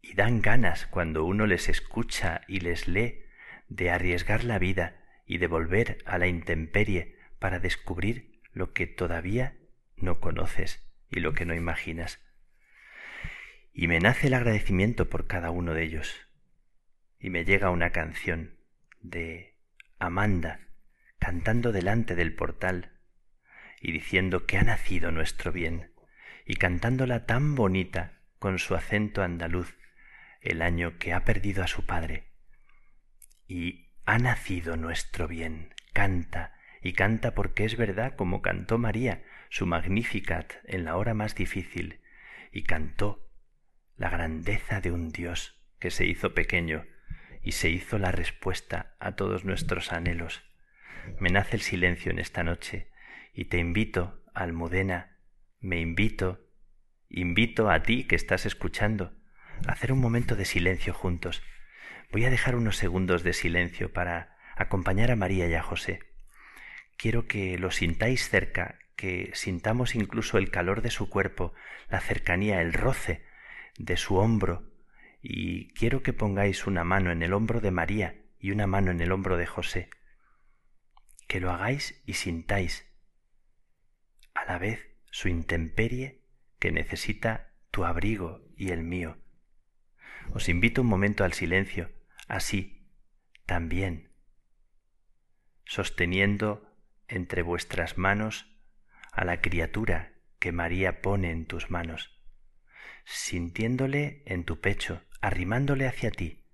[0.00, 3.22] y dan ganas cuando uno les escucha y les lee
[3.68, 7.13] de arriesgar la vida y de volver a la intemperie
[7.44, 9.54] para descubrir lo que todavía
[9.96, 12.18] no conoces y lo que no imaginas.
[13.74, 16.26] Y me nace el agradecimiento por cada uno de ellos.
[17.20, 18.56] Y me llega una canción
[19.02, 19.58] de
[19.98, 20.60] Amanda
[21.18, 22.92] cantando delante del portal
[23.78, 25.92] y diciendo que ha nacido nuestro bien,
[26.46, 29.76] y cantándola tan bonita con su acento andaluz
[30.40, 32.24] el año que ha perdido a su padre.
[33.46, 36.54] Y ha nacido nuestro bien, canta,
[36.84, 42.00] y canta porque es verdad como cantó María su Magnificat en la hora más difícil,
[42.52, 43.26] y cantó
[43.96, 46.84] la grandeza de un Dios que se hizo pequeño
[47.42, 50.44] y se hizo la respuesta a todos nuestros anhelos.
[51.18, 52.90] Me nace el silencio en esta noche
[53.32, 55.16] y te invito, Almudena,
[55.60, 56.46] me invito,
[57.08, 59.16] invito a ti que estás escuchando,
[59.66, 61.42] a hacer un momento de silencio juntos.
[62.12, 66.13] Voy a dejar unos segundos de silencio para acompañar a María y a José
[66.96, 71.54] quiero que lo sintáis cerca, que sintamos incluso el calor de su cuerpo,
[71.88, 73.24] la cercanía, el roce
[73.78, 74.72] de su hombro,
[75.20, 79.00] y quiero que pongáis una mano en el hombro de María y una mano en
[79.00, 79.90] el hombro de José.
[81.26, 82.86] Que lo hagáis y sintáis
[84.34, 86.22] a la vez su intemperie
[86.58, 89.18] que necesita tu abrigo y el mío.
[90.32, 91.90] Os invito un momento al silencio,
[92.28, 92.86] así,
[93.46, 94.10] también,
[95.64, 96.63] sosteniendo
[97.08, 98.46] entre vuestras manos
[99.12, 102.20] a la criatura que María pone en tus manos,
[103.04, 106.44] sintiéndole en tu pecho, arrimándole hacia ti,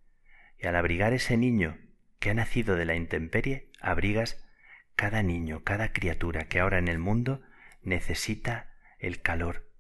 [0.59, 1.79] y al abrigar ese niño
[2.19, 4.47] que ha nacido de la intemperie, abrigas
[4.95, 7.43] cada niño, cada criatura que ahora en el mundo
[7.83, 9.73] necesita el calor,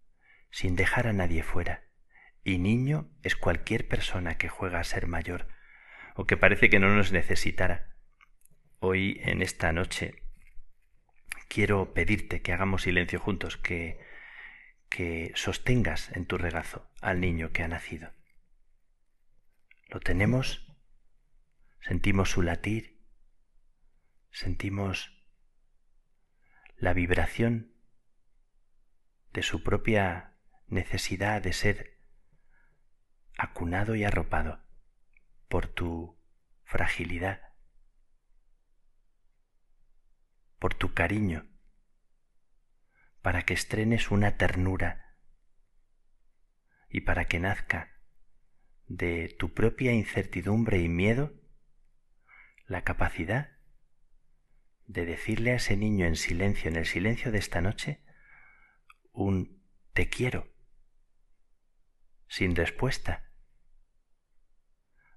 [0.51, 1.85] sin dejar a nadie fuera.
[2.43, 5.49] Y niño es cualquier persona que juega a ser mayor,
[6.15, 7.91] o que parece que no nos necesitara.
[8.79, 10.20] Hoy, en esta noche,
[11.51, 13.99] quiero pedirte que hagamos silencio juntos, que,
[14.89, 18.13] que sostengas en tu regazo al niño que ha nacido.
[19.89, 20.73] Lo tenemos,
[21.81, 23.03] sentimos su latir,
[24.31, 25.13] sentimos
[26.77, 27.75] la vibración
[29.33, 30.37] de su propia
[30.69, 31.99] necesidad de ser
[33.37, 34.63] acunado y arropado
[35.49, 36.17] por tu
[36.63, 37.50] fragilidad
[40.61, 41.49] por tu cariño,
[43.23, 45.17] para que estrenes una ternura
[46.89, 47.91] y para que nazca
[48.87, 51.33] de tu propia incertidumbre y miedo
[52.67, 53.57] la capacidad
[54.87, 58.05] de decirle a ese niño en silencio, en el silencio de esta noche,
[59.13, 59.65] un
[59.95, 60.53] te quiero,
[62.29, 63.33] sin respuesta.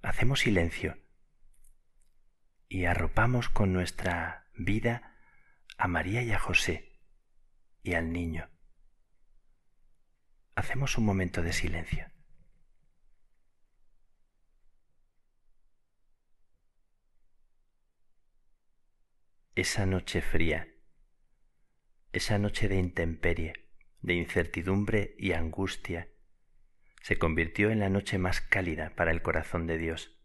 [0.01, 0.97] Hacemos silencio
[2.69, 5.12] y arropamos con nuestra vida
[5.77, 6.99] a María y a José
[7.83, 8.49] y al niño.
[10.55, 12.07] hacemos un momento de silencio.
[19.55, 20.67] Esa noche fría,
[22.11, 23.53] esa noche de intemperie,
[24.01, 26.09] de incertidumbre y angustia,
[27.01, 30.17] se convirtió en la noche más cálida para el corazón de Dios,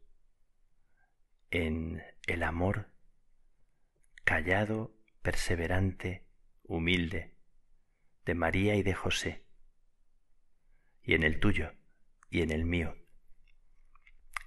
[1.51, 2.93] en el amor
[4.24, 6.27] callado, perseverante,
[6.62, 7.36] humilde,
[8.24, 9.45] de María y de José,
[11.03, 11.73] y en el tuyo
[12.31, 12.97] y en el mío.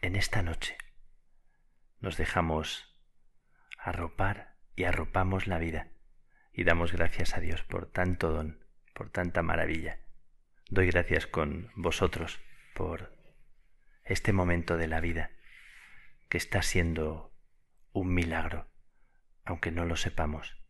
[0.02, 0.78] En esta noche
[2.00, 2.96] nos dejamos
[3.78, 5.92] arropar y arropamos la vida
[6.54, 10.00] y damos gracias a Dios por tanto don, por tanta maravilla.
[10.70, 12.40] Doy gracias con vosotros
[12.76, 13.18] por
[14.04, 15.32] este momento de la vida
[16.30, 17.34] que está siendo
[17.92, 18.70] un milagro,
[19.44, 20.61] aunque no lo sepamos.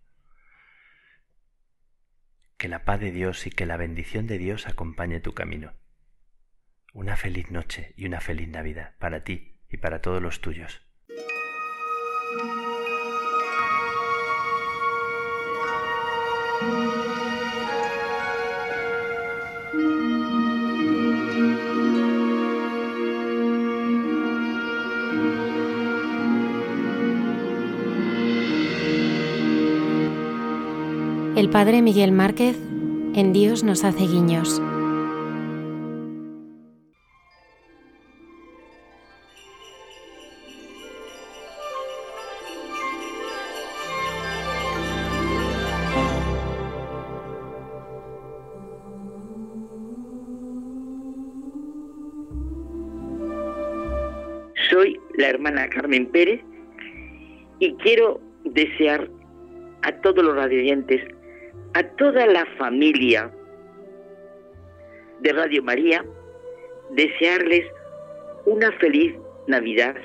[2.61, 5.73] Que la paz de Dios y que la bendición de Dios acompañe tu camino.
[6.93, 10.85] Una feliz noche y una feliz Navidad para ti y para todos los tuyos.
[31.33, 32.57] El padre Miguel Márquez
[33.15, 34.61] en Dios nos hace guiños.
[54.69, 56.41] Soy la hermana Carmen Pérez
[57.59, 59.09] y quiero desear
[59.83, 61.01] a todos los radioyentes
[61.73, 63.31] a toda la familia
[65.21, 66.03] de Radio María,
[66.91, 67.65] desearles
[68.45, 69.13] una feliz
[69.47, 69.95] Navidad,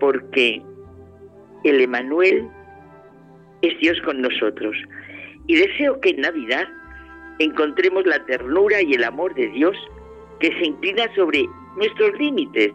[0.00, 0.62] porque
[1.64, 2.48] el Emanuel
[3.62, 4.76] es Dios con nosotros.
[5.46, 6.66] Y deseo que en Navidad
[7.38, 9.76] encontremos la ternura y el amor de Dios
[10.40, 11.44] que se inclina sobre
[11.76, 12.72] nuestros límites,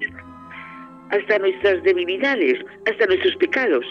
[1.09, 3.85] hasta nuestras debilidades, hasta nuestros pecados,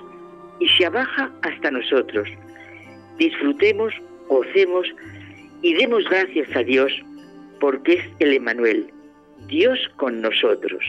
[0.60, 2.28] y se abaja hasta nosotros
[3.18, 3.92] disfrutemos,
[4.28, 4.86] gocemos
[5.62, 6.92] y demos gracias a Dios
[7.60, 8.92] porque es el Emanuel,
[9.46, 10.82] Dios con nosotros.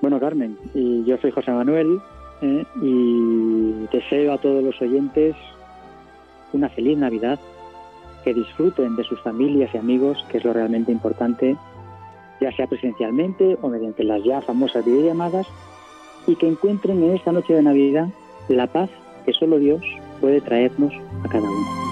[0.00, 1.98] Bueno, Carmen, y yo soy José Manuel
[2.42, 2.64] ¿eh?
[2.82, 5.36] y deseo a todos los oyentes
[6.52, 7.38] una feliz Navidad,
[8.24, 11.56] que disfruten de sus familias y amigos, que es lo realmente importante,
[12.40, 15.46] ya sea presencialmente o mediante las ya famosas videollamadas,
[16.26, 18.08] y que encuentren en esta noche de Navidad
[18.48, 18.90] la paz
[19.24, 19.82] que solo Dios
[20.22, 20.92] puede traernos
[21.24, 21.91] a cada uno.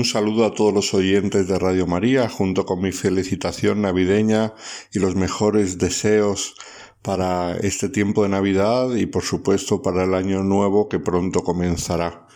[0.00, 4.54] Un saludo a todos los oyentes de Radio María, junto con mi felicitación navideña
[4.94, 6.54] y los mejores deseos
[7.02, 12.26] para este tiempo de Navidad y por supuesto para el año nuevo que pronto comenzará.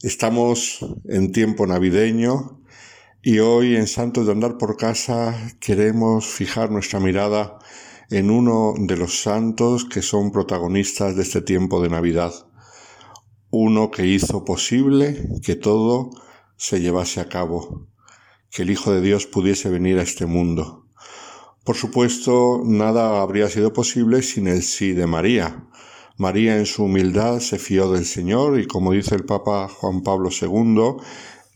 [0.00, 2.62] Estamos en tiempo navideño
[3.22, 7.58] y hoy en Santos de Andar por Casa queremos fijar nuestra mirada
[8.08, 12.32] en uno de los santos que son protagonistas de este tiempo de Navidad.
[13.50, 16.12] Uno que hizo posible que todo
[16.58, 17.86] se llevase a cabo,
[18.50, 20.84] que el Hijo de Dios pudiese venir a este mundo.
[21.64, 25.64] Por supuesto, nada habría sido posible sin el sí de María.
[26.16, 30.30] María en su humildad se fió del Señor y como dice el Papa Juan Pablo
[30.30, 30.96] II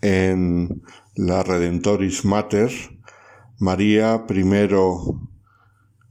[0.01, 0.83] en
[1.17, 2.71] la Redentoris Mater,
[3.59, 5.21] María primero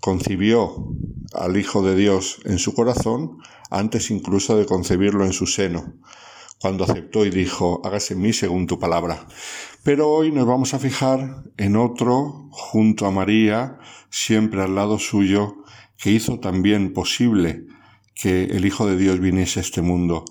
[0.01, 0.95] concibió
[1.33, 3.37] al Hijo de Dios en su corazón
[3.69, 5.93] antes incluso de concebirlo en su seno,
[6.61, 9.25] cuando aceptó y dijo, hágase en mí según tu palabra.
[9.83, 13.79] Pero hoy nos vamos a fijar en otro, junto a María,
[14.11, 15.63] siempre al lado suyo,
[15.97, 17.65] que hizo también posible
[18.13, 20.23] que el Hijo de Dios viniese a este mundo,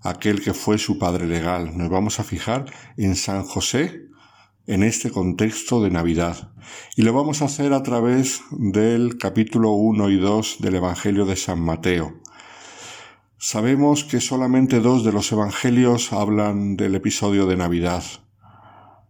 [0.00, 1.76] aquel que fue su Padre legal.
[1.76, 2.64] Nos vamos a fijar
[2.96, 4.06] en San José,
[4.66, 6.54] en este contexto de Navidad.
[6.96, 11.36] Y lo vamos a hacer a través del capítulo 1 y 2 del Evangelio de
[11.36, 12.22] San Mateo.
[13.46, 18.02] Sabemos que solamente dos de los Evangelios hablan del episodio de Navidad.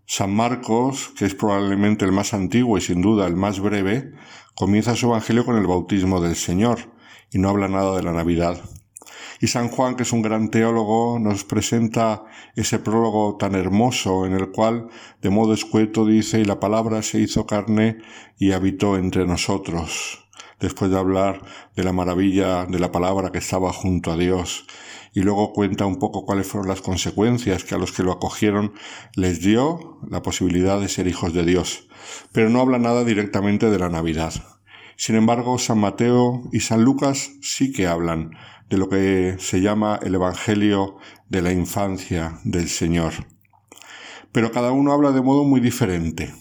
[0.06, 4.10] San Marcos, que es probablemente el más antiguo y sin duda el más breve,
[4.56, 6.80] comienza su Evangelio con el bautismo del Señor
[7.30, 8.60] y no habla nada de la Navidad.
[9.40, 12.24] Y San Juan, que es un gran teólogo, nos presenta
[12.56, 14.88] ese prólogo tan hermoso en el cual,
[15.22, 17.98] de modo escueto, dice, y la palabra se hizo carne
[18.36, 20.23] y habitó entre nosotros,
[20.60, 21.42] después de hablar
[21.76, 24.66] de la maravilla de la palabra que estaba junto a Dios.
[25.12, 28.72] Y luego cuenta un poco cuáles fueron las consecuencias que a los que lo acogieron
[29.14, 31.88] les dio la posibilidad de ser hijos de Dios.
[32.32, 34.34] Pero no habla nada directamente de la Navidad.
[34.96, 38.32] Sin embargo, San Mateo y San Lucas sí que hablan
[38.70, 40.96] de lo que se llama el Evangelio
[41.28, 43.12] de la infancia del Señor.
[44.32, 46.34] Pero cada uno habla de modo muy diferente.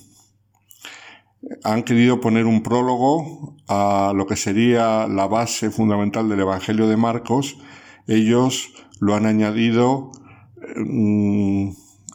[1.63, 6.97] Han querido poner un prólogo a lo que sería la base fundamental del Evangelio de
[6.97, 7.57] Marcos.
[8.07, 10.11] Ellos lo han añadido
[10.75, 11.69] mm,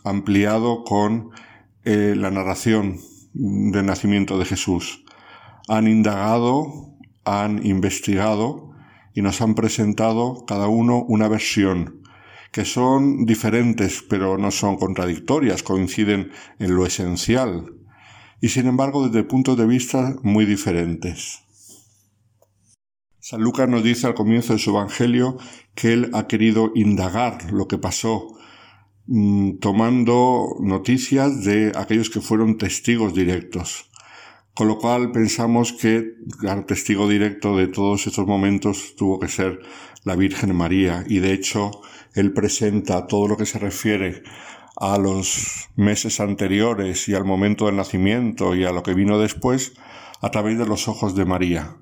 [0.05, 1.31] ampliado con
[1.85, 2.99] eh, la narración
[3.33, 5.05] del nacimiento de Jesús.
[5.69, 8.71] Han indagado, han investigado
[9.15, 12.03] y nos han presentado cada uno una versión,
[12.53, 17.78] que son diferentes pero no son contradictorias, coinciden en lo esencial,
[18.41, 21.41] y sin embargo desde puntos de vista muy diferentes.
[23.21, 25.37] San Lucas nos dice al comienzo de su Evangelio
[25.75, 28.39] que él ha querido indagar lo que pasó,
[29.07, 33.91] mm, tomando noticias de aquellos que fueron testigos directos.
[34.55, 39.61] Con lo cual pensamos que el testigo directo de todos estos momentos tuvo que ser
[40.05, 41.71] la Virgen María y de hecho
[42.15, 44.23] él presenta todo lo que se refiere
[44.81, 49.73] a los meses anteriores y al momento del nacimiento y a lo que vino después
[50.21, 51.77] a través de los ojos de María.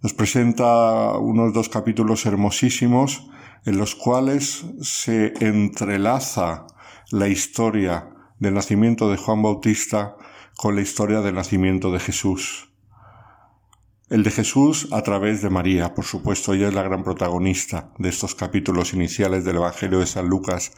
[0.00, 3.28] Nos presenta unos dos capítulos hermosísimos
[3.64, 6.66] en los cuales se entrelaza
[7.10, 10.16] la historia del nacimiento de Juan Bautista
[10.56, 12.68] con la historia del nacimiento de Jesús.
[14.10, 18.10] El de Jesús a través de María, por supuesto, ella es la gran protagonista de
[18.10, 20.72] estos capítulos iniciales del Evangelio de San Lucas,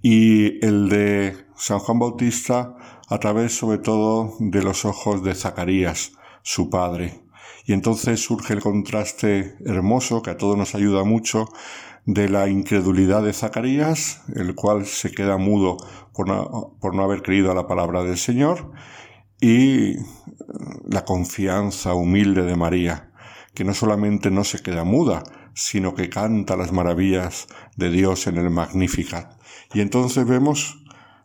[0.00, 2.76] y el de San Juan Bautista
[3.08, 6.12] a través sobre todo de los ojos de Zacarías,
[6.42, 7.22] su padre.
[7.64, 11.46] Y entonces surge el contraste hermoso que a todos nos ayuda mucho
[12.06, 15.76] de la incredulidad de Zacarías, el cual se queda mudo
[16.14, 18.72] por no, por no haber creído a la palabra del Señor,
[19.40, 19.96] y
[20.88, 23.12] la confianza humilde de María,
[23.54, 25.22] que no solamente no se queda muda,
[25.54, 27.46] sino que canta las maravillas
[27.76, 29.37] de Dios en el Magnificat.
[29.74, 30.78] Y entonces vemos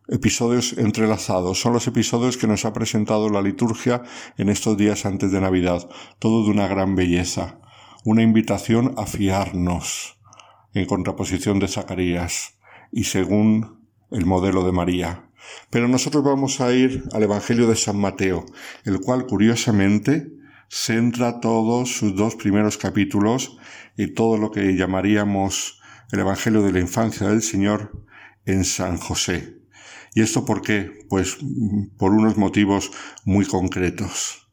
[0.07, 1.59] episodios entrelazados.
[1.59, 4.03] Son los episodios que nos ha presentado la liturgia
[4.37, 5.89] en estos días antes de Navidad.
[6.19, 7.59] Todo de una gran belleza.
[8.05, 10.19] Una invitación a fiarnos,
[10.73, 12.57] en contraposición de Zacarías,
[12.91, 15.29] y según el modelo de María.
[15.69, 18.45] Pero nosotros vamos a ir al Evangelio de San Mateo,
[18.83, 20.31] el cual curiosamente
[20.69, 23.57] centra todos sus dos primeros capítulos
[23.95, 25.79] y todo lo que llamaríamos
[26.11, 28.03] el Evangelio de la infancia del Señor
[28.45, 29.63] en San José.
[30.15, 31.05] ¿Y esto por qué?
[31.09, 31.37] Pues
[31.97, 32.91] por unos motivos
[33.25, 34.47] muy concretos.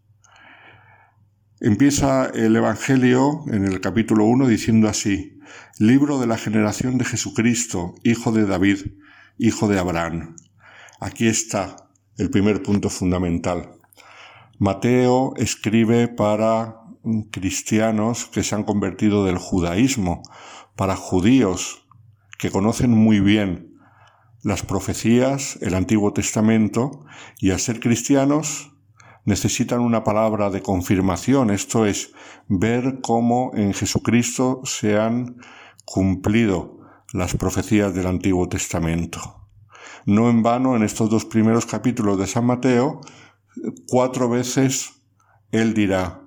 [1.61, 5.39] Empieza el Evangelio en el capítulo 1 diciendo así,
[5.79, 8.79] Libro de la generación de Jesucristo, hijo de David,
[9.37, 10.37] hijo de Abraham.
[11.01, 11.77] Aquí está
[12.17, 13.73] el primer punto fundamental.
[14.59, 16.77] Mateo escribe para
[17.31, 20.23] cristianos que se han convertido del judaísmo,
[20.77, 21.87] para judíos
[22.39, 23.70] que conocen muy bien
[24.43, 27.05] las profecías, el Antiguo Testamento,
[27.39, 28.73] y al ser cristianos
[29.25, 32.13] necesitan una palabra de confirmación, esto es,
[32.49, 35.37] ver cómo en Jesucristo se han
[35.85, 36.81] cumplido
[37.13, 39.49] las profecías del Antiguo Testamento.
[40.07, 43.01] No en vano, en estos dos primeros capítulos de San Mateo,
[43.89, 45.03] cuatro veces
[45.51, 46.23] él dirá,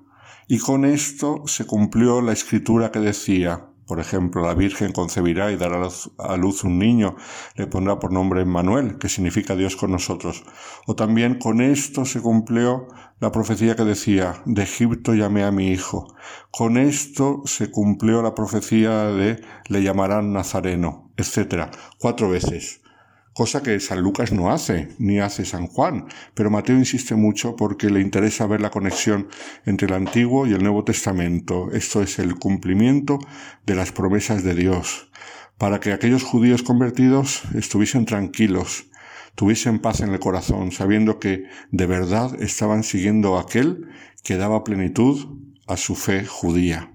[0.46, 5.56] y con esto se cumplió la escritura que decía, Por ejemplo, la Virgen concebirá y
[5.56, 5.86] dará
[6.18, 7.16] a luz un niño,
[7.56, 10.44] le pondrá por nombre Emmanuel, que significa Dios con nosotros.
[10.86, 12.88] O también con esto se cumplió
[13.20, 16.14] la profecía que decía, de Egipto llamé a mi hijo.
[16.50, 21.70] Con esto se cumplió la profecía de le llamarán Nazareno, etc.
[21.98, 22.83] Cuatro veces
[23.34, 27.90] cosa que San Lucas no hace, ni hace San Juan, pero Mateo insiste mucho porque
[27.90, 29.28] le interesa ver la conexión
[29.66, 33.18] entre el Antiguo y el Nuevo Testamento, esto es el cumplimiento
[33.66, 35.10] de las promesas de Dios,
[35.58, 38.86] para que aquellos judíos convertidos estuviesen tranquilos,
[39.34, 43.88] tuviesen paz en el corazón, sabiendo que de verdad estaban siguiendo a aquel
[44.22, 46.92] que daba plenitud a su fe judía.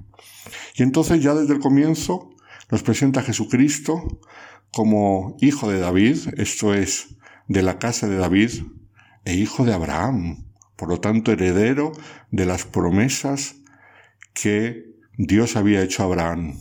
[0.75, 2.29] Y entonces ya desde el comienzo
[2.71, 4.21] nos presenta a Jesucristo
[4.71, 7.15] como hijo de David, esto es,
[7.47, 8.51] de la casa de David,
[9.25, 11.91] e hijo de Abraham, por lo tanto heredero
[12.31, 13.55] de las promesas
[14.33, 14.85] que
[15.17, 16.57] Dios había hecho a Abraham.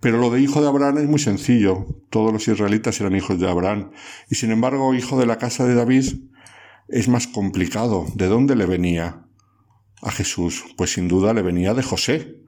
[0.00, 3.48] Pero lo de hijo de Abraham es muy sencillo, todos los israelitas eran hijos de
[3.48, 3.90] Abraham,
[4.28, 6.06] y sin embargo hijo de la casa de David
[6.88, 8.06] es más complicado.
[8.14, 9.26] ¿De dónde le venía
[10.02, 10.64] a Jesús?
[10.76, 12.42] Pues sin duda le venía de José.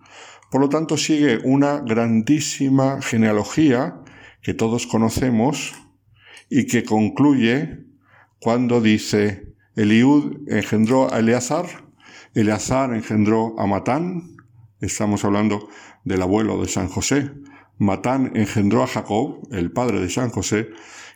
[0.50, 4.01] Por lo tanto sigue una grandísima genealogía
[4.42, 5.72] que todos conocemos
[6.50, 7.86] y que concluye
[8.40, 11.66] cuando dice, Eliud engendró a Eleazar,
[12.34, 14.36] Eleazar engendró a Matán,
[14.80, 15.68] estamos hablando
[16.04, 17.30] del abuelo de San José,
[17.78, 20.70] Matán engendró a Jacob, el padre de San José,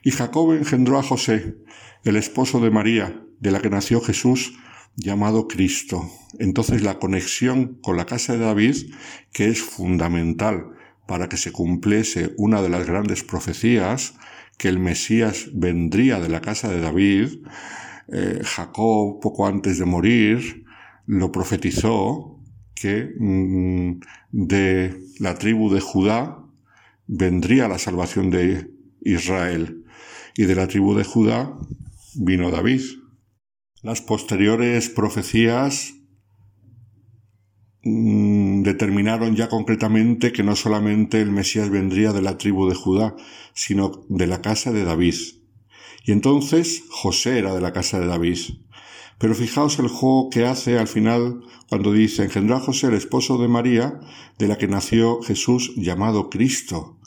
[0.05, 1.57] y Jacob engendró a José,
[2.05, 4.57] el esposo de María, de la que nació Jesús,
[4.95, 6.09] llamado Cristo.
[6.39, 8.95] Entonces la conexión con la casa de David,
[9.33, 10.76] que es fundamental
[11.07, 14.15] para que se cumpliese una de las grandes profecías,
[14.59, 17.47] que el Mesías vendría de la casa de David,
[18.13, 20.65] eh, Jacob, poco antes de morir,
[21.07, 22.41] lo profetizó
[22.75, 24.01] que mm,
[24.33, 26.45] de la tribu de Judá
[27.07, 28.71] vendría la salvación de
[29.01, 29.85] Israel
[30.37, 31.57] y de la tribu de Judá
[32.15, 32.83] vino David.
[33.83, 35.97] Las posteriores profecías
[37.87, 38.36] Mm,
[38.67, 43.17] determinaron ya concretamente que no solamente el Mesías vendría de la tribu de Judá,
[43.55, 45.15] sino de la casa de David.
[46.05, 48.39] Y entonces José era de la casa de David.
[49.19, 53.39] Pero fijaos el juego que hace al final cuando dice engendró a José el esposo
[53.39, 54.01] de María,
[54.39, 56.99] de la que nació Jesús llamado Cristo.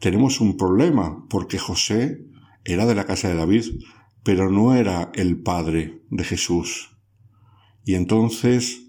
[0.00, 2.24] Tenemos un problema, porque José
[2.64, 3.64] era de la casa de David,
[4.24, 6.90] pero no era el padre de Jesús.
[7.84, 8.87] Y entonces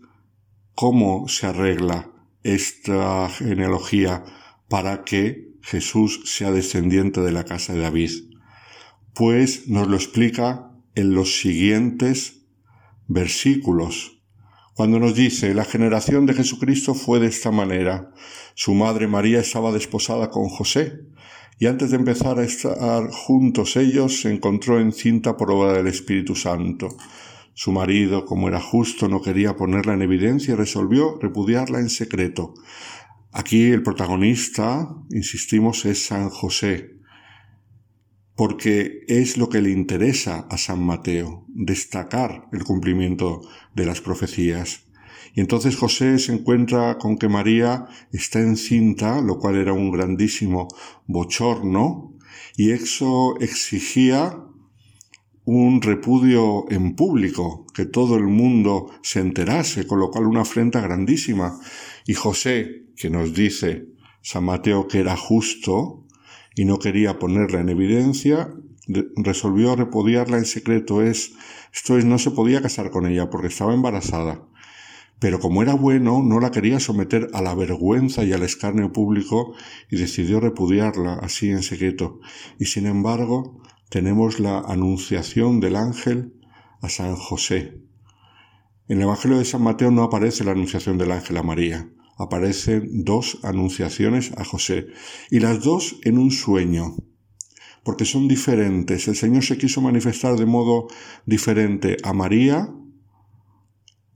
[0.80, 2.10] cómo se arregla
[2.42, 4.24] esta genealogía
[4.70, 8.12] para que Jesús sea descendiente de la casa de David.
[9.14, 12.46] Pues nos lo explica en los siguientes
[13.08, 14.22] versículos.
[14.74, 18.14] Cuando nos dice, la generación de Jesucristo fue de esta manera.
[18.56, 20.94] Su madre María estaba desposada con José,
[21.60, 26.38] y antes de empezar a estar juntos ellos se encontró encinta por obra del Espíritu
[26.38, 26.88] Santo.
[27.62, 32.54] Su marido, como era justo, no quería ponerla en evidencia y resolvió repudiarla en secreto.
[33.34, 37.02] Aquí el protagonista, insistimos, es San José,
[38.34, 43.42] porque es lo que le interesa a San Mateo, destacar el cumplimiento
[43.76, 44.86] de las profecías.
[45.36, 50.70] Y entonces José se encuentra con que María está encinta, lo cual era un grandísimo
[51.08, 52.14] bochorno,
[52.56, 54.46] y eso exigía
[55.52, 60.80] un repudio en público, que todo el mundo se enterase, con lo cual una afrenta
[60.80, 61.60] grandísima.
[62.06, 63.88] Y José, que nos dice
[64.22, 66.06] San Mateo que era justo
[66.56, 68.54] y no quería ponerla en evidencia,
[69.16, 71.02] resolvió repudiarla en secreto.
[71.02, 71.34] Es,
[71.74, 74.46] esto es, no se podía casar con ella porque estaba embarazada.
[75.20, 79.56] Pero como era bueno, no la quería someter a la vergüenza y al escarnio público
[79.90, 82.20] y decidió repudiarla así en secreto.
[82.60, 83.60] Y sin embargo,
[83.90, 86.34] tenemos la anunciación del ángel
[86.82, 87.82] a San José.
[88.88, 93.04] En el Evangelio de San Mateo no aparece la anunciación del ángel a María, aparecen
[93.04, 94.88] dos anunciaciones a José,
[95.32, 96.96] y las dos en un sueño,
[97.84, 99.08] porque son diferentes.
[99.08, 100.88] El Señor se quiso manifestar de modo
[101.26, 102.70] diferente a María,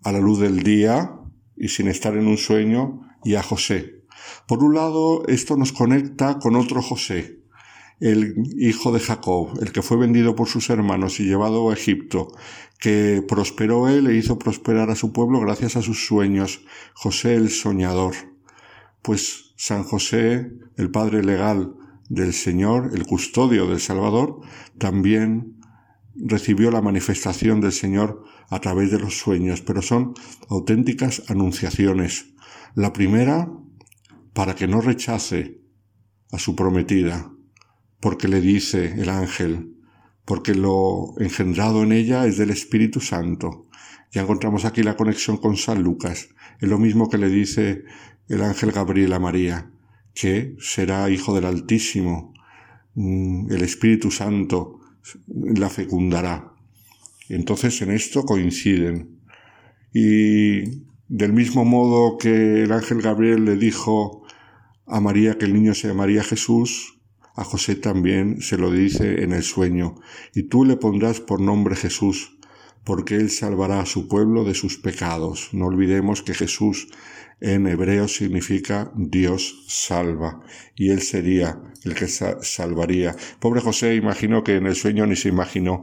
[0.04, 1.20] a la luz del día,
[1.56, 4.04] y sin estar en un sueño, y a José.
[4.48, 7.43] Por un lado, esto nos conecta con otro José,
[8.00, 12.28] el hijo de Jacob, el que fue vendido por sus hermanos y llevado a Egipto,
[12.80, 17.50] que prosperó él e hizo prosperar a su pueblo gracias a sus sueños, José el
[17.50, 18.14] soñador.
[19.02, 21.76] Pues San José, el padre legal
[22.10, 24.42] del Señor, el custodio del Salvador,
[24.78, 25.62] también
[26.16, 30.14] recibió la manifestación del Señor a través de los sueños, pero son
[30.50, 32.34] auténticas anunciaciones.
[32.76, 33.50] La primera
[34.34, 35.62] para que no rechace
[36.32, 37.33] a su prometida,
[38.04, 39.78] porque le dice el ángel,
[40.26, 43.68] porque lo engendrado en ella es del Espíritu Santo.
[44.12, 46.28] Ya encontramos aquí la conexión con San Lucas.
[46.60, 47.86] Es lo mismo que le dice
[48.28, 49.72] el ángel Gabriel a María,
[50.14, 52.34] que será hijo del Altísimo.
[52.96, 54.82] Mm, el Espíritu Santo
[55.28, 56.52] la fecundará.
[57.30, 59.22] Entonces en esto coinciden.
[59.94, 64.24] Y del mismo modo que el ángel Gabriel le dijo
[64.88, 66.93] a María que el niño se llamaría Jesús,
[67.36, 69.96] a José también se lo dice en el sueño,
[70.34, 72.38] y tú le pondrás por nombre Jesús,
[72.84, 75.50] porque él salvará a su pueblo de sus pecados.
[75.54, 76.90] No olvidemos que Jesús
[77.40, 80.42] en hebreo significa Dios salva,
[80.76, 83.16] y él sería el que salvaría.
[83.40, 85.82] Pobre José imaginó que en el sueño ni se imaginó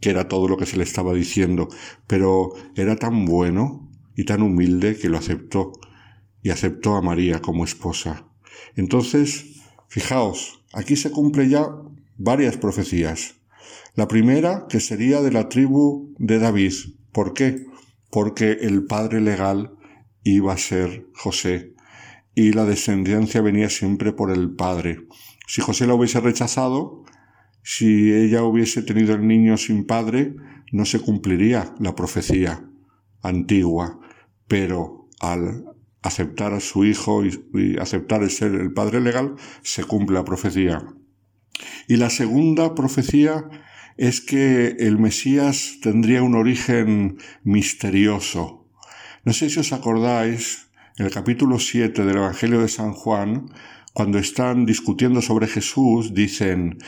[0.00, 1.68] que era todo lo que se le estaba diciendo,
[2.06, 5.72] pero era tan bueno y tan humilde que lo aceptó,
[6.42, 8.26] y aceptó a María como esposa.
[8.76, 11.66] Entonces, fijaos, aquí se cumple ya
[12.16, 13.34] varias profecías.
[13.94, 16.72] La primera, que sería de la tribu de David.
[17.12, 17.66] ¿Por qué?
[18.10, 19.74] Porque el padre legal
[20.22, 21.74] iba a ser José
[22.34, 25.06] y la descendencia venía siempre por el padre.
[25.46, 27.04] Si José la hubiese rechazado,
[27.62, 30.34] si ella hubiese tenido el niño sin padre,
[30.72, 32.64] no se cumpliría la profecía
[33.22, 33.98] antigua,
[34.46, 35.64] pero al
[36.02, 40.82] aceptar a su hijo y, aceptar el ser el padre legal, se cumple la profecía.
[41.88, 43.44] Y la segunda profecía
[43.96, 48.66] es que el Mesías tendría un origen misterioso.
[49.24, 53.50] No sé si os acordáis, en el capítulo 7 del Evangelio de San Juan,
[53.92, 56.78] cuando están discutiendo sobre Jesús, dicen,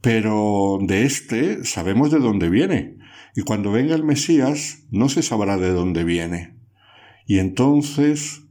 [0.00, 2.98] pero de éste sabemos de dónde viene,
[3.34, 6.56] y cuando venga el Mesías no se sabrá de dónde viene.
[7.26, 8.42] Y entonces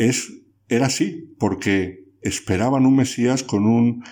[0.00, 0.32] es,
[0.68, 4.02] era así, porque esperaban un Mesías con un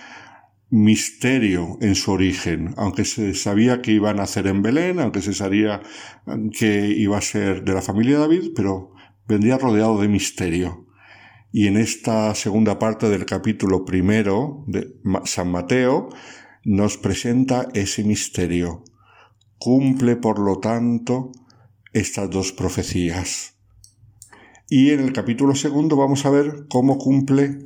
[0.69, 5.33] misterio en su origen, aunque se sabía que iba a nacer en Belén, aunque se
[5.33, 5.81] sabía
[6.57, 8.91] que iba a ser de la familia de David, pero
[9.27, 10.85] vendría rodeado de misterio.
[11.51, 14.95] Y en esta segunda parte del capítulo primero de
[15.25, 16.09] San Mateo
[16.63, 18.83] nos presenta ese misterio.
[19.57, 21.31] Cumple, por lo tanto,
[21.93, 23.58] estas dos profecías.
[24.71, 27.65] Y en el capítulo segundo vamos a ver cómo cumple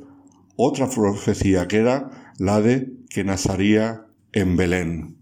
[0.56, 5.18] otra profecía que era la de que nacería en Belén.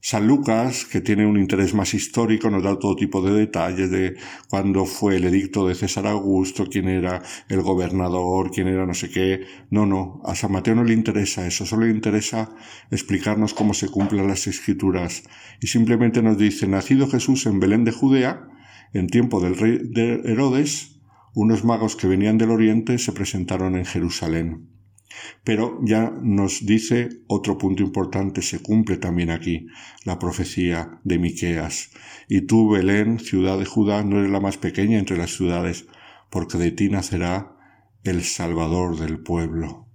[0.00, 4.16] San Lucas, que tiene un interés más histórico, nos da todo tipo de detalles de
[4.50, 9.10] cuándo fue el edicto de César Augusto, quién era el gobernador, quién era no sé
[9.10, 9.46] qué.
[9.70, 12.50] No, no, a San Mateo no le interesa eso, solo le interesa
[12.90, 15.22] explicarnos cómo se cumplen las escrituras.
[15.60, 18.48] Y simplemente nos dice, nacido Jesús en Belén de Judea,
[18.94, 21.00] en tiempo del rey de Herodes,
[21.34, 24.68] unos magos que venían del oriente se presentaron en Jerusalén.
[25.44, 29.66] Pero ya nos dice otro punto importante, se cumple también aquí
[30.04, 31.90] la profecía de Miqueas.
[32.28, 35.86] Y tú, Belén, ciudad de Judá, no eres la más pequeña entre las ciudades,
[36.30, 37.56] porque de ti nacerá
[38.04, 39.86] el Salvador del pueblo.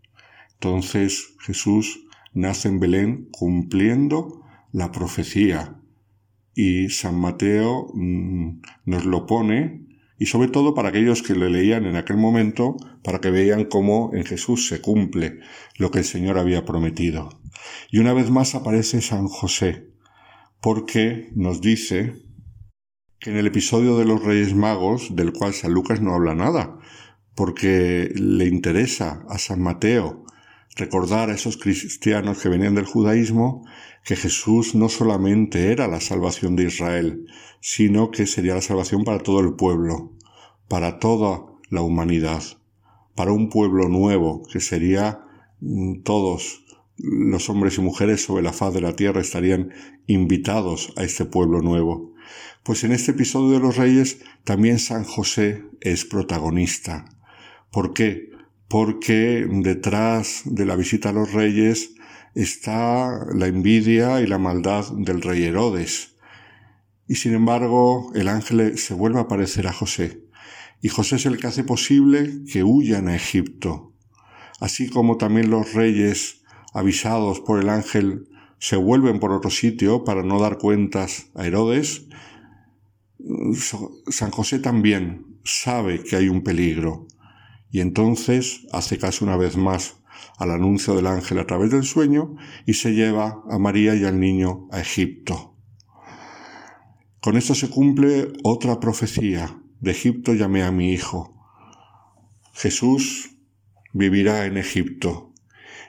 [0.53, 5.78] Entonces Jesús nace en Belén cumpliendo la profecía.
[6.53, 9.89] Y San Mateo mm, nos lo pone
[10.19, 14.11] y sobre todo para aquellos que le leían en aquel momento, para que vean cómo
[14.13, 15.39] en Jesús se cumple
[15.77, 17.29] lo que el Señor había prometido.
[17.89, 19.87] Y una vez más aparece San José,
[20.59, 22.15] porque nos dice
[23.19, 26.77] que en el episodio de los Reyes Magos, del cual San Lucas no habla nada,
[27.33, 30.25] porque le interesa a San Mateo
[30.75, 33.65] recordar a esos cristianos que venían del judaísmo
[34.03, 37.27] que Jesús no solamente era la salvación de Israel,
[37.61, 40.13] sino que sería la salvación para todo el pueblo,
[40.67, 42.43] para toda la humanidad,
[43.15, 45.21] para un pueblo nuevo que sería
[45.59, 46.63] mm, todos
[46.97, 49.71] los hombres y mujeres sobre la faz de la tierra estarían
[50.07, 52.13] invitados a este pueblo nuevo.
[52.63, 57.05] Pues en este episodio de los reyes también San José es protagonista.
[57.71, 58.29] ¿Por qué?
[58.67, 61.95] Porque detrás de la visita a los reyes
[62.41, 66.15] está la envidia y la maldad del rey Herodes.
[67.07, 70.23] Y sin embargo, el ángel se vuelve a aparecer a José.
[70.81, 73.93] Y José es el que hace posible que huyan a Egipto.
[74.59, 76.43] Así como también los reyes,
[76.73, 78.27] avisados por el ángel,
[78.59, 82.07] se vuelven por otro sitio para no dar cuentas a Herodes,
[84.07, 87.07] San José también sabe que hay un peligro
[87.71, 89.97] y entonces hace caso una vez más
[90.39, 92.35] al anuncio del ángel a través del sueño
[92.65, 95.57] y se lleva a María y al niño a Egipto.
[97.19, 99.61] Con esto se cumple otra profecía.
[99.81, 101.35] De Egipto llamé a mi hijo.
[102.53, 103.35] Jesús
[103.93, 105.33] vivirá en Egipto.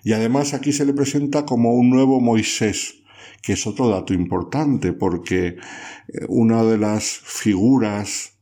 [0.03, 3.03] Y además aquí se le presenta como un nuevo Moisés,
[3.43, 5.57] que es otro dato importante porque eh,
[6.29, 8.39] una de las figuras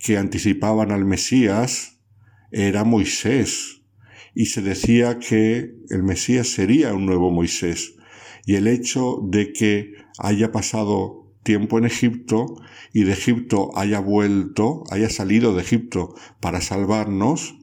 [0.00, 1.98] que anticipaban al Mesías
[2.52, 3.79] era Moisés
[4.34, 7.94] y se decía que el Mesías sería un nuevo Moisés
[8.46, 12.56] y el hecho de que haya pasado tiempo en Egipto
[12.92, 17.56] y de Egipto haya vuelto, haya salido de Egipto para salvarnos,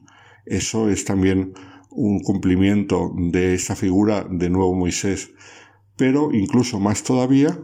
[0.46, 1.52] eso es también
[1.90, 5.32] un cumplimiento de esa figura de nuevo Moisés.
[5.96, 7.58] Pero incluso más todavía,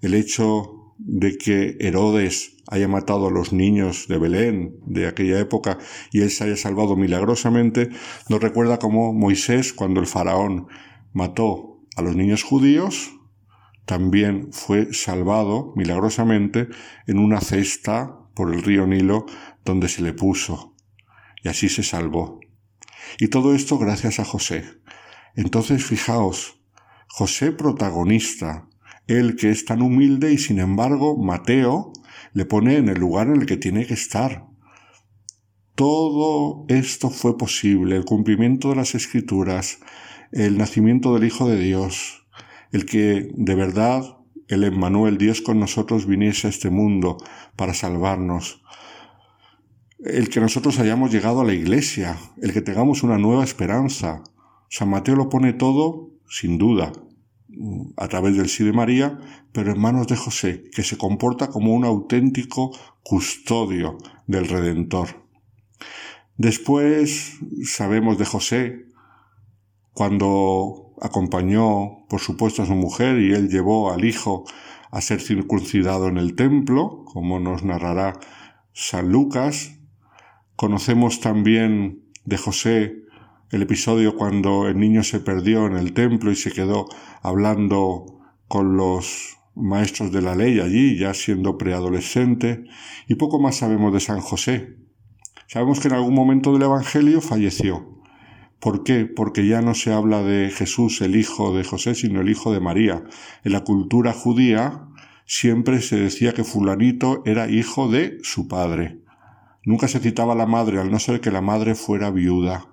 [0.00, 5.78] el hecho de que Herodes haya matado a los niños de Belén de aquella época
[6.12, 7.90] y él se haya salvado milagrosamente,
[8.28, 10.68] nos recuerda como Moisés, cuando el faraón
[11.12, 13.10] mató a los niños judíos,
[13.86, 16.68] también fue salvado milagrosamente
[17.06, 19.26] en una cesta por el río Nilo
[19.64, 20.76] donde se le puso.
[21.42, 22.38] Y así se salvó.
[23.18, 24.64] Y todo esto gracias a José.
[25.34, 26.60] Entonces fijaos,
[27.08, 28.69] José protagonista,
[29.18, 31.92] él que es tan humilde y sin embargo Mateo
[32.32, 34.46] le pone en el lugar en el que tiene que estar.
[35.74, 39.78] Todo esto fue posible, el cumplimiento de las escrituras,
[40.32, 42.26] el nacimiento del Hijo de Dios,
[42.72, 44.18] el que de verdad
[44.48, 47.18] el Emmanuel, Dios con nosotros, viniese a este mundo
[47.56, 48.62] para salvarnos,
[50.04, 54.22] el que nosotros hayamos llegado a la iglesia, el que tengamos una nueva esperanza.
[54.68, 56.92] San Mateo lo pone todo sin duda,
[57.96, 59.18] a través del sí de María,
[59.52, 65.26] pero en manos de José, que se comporta como un auténtico custodio del Redentor.
[66.36, 68.86] Después sabemos de José,
[69.92, 74.44] cuando acompañó, por supuesto, a su mujer y él llevó al hijo
[74.90, 78.18] a ser circuncidado en el templo, como nos narrará
[78.72, 79.78] San Lucas.
[80.56, 82.96] Conocemos también de José
[83.50, 86.86] el episodio cuando el niño se perdió en el templo y se quedó
[87.22, 92.64] hablando con los maestros de la ley allí, ya siendo preadolescente,
[93.08, 94.76] y poco más sabemos de San José.
[95.48, 98.00] Sabemos que en algún momento del Evangelio falleció.
[98.60, 99.06] ¿Por qué?
[99.06, 102.60] Porque ya no se habla de Jesús, el hijo de José, sino el hijo de
[102.60, 103.02] María.
[103.42, 104.86] En la cultura judía
[105.26, 109.00] siempre se decía que fulanito era hijo de su padre.
[109.64, 112.66] Nunca se citaba la madre, al no ser que la madre fuera viuda.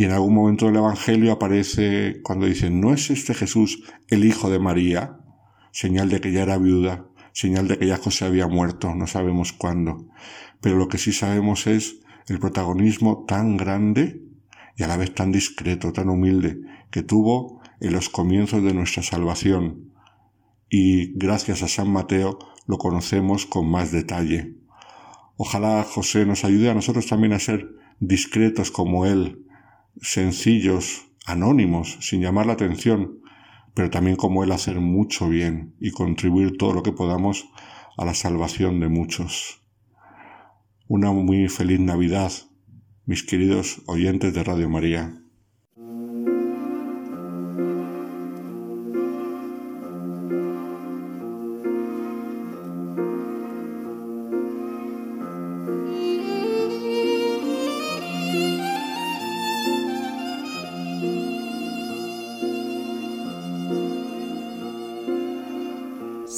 [0.00, 4.48] Y en algún momento del Evangelio aparece cuando dicen, ¿no es este Jesús el hijo
[4.48, 5.18] de María?
[5.72, 7.04] Señal de que ya era viuda,
[7.34, 10.08] señal de que ya José había muerto, no sabemos cuándo.
[10.62, 14.22] Pero lo que sí sabemos es el protagonismo tan grande
[14.74, 19.02] y a la vez tan discreto, tan humilde, que tuvo en los comienzos de nuestra
[19.02, 19.92] salvación.
[20.70, 24.54] Y gracias a San Mateo lo conocemos con más detalle.
[25.36, 27.68] Ojalá José nos ayude a nosotros también a ser
[27.98, 29.44] discretos como él,
[30.00, 33.20] sencillos, anónimos, sin llamar la atención,
[33.74, 37.48] pero también como Él hacer mucho bien y contribuir todo lo que podamos
[37.96, 39.62] a la salvación de muchos.
[40.88, 42.32] Una muy feliz Navidad,
[43.06, 45.19] mis queridos oyentes de Radio María.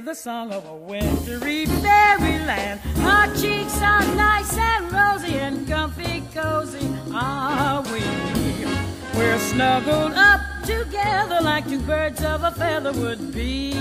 [0.00, 2.80] The song of a wintry fairyland.
[2.98, 8.02] Our cheeks are nice and rosy and comfy cozy are we.
[9.16, 13.72] We're snuggled up together like two birds of a feather would be.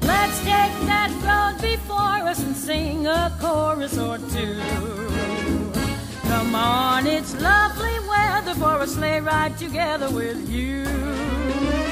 [0.00, 4.58] Let's take that road before us and sing a chorus or two.
[6.28, 11.91] Come on, it's lovely weather for a sleigh ride together with you.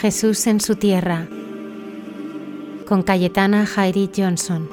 [0.00, 1.28] Jesús en su tierra,
[2.88, 4.66] con Cayetana Jairi Johnson.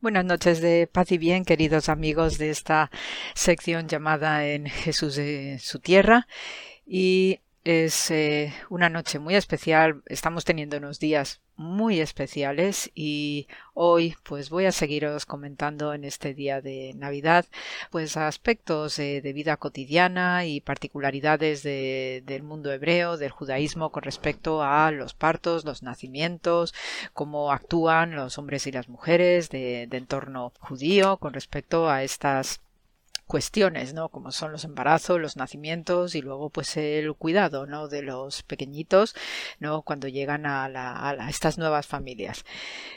[0.00, 2.90] Buenas noches de paz y bien, queridos amigos de esta
[3.36, 6.26] sección llamada En Jesús en su tierra.
[6.84, 7.38] Y
[7.68, 10.02] es eh, una noche muy especial.
[10.06, 16.32] Estamos teniendo unos días muy especiales y hoy pues voy a seguiros comentando en este
[16.32, 17.44] día de Navidad
[17.90, 24.62] pues aspectos de vida cotidiana y particularidades de- del mundo hebreo, del judaísmo con respecto
[24.62, 26.72] a los partos, los nacimientos,
[27.12, 32.62] cómo actúan los hombres y las mujeres de entorno judío con respecto a estas
[33.28, 34.08] cuestiones, ¿no?
[34.08, 37.86] Como son los embarazos, los nacimientos y luego pues el cuidado, ¿no?
[37.88, 39.14] De los pequeñitos,
[39.60, 39.82] ¿no?
[39.82, 42.44] Cuando llegan a, la- estas nuevas familias.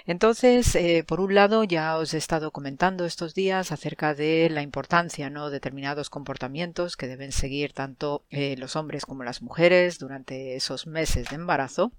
[0.06, 4.62] Entonces, eh, por un lado, ya os he estado comentando estos días acerca de la
[4.62, 5.50] importancia, ¿no?
[5.50, 10.88] de determinados comportamientos que deben seguir tanto eh, los hombres como las mujeres durante esos
[10.88, 11.92] meses de embarazo.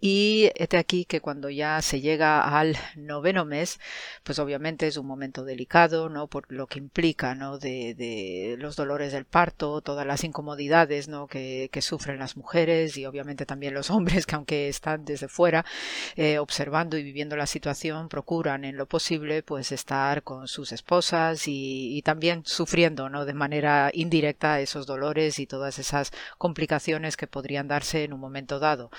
[0.00, 3.80] Y este aquí que cuando ya se llega al noveno mes,
[4.22, 6.28] pues obviamente es un momento delicado, ¿no?
[6.28, 7.58] Por lo que implica, ¿no?
[7.58, 11.26] De, los dolores del parto, todas las incomodidades, ¿no?
[11.26, 15.64] Que, que sufren las mujeres y obviamente también los hombres que aunque están desde fuera
[16.16, 21.48] eh, observando y viviendo la situación, procuran en lo posible pues estar con sus esposas
[21.48, 23.24] y, y también sufriendo, ¿no?
[23.24, 28.60] De manera indirecta esos dolores y todas esas complicaciones que podrían darse en un momento
[28.60, 28.90] dado.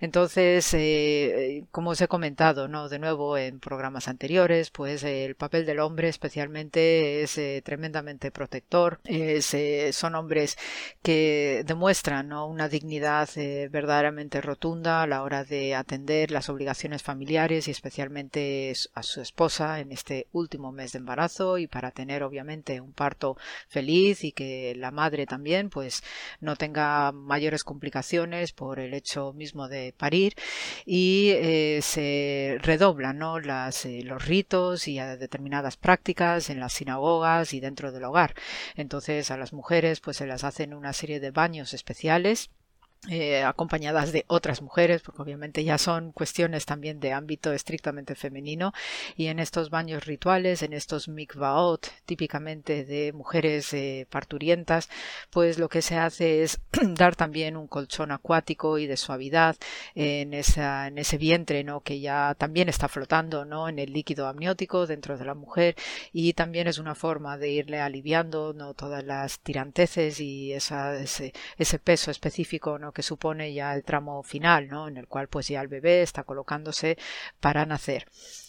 [0.00, 0.41] Entonces,
[0.74, 2.88] eh, como os he comentado, ¿no?
[2.88, 8.30] De nuevo en programas anteriores, pues eh, el papel del hombre especialmente es eh, tremendamente
[8.30, 9.00] protector.
[9.04, 10.56] Eh, son hombres
[11.02, 17.68] que demuestran una dignidad eh, verdaderamente rotunda a la hora de atender las obligaciones familiares
[17.68, 22.80] y especialmente a su esposa en este último mes de embarazo y para tener obviamente
[22.80, 23.36] un parto
[23.68, 26.02] feliz y que la madre también pues
[26.40, 30.31] no tenga mayores complicaciones por el hecho mismo de parir
[30.84, 37.92] y eh, se redoblan eh, los ritos y determinadas prácticas en las sinagogas y dentro
[37.92, 38.34] del hogar.
[38.76, 42.50] Entonces a las mujeres pues se las hacen una serie de baños especiales
[43.10, 48.72] eh, acompañadas de otras mujeres, porque obviamente ya son cuestiones también de ámbito estrictamente femenino,
[49.16, 54.88] y en estos baños rituales, en estos mikvaot, típicamente de mujeres eh, parturientas,
[55.30, 56.60] pues lo que se hace es
[56.94, 59.56] dar también un colchón acuático y de suavidad
[59.96, 61.80] en, esa, en ese vientre, ¿no?
[61.80, 63.68] que ya también está flotando ¿no?
[63.68, 65.74] en el líquido amniótico dentro de la mujer,
[66.12, 68.74] y también es una forma de irle aliviando ¿no?
[68.74, 71.32] todas las tiranteces y esa, ese,
[71.82, 72.78] peso específico.
[72.92, 74.88] Que supone ya el tramo final, ¿no?
[74.88, 76.98] En el cual pues ya el bebé está colocándose
[77.40, 78.06] para nacer.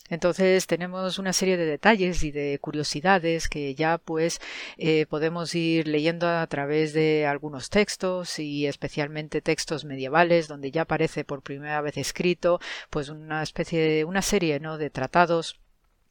[0.10, 4.41] Entonces tenemos una serie de detalles y de curiosidades que ya pues
[4.78, 10.84] eh, podemos ir leyendo a través de algunos textos y especialmente textos medievales donde ya
[10.84, 12.60] aparece por primera vez escrito
[12.90, 14.78] pues una especie de una serie ¿no?
[14.78, 15.60] de tratados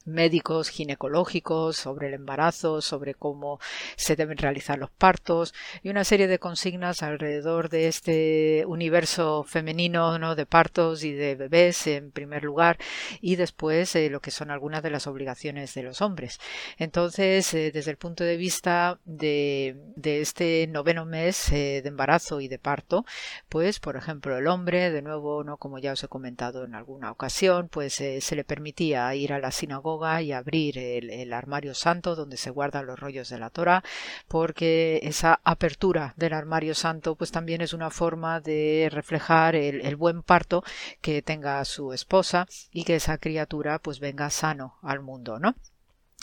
[0.05, 3.61] médicos ginecológicos sobre el embarazo, sobre cómo
[3.97, 10.19] se deben realizar los partos y una serie de consignas alrededor de este universo femenino
[10.19, 10.35] ¿no?
[10.35, 12.79] de partos y de bebés en primer lugar
[13.21, 16.41] y después eh, lo que son algunas de las obligaciones de los hombres.
[16.79, 22.41] Entonces, eh, desde el punto de vista de, de este noveno mes eh, de embarazo
[22.41, 23.05] y de parto,
[23.49, 27.11] pues por ejemplo el hombre, de nuevo, no como ya os he comentado en alguna
[27.11, 29.92] ocasión, pues se le permitía ir a la sinagoga
[30.23, 33.83] y abrir el, armario santo donde se guardan los rollos de la Torah,
[34.29, 39.97] porque esa apertura del armario santo pues también es una forma de reflejar el, el
[39.97, 40.63] buen parto
[41.01, 45.55] que tenga su esposa y que esa criatura pues venga sano al mundo, ¿no?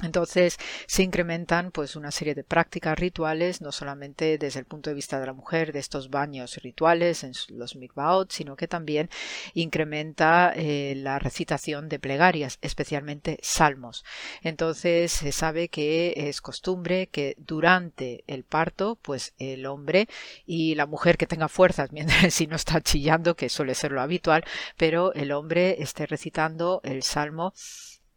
[0.04, 0.58] Entonces
[0.88, 5.20] se incrementan pues una serie de prácticas rituales, no solamente desde el punto de vista
[5.20, 9.10] de la mujer, de estos baños rituales en los mikvaot, sino que también
[9.54, 14.06] incrementa eh, la recitación de plegarias, especialmente salmos.
[14.42, 20.08] Entonces se sabe que es costumbre que durante el parto, pues el hombre
[20.46, 24.02] y la mujer que tenga fuerzas, mientras si no está chillando, que suele ser lo
[24.02, 24.46] habitual,
[24.78, 27.54] pero el hombre esté recitando el salmo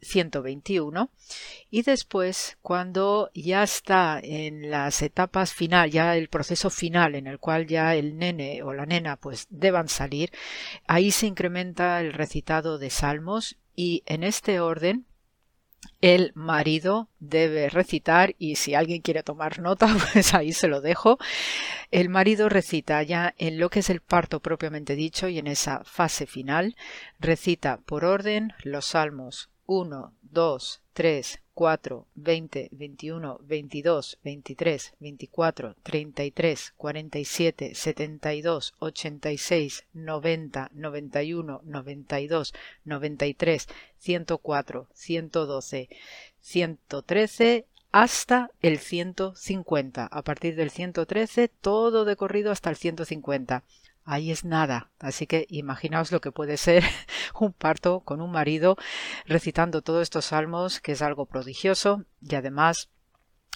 [0.03, 1.11] 121
[1.71, 7.39] y después cuando ya está en las etapas final ya el proceso final en el
[7.39, 10.31] cual ya el nene o la nena pues deban salir
[10.87, 15.07] ahí se incrementa el recitado de salmos y en este orden
[16.01, 21.19] el marido debe recitar y si alguien quiere tomar nota pues ahí se lo dejo.
[21.91, 25.83] El marido recita ya en lo que es el parto propiamente dicho y en esa
[25.85, 26.77] fase final
[27.19, 36.75] recita por orden los salmos 1, 2, 3, 4, 20, 21, 22, 23, 24, 33,
[36.77, 43.69] 47, 72, 86, 90, 91, 92, 93,
[43.99, 45.89] 104, 112,
[46.41, 50.07] 113 hasta el 150.
[50.07, 53.65] A partir del 113 todo de corrido hasta el 150
[54.05, 54.91] ahí es nada.
[54.99, 56.85] Así que imaginaos lo que puede ser
[57.41, 58.77] un parto con un marido
[59.27, 62.91] recitando todos estos salmos, que es algo prodigioso y además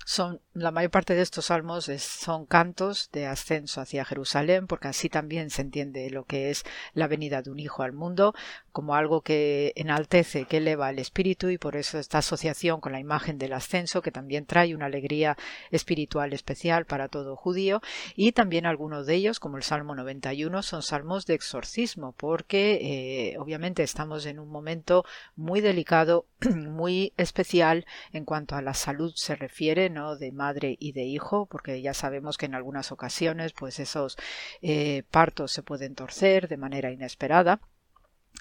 [0.06, 5.10] son la mayor parte de estos salmos son cantos de ascenso hacia Jerusalén, porque así
[5.10, 6.64] también se entiende lo que es
[6.94, 8.34] la venida de un hijo al mundo,
[8.72, 13.00] como algo que enaltece, que eleva el espíritu, y por eso esta asociación con la
[13.00, 15.36] imagen del ascenso, que también trae una alegría
[15.70, 17.82] espiritual especial para todo judío,
[18.14, 23.38] y también algunos de ellos, como el Salmo 91, son salmos de exorcismo, porque eh,
[23.38, 25.04] obviamente estamos en un momento
[25.34, 26.24] muy delicado,
[26.54, 31.80] muy especial en cuanto a la salud se refiere, de madre y de hijo, porque
[31.80, 34.16] ya sabemos que en algunas ocasiones pues esos
[34.60, 37.60] eh, partos se pueden torcer de manera inesperada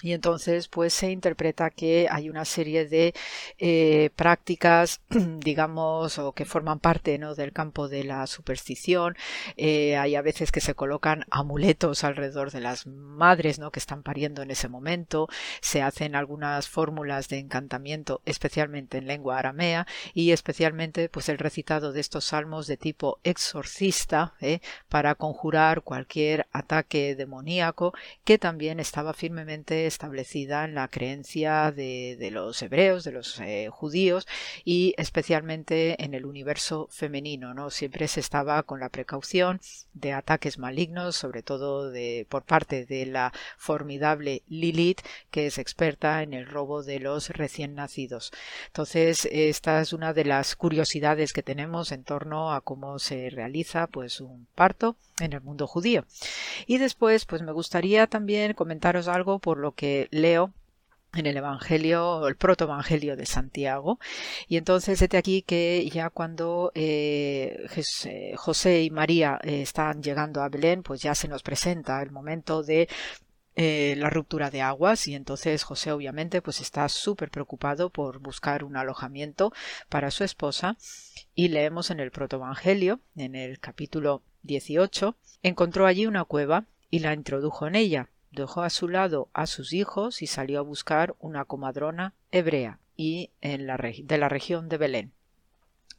[0.02, 3.14] y entonces, pues se interpreta que hay una serie de
[3.58, 7.34] eh, prácticas, digamos, o que forman parte ¿no?
[7.34, 9.16] del campo de la superstición.
[9.56, 13.70] Eh, hay a veces que se colocan amuletos alrededor de las madres, ¿no?
[13.70, 15.28] Que están pariendo en ese momento.
[15.62, 21.92] Se hacen algunas fórmulas de encantamiento, especialmente en lengua aramea y especialmente, pues el recitado
[21.92, 24.60] de estos salmos de tipo exorcista, ¿eh?
[24.88, 27.94] para conjurar cualquier ataque demoníaco
[28.24, 34.26] que también estaba firmemente establecida en la creencia de, los hebreos, de los eh, judíos
[34.64, 37.54] y especialmente en el universo femenino.
[37.54, 37.70] ¿no?
[37.70, 39.60] Siempre se estaba con la precaución
[39.94, 45.00] de ataques malignos, sobre todo de, por parte de la formidable Lilith,
[45.30, 48.32] que es experta en el robo de los recién nacidos.
[48.66, 53.86] Entonces, esta es una de las curiosidades que tenemos en torno a cómo se realiza
[53.86, 56.04] pues un parto en el mundo judío.
[56.66, 60.52] Y después, pues me gustaría también comentaros algo por lo que leo
[61.14, 63.98] en el Evangelio, el protoevangelio de Santiago.
[64.48, 67.66] Y entonces, desde aquí que ya cuando eh,
[68.04, 72.10] eh, José y María eh, están llegando a Belén, pues ya se nos presenta el
[72.10, 72.88] momento de
[73.58, 78.76] la ruptura de aguas y entonces José obviamente pues está súper preocupado por buscar un
[78.76, 79.50] alojamiento
[79.88, 80.76] para su esposa
[81.34, 87.12] y leemos en el protoevangelio en el capítulo 18 encontró allí una cueva y la
[87.12, 91.44] introdujo en ella dejó a su lado a sus hijos y salió a buscar una
[91.44, 95.12] comadrona hebrea y en la de la región de Belén.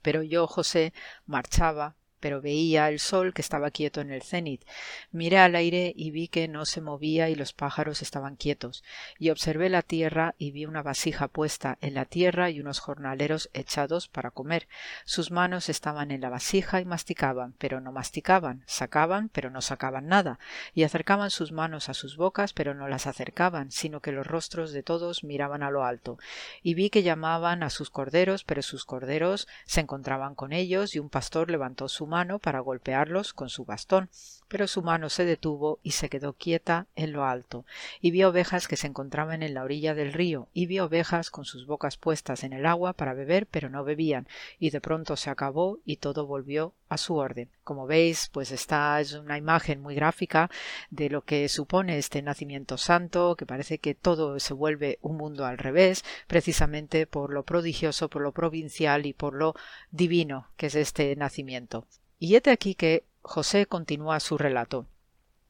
[0.02, 0.94] Pero yo, José,
[1.26, 4.64] marchaba pero veía el sol que estaba quieto en el cenit.
[5.12, 8.84] Miré al aire y vi que no se movía y los pájaros estaban quietos,
[9.20, 13.50] y observé la tierra y vi una vasija puesta en la tierra y unos jornaleros
[13.54, 14.68] echados para comer.
[15.06, 20.08] Sus manos estaban en la vasija y masticaban, pero no masticaban, sacaban, pero no sacaban
[20.08, 20.40] nada,
[20.74, 24.72] y acercaban sus manos a sus bocas, pero no las acercaban, sino que los rostros
[24.72, 26.18] de todos miraban a lo alto.
[26.62, 31.00] Y vi que llamaban a sus corderos, pero sus corderos se encontraban con ellos, y
[31.00, 34.10] un pastor levantó su mano para golpearlos con su bastón,
[34.48, 37.66] pero su mano se detuvo y se quedó quieta en lo alto,
[38.02, 41.46] y vio ovejas que se encontraban en la orilla del río, y vio ovejas con
[41.46, 44.28] sus bocas puestas en el agua para beber, pero no bebían,
[44.60, 47.50] y de pronto se acabó y todo volvió a su orden.
[47.64, 50.50] Como veis, pues esta es una imagen muy gráfica
[50.90, 55.46] de lo que supone este nacimiento santo, que parece que todo se vuelve un mundo
[55.46, 59.56] al revés, precisamente por lo prodigioso, por lo provincial y por lo
[59.92, 61.86] divino que es este nacimiento.
[62.20, 64.88] Y hete aquí que José continúa su relato.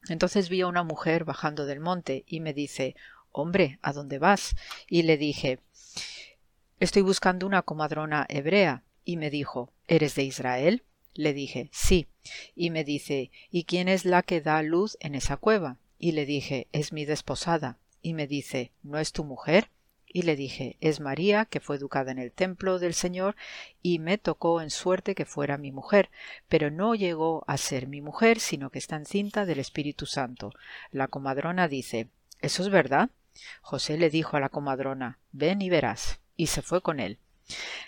[0.08, 2.96] Entonces vi a una mujer bajando del monte y me dice
[3.30, 4.56] Hombre, ¿a dónde vas?
[4.88, 5.60] Y le dije
[6.80, 8.82] Estoy buscando una comadrona hebrea.
[9.04, 10.82] Y me dijo ¿Eres de Israel?
[11.14, 12.08] Le dije Sí.
[12.54, 15.78] Y me dice ¿Y quién es la que da luz en esa cueva?
[15.98, 17.78] Y le dije Es mi desposada.
[18.02, 19.70] Y me dice ¿No es tu mujer?
[20.12, 23.36] Y le dije es María, que fue educada en el templo del Señor,
[23.82, 26.10] y me tocó en suerte que fuera mi mujer,
[26.48, 30.52] pero no llegó a ser mi mujer, sino que está encinta del Espíritu Santo.
[30.90, 32.08] La comadrona dice
[32.40, 33.10] ¿Eso es verdad?
[33.60, 37.18] José le dijo a la comadrona Ven y verás, y se fue con él.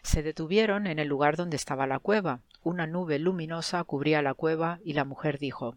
[0.03, 2.41] Se detuvieron en el lugar donde estaba la cueva.
[2.63, 5.77] Una nube luminosa cubría la cueva, y la mujer dijo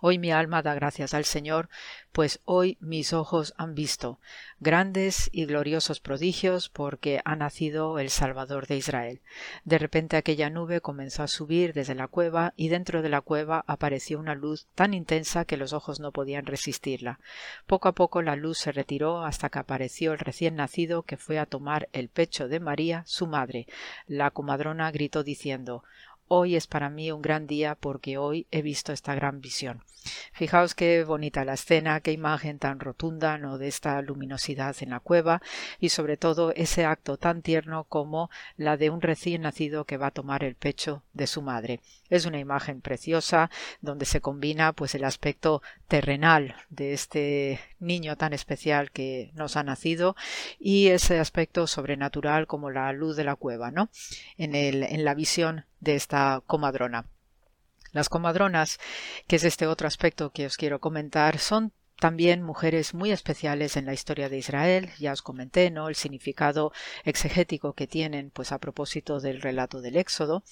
[0.00, 1.68] Hoy mi alma da gracias al Señor,
[2.12, 4.20] pues hoy mis ojos han visto
[4.58, 9.20] grandes y gloriosos prodigios porque ha nacido el Salvador de Israel.
[9.64, 13.64] De repente aquella nube comenzó a subir desde la cueva y dentro de la cueva
[13.66, 17.20] apareció una luz tan intensa que los ojos no podían resistirla.
[17.66, 21.38] Poco a poco la luz se retiró hasta que apareció el recién nacido que fue
[21.38, 23.66] a tomar el pecho de María, su madre.
[24.06, 25.84] La comadrona gritó diciendo
[26.28, 29.84] Hoy es para mí un gran día porque hoy he visto esta gran visión.
[30.32, 33.58] Fijaos qué bonita la escena, qué imagen tan rotunda, ¿no?
[33.58, 35.42] de esta luminosidad en la cueva
[35.80, 40.08] y sobre todo ese acto tan tierno como la de un recién nacido que va
[40.08, 41.80] a tomar el pecho de su madre.
[42.08, 43.50] Es una imagen preciosa
[43.80, 49.62] donde se combina pues el aspecto terrenal de este niño tan especial que nos ha
[49.62, 50.16] nacido
[50.58, 53.90] y ese aspecto sobrenatural como la luz de la cueva, ¿no?
[54.38, 57.06] En el, en la visión de esta comadrona.
[57.92, 58.78] Las comadronas,
[59.26, 63.86] que es este otro aspecto que os quiero comentar, son también mujeres muy especiales en
[63.86, 64.90] la historia de Israel.
[64.98, 65.88] Ya os comenté, ¿no?
[65.88, 66.72] El significado
[67.04, 70.42] exegético que tienen, pues a propósito del relato del Éxodo.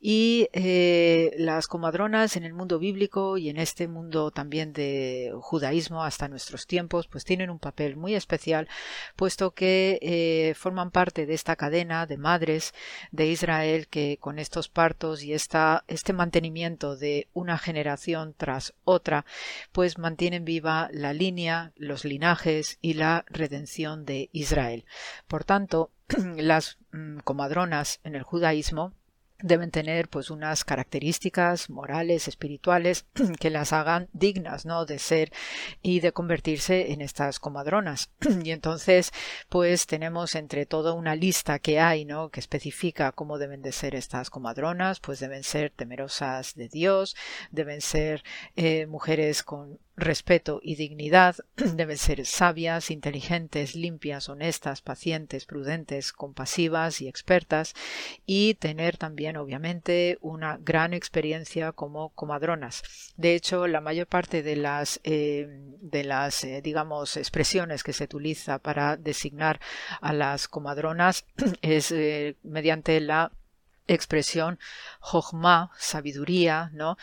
[0.00, 6.04] Y eh, las comadronas en el mundo bíblico y en este mundo también de judaísmo
[6.04, 8.68] hasta nuestros tiempos, pues tienen un papel muy especial,
[9.16, 12.74] puesto que eh, forman parte de esta cadena de madres
[13.10, 19.24] de Israel que con estos partos y esta, este mantenimiento de una generación tras otra,
[19.72, 24.84] pues mantienen viva la línea, los linajes y la redención de Israel.
[25.28, 25.90] Por tanto,
[26.36, 28.94] las mm, comadronas en el judaísmo
[29.42, 33.06] deben tener pues unas características morales, espirituales
[33.40, 34.86] que las hagan dignas, ¿no?
[34.86, 35.32] de ser
[35.82, 38.10] y de convertirse en estas comadronas.
[38.44, 39.12] y entonces
[39.48, 42.30] pues tenemos entre todo una lista que hay, ¿no?
[42.30, 47.16] que especifica cómo deben de ser estas comadronas, pues deben ser temerosas de Dios,
[47.50, 48.22] deben ser
[48.56, 57.00] eh, mujeres con respeto y dignidad, deben ser sabias, inteligentes, limpias, honestas, pacientes, prudentes, compasivas
[57.00, 57.74] y expertas,
[58.26, 62.82] y tener también, obviamente, una gran experiencia como comadronas.
[63.16, 65.46] De hecho, la mayor parte de las, eh,
[65.80, 69.60] de las eh, digamos, expresiones que se utiliza para designar
[70.00, 71.24] a las comadronas
[71.62, 73.32] es eh, mediante la
[73.86, 74.58] expresión
[75.00, 76.96] Jochma, sabiduría, ¿no?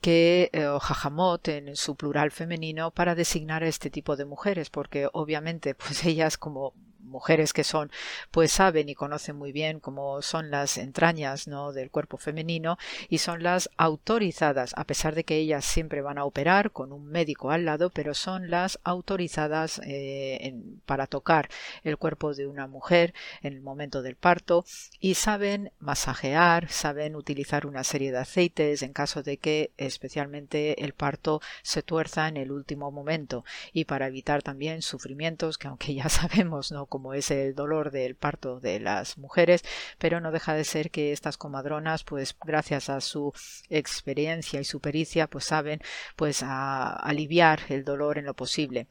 [0.00, 4.70] que eh, o jajamot en su plural femenino para designar a este tipo de mujeres,
[4.70, 6.74] porque obviamente pues ellas como
[7.06, 7.90] mujeres que son,
[8.30, 11.72] pues saben y conocen muy bien cómo son las entrañas ¿no?
[11.72, 12.78] del cuerpo femenino
[13.08, 17.06] y son las autorizadas, a pesar de que ellas siempre van a operar con un
[17.06, 20.54] médico al lado, pero son las autorizadas eh,
[20.84, 21.48] para tocar
[21.84, 24.64] el cuerpo de una mujer en el momento del parto
[25.00, 30.92] y saben masajear, saben utilizar una serie de aceites en caso de que especialmente el
[30.92, 36.08] parto se tuerza en el último momento y para evitar también sufrimientos que aunque ya
[36.08, 39.62] sabemos no como es el dolor del parto de las mujeres,
[39.98, 43.34] pero no deja de ser que estas comadronas, pues gracias a su
[43.68, 45.82] experiencia y su pericia, pues saben
[46.16, 48.86] pues aliviar el dolor en lo posible.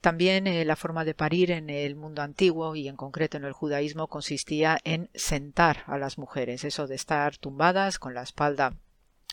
[0.00, 3.52] También eh, la forma de parir en el mundo antiguo y en concreto en el
[3.52, 8.78] judaísmo consistía en sentar a las mujeres, eso de estar tumbadas con la espalda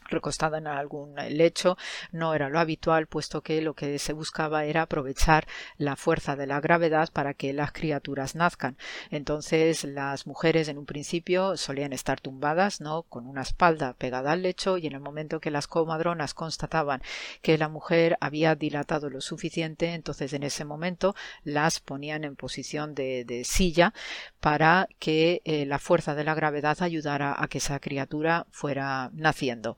[0.08, 1.78] recostada en algún lecho
[2.12, 5.48] no era lo habitual, puesto que lo que se buscaba era aprovechar
[5.78, 8.78] la fuerza de la gravedad para que las criaturas nazcan.
[9.12, 13.04] Entonces las mujeres en un principio solían estar tumbadas, ¿no?
[13.04, 17.02] con una espalda pegada al lecho y en el momento que las comadronas constataban
[17.42, 22.96] que la mujer había dilatado lo suficiente, entonces en ese momento las ponían en posición
[22.96, 23.94] de, silla
[24.40, 29.78] para que eh, la fuerza de la gravedad ayudara a que esa criatura fuera naciendo.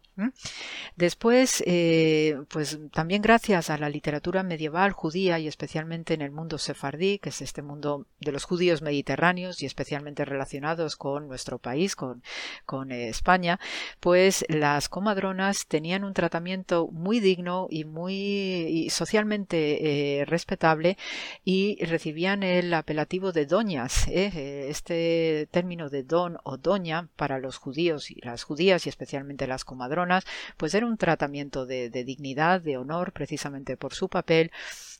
[0.95, 6.57] Después, eh, pues también gracias a la literatura medieval judía y especialmente en el mundo
[6.57, 11.95] sefardí, que es este mundo de los judíos mediterráneos y especialmente relacionados con nuestro país,
[11.95, 12.23] con,
[12.65, 13.59] con eh, España,
[13.99, 20.97] pues las comadronas tenían un tratamiento muy digno y muy socialmente eh, respetable
[21.43, 24.07] y recibían el apelativo de doñas.
[24.07, 29.65] Este término de don o doña para los judíos y las judías y especialmente las
[29.65, 30.10] comadronas
[30.57, 34.51] pues era un tratamiento de, dignidad, de honor, precisamente por su papel,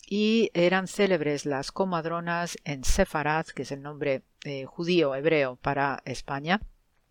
[0.08, 6.02] y eran célebres las comadronas en Sefarad, que es el nombre eh, judío hebreo para
[6.06, 6.62] España,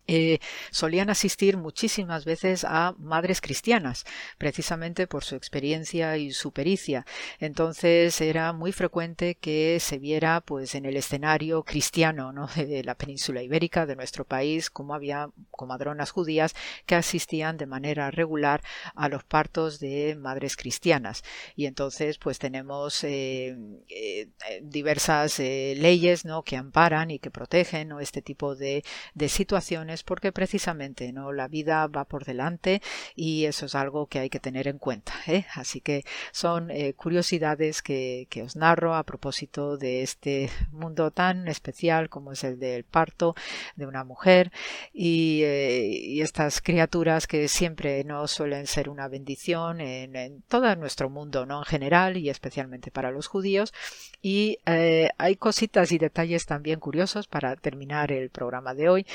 [0.07, 0.39] eh,
[0.71, 4.05] solían asistir muchísimas veces a madres cristianas,
[4.37, 7.05] precisamente por su experiencia y su pericia.
[7.39, 12.47] Entonces era muy frecuente que se viera pues en el escenario cristiano ¿no?
[12.55, 16.55] de la península ibérica, de nuestro país, como había comadronas judías
[16.85, 18.61] que asistían de manera regular
[18.95, 21.23] a los partos de madres cristianas.
[21.55, 23.55] Y entonces pues tenemos eh,
[23.87, 24.27] eh,
[24.63, 26.43] diversas leyes ¿no?
[26.43, 28.83] que amparan y que protegen este tipo de
[29.27, 32.81] situaciones porque precisamente no la vida va por delante
[33.15, 35.13] y eso es algo que hay que tener en cuenta.
[35.27, 35.45] ¿eh?
[35.53, 42.09] Así que son eh, curiosidades que, os narro a propósito de este mundo tan especial
[42.09, 43.35] como es el del parto
[43.75, 44.51] de una mujer
[44.93, 51.45] y, eh, estas criaturas que siempre no suelen ser una bendición en, todo nuestro mundo,
[51.45, 53.73] no en general y especialmente para los judíos.
[54.21, 59.05] Y hay cositas y detalles también curiosos para terminar el programa de hoy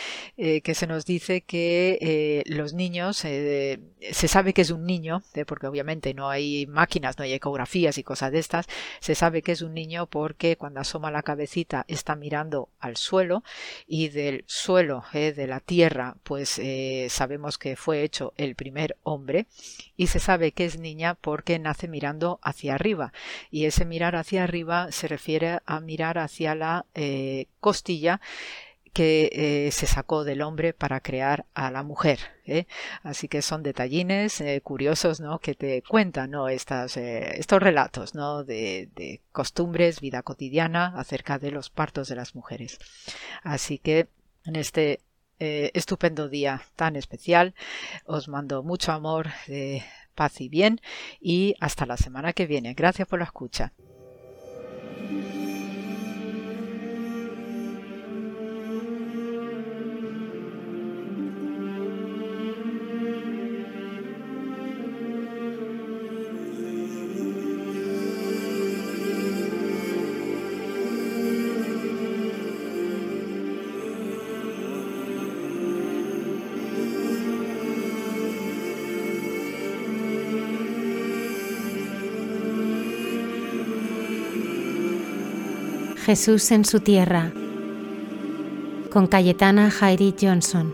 [0.66, 3.78] que se nos dice que eh, los niños, eh,
[4.10, 7.98] se sabe que es un niño, eh, porque obviamente no hay máquinas, no hay ecografías
[7.98, 8.66] y cosas de estas,
[8.98, 13.44] se sabe que es un niño porque cuando asoma la cabecita está mirando al suelo
[13.86, 16.60] y del suelo, de la tierra, pues
[17.10, 19.46] sabemos que fue hecho el primer hombre
[19.96, 23.12] y se sabe que es niña porque nace mirando hacia arriba.
[23.52, 26.86] Y ese mirar hacia arriba se refiere a mirar hacia la
[27.60, 28.20] costilla
[28.96, 29.28] que
[29.66, 32.18] eh, se sacó del hombre para crear a la mujer.
[32.46, 32.64] ¿eh?
[33.02, 35.38] Así que son detallines eh, curiosos ¿no?
[35.38, 36.48] que te cuentan ¿no?
[36.48, 36.96] Estos
[37.62, 38.42] relatos ¿no?
[38.42, 42.78] de, costumbres, vida cotidiana acerca de los partos de las mujeres.
[43.42, 44.08] Así que
[44.46, 45.02] en este
[45.38, 47.54] estupendo día tan especial
[48.06, 49.28] os mando mucho amor,
[50.14, 50.80] paz y bien
[51.20, 52.72] y hasta la semana que viene.
[52.72, 53.74] Gracias por la escucha.
[86.06, 87.32] Jesús en su tierra
[88.92, 90.72] con Cayetana Jairi Johnson.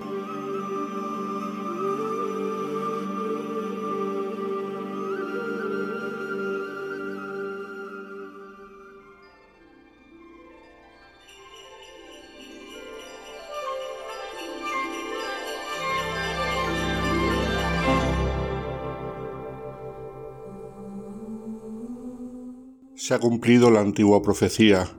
[22.94, 24.90] Se ha cumplido la antigua profecía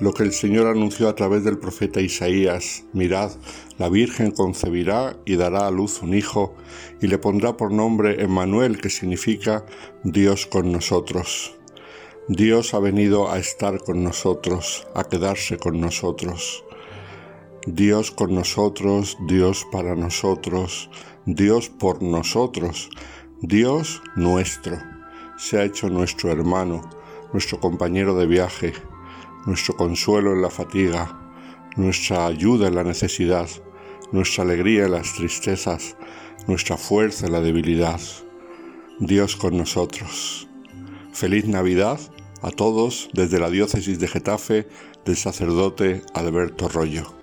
[0.00, 2.84] lo que el Señor anunció a través del profeta Isaías.
[2.92, 3.32] Mirad,
[3.78, 6.54] la Virgen concebirá y dará a luz un hijo,
[7.00, 9.64] y le pondrá por nombre Emmanuel, que significa
[10.04, 11.56] Dios con nosotros.
[12.28, 16.64] Dios ha venido a estar con nosotros, a quedarse con nosotros.
[17.66, 20.90] Dios con nosotros, Dios para nosotros,
[21.26, 22.88] Dios por nosotros,
[23.40, 24.78] Dios nuestro.
[25.36, 26.88] Se ha hecho nuestro hermano,
[27.32, 28.72] nuestro compañero de viaje,
[29.46, 31.18] nuestro consuelo en la fatiga,
[31.76, 33.48] nuestra ayuda en la necesidad,
[34.12, 35.96] nuestra alegría en las tristezas,
[36.46, 38.00] nuestra fuerza en la debilidad.
[39.00, 40.48] Dios con nosotros.
[41.12, 42.00] Feliz Navidad
[42.42, 44.68] a todos desde la diócesis de Getafe
[45.04, 47.17] del sacerdote Alberto Rollo.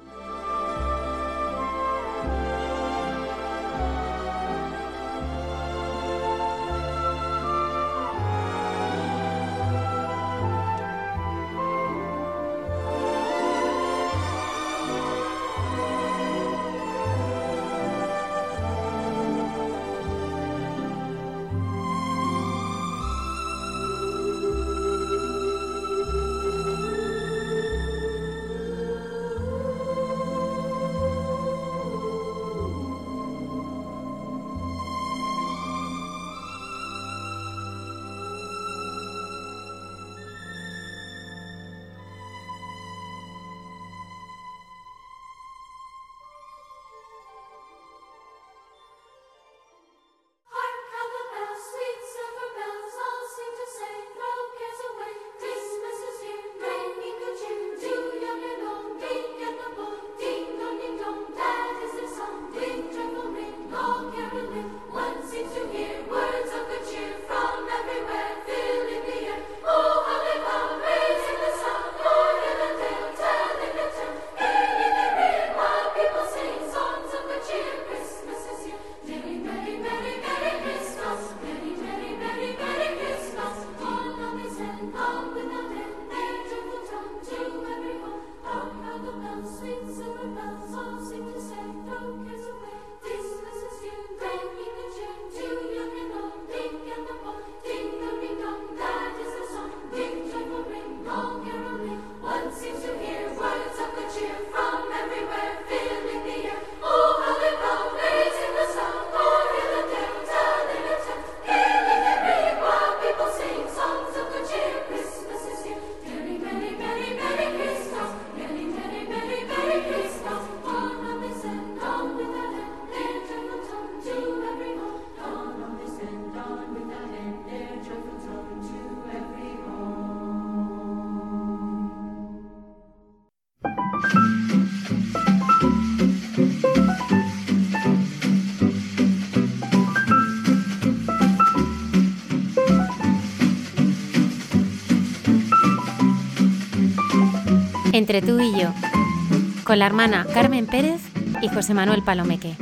[149.75, 151.01] La hermana Carmen Pérez
[151.41, 152.53] y José Manuel Palomeque.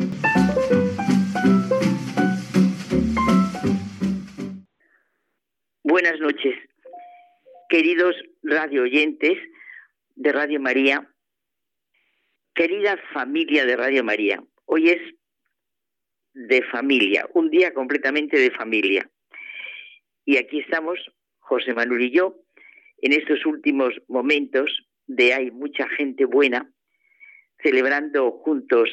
[5.83, 6.55] Buenas noches,
[7.69, 9.37] queridos radio oyentes
[10.15, 11.07] de Radio María,
[12.55, 14.43] querida familia de Radio María.
[14.65, 15.01] Hoy es
[16.33, 19.07] de familia, un día completamente de familia.
[20.25, 20.97] Y aquí estamos,
[21.37, 22.39] José Manuel y yo,
[23.03, 26.72] en estos últimos momentos de hay mucha gente buena
[27.63, 28.89] celebrando juntos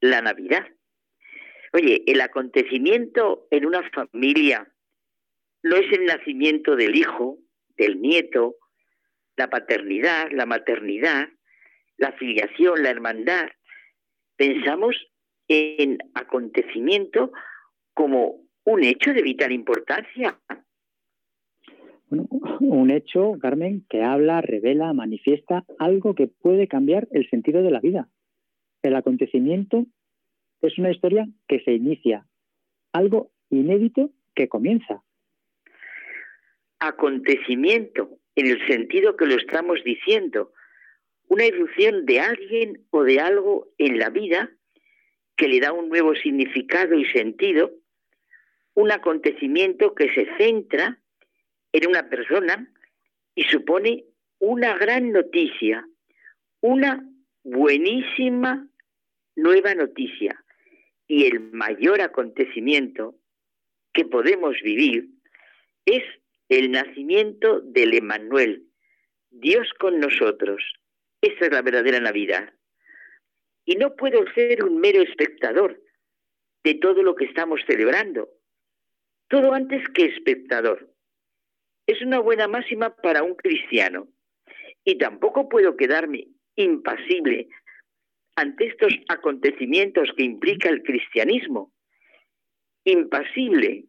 [0.00, 0.66] la Navidad.
[1.72, 4.72] Oye, el acontecimiento en una familia
[5.62, 7.38] no es el nacimiento del hijo,
[7.76, 8.56] del nieto,
[9.36, 11.28] la paternidad, la maternidad,
[11.96, 13.48] la filiación, la hermandad.
[14.36, 14.96] Pensamos
[15.48, 17.32] en acontecimiento
[17.94, 20.38] como un hecho de vital importancia,
[22.10, 27.80] un hecho, Carmen, que habla, revela, manifiesta algo que puede cambiar el sentido de la
[27.80, 28.08] vida.
[28.82, 29.86] El acontecimiento
[30.62, 32.26] es una historia que se inicia,
[32.92, 35.02] algo inédito que comienza.
[36.78, 40.52] Acontecimiento, en el sentido que lo estamos diciendo,
[41.28, 44.50] una irrupción de alguien o de algo en la vida
[45.36, 47.72] que le da un nuevo significado y sentido,
[48.74, 51.00] un acontecimiento que se centra
[51.72, 52.72] en una persona
[53.34, 54.04] y supone
[54.38, 55.86] una gran noticia,
[56.60, 57.04] una
[57.42, 58.68] buenísima
[59.36, 60.44] nueva noticia
[61.06, 63.14] y el mayor acontecimiento
[63.92, 65.08] que podemos vivir
[65.86, 66.02] es
[66.48, 68.64] el nacimiento del Emanuel,
[69.30, 70.62] Dios con nosotros.
[71.20, 72.52] Esa es la verdadera Navidad.
[73.64, 75.82] Y no puedo ser un mero espectador
[76.64, 78.28] de todo lo que estamos celebrando.
[79.28, 80.90] Todo antes que espectador.
[81.88, 84.08] Es una buena máxima para un cristiano.
[84.84, 87.48] Y tampoco puedo quedarme impasible
[88.36, 91.72] ante estos acontecimientos que implica el cristianismo.
[92.84, 93.86] Impasible.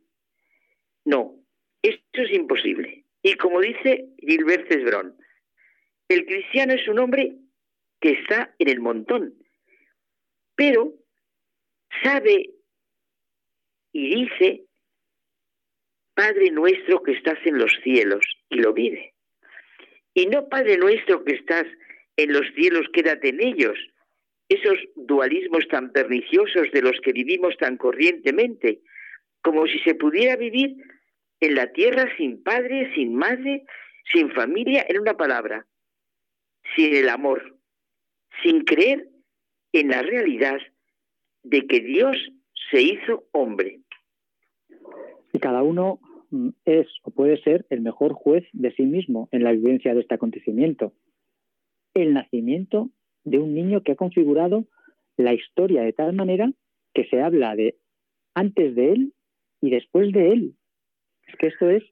[1.04, 1.36] No,
[1.82, 3.04] esto es imposible.
[3.22, 5.18] Y como dice Gilbert Cesbron,
[6.08, 7.36] el cristiano es un hombre
[8.00, 9.34] que está en el montón,
[10.56, 10.94] pero
[12.02, 12.52] sabe
[13.92, 14.69] y dice,
[16.20, 19.14] Padre nuestro que estás en los cielos, y lo vive.
[20.14, 21.66] Y no Padre nuestro que estás
[22.18, 23.80] en los cielos, quédate en ellos.
[24.50, 28.82] Esos dualismos tan perniciosos de los que vivimos tan corrientemente,
[29.42, 30.76] como si se pudiera vivir
[31.40, 33.64] en la tierra sin padre, sin madre,
[34.12, 35.68] sin familia, en una palabra,
[36.76, 37.56] sin el amor,
[38.44, 39.08] sin creer
[39.72, 40.60] en la realidad
[41.44, 42.18] de que Dios
[42.70, 43.80] se hizo hombre.
[45.32, 46.02] Y cada uno
[46.66, 50.16] es o puede ser el mejor juez de sí mismo en la vivencia de este
[50.16, 50.94] acontecimiento.
[51.94, 52.90] El nacimiento
[53.24, 54.66] de un niño que ha configurado
[55.18, 56.52] la historia de tal manera
[56.94, 57.78] que se habla de
[58.34, 59.14] antes de él
[59.62, 60.56] y después de él.
[61.28, 61.84] Es que esto es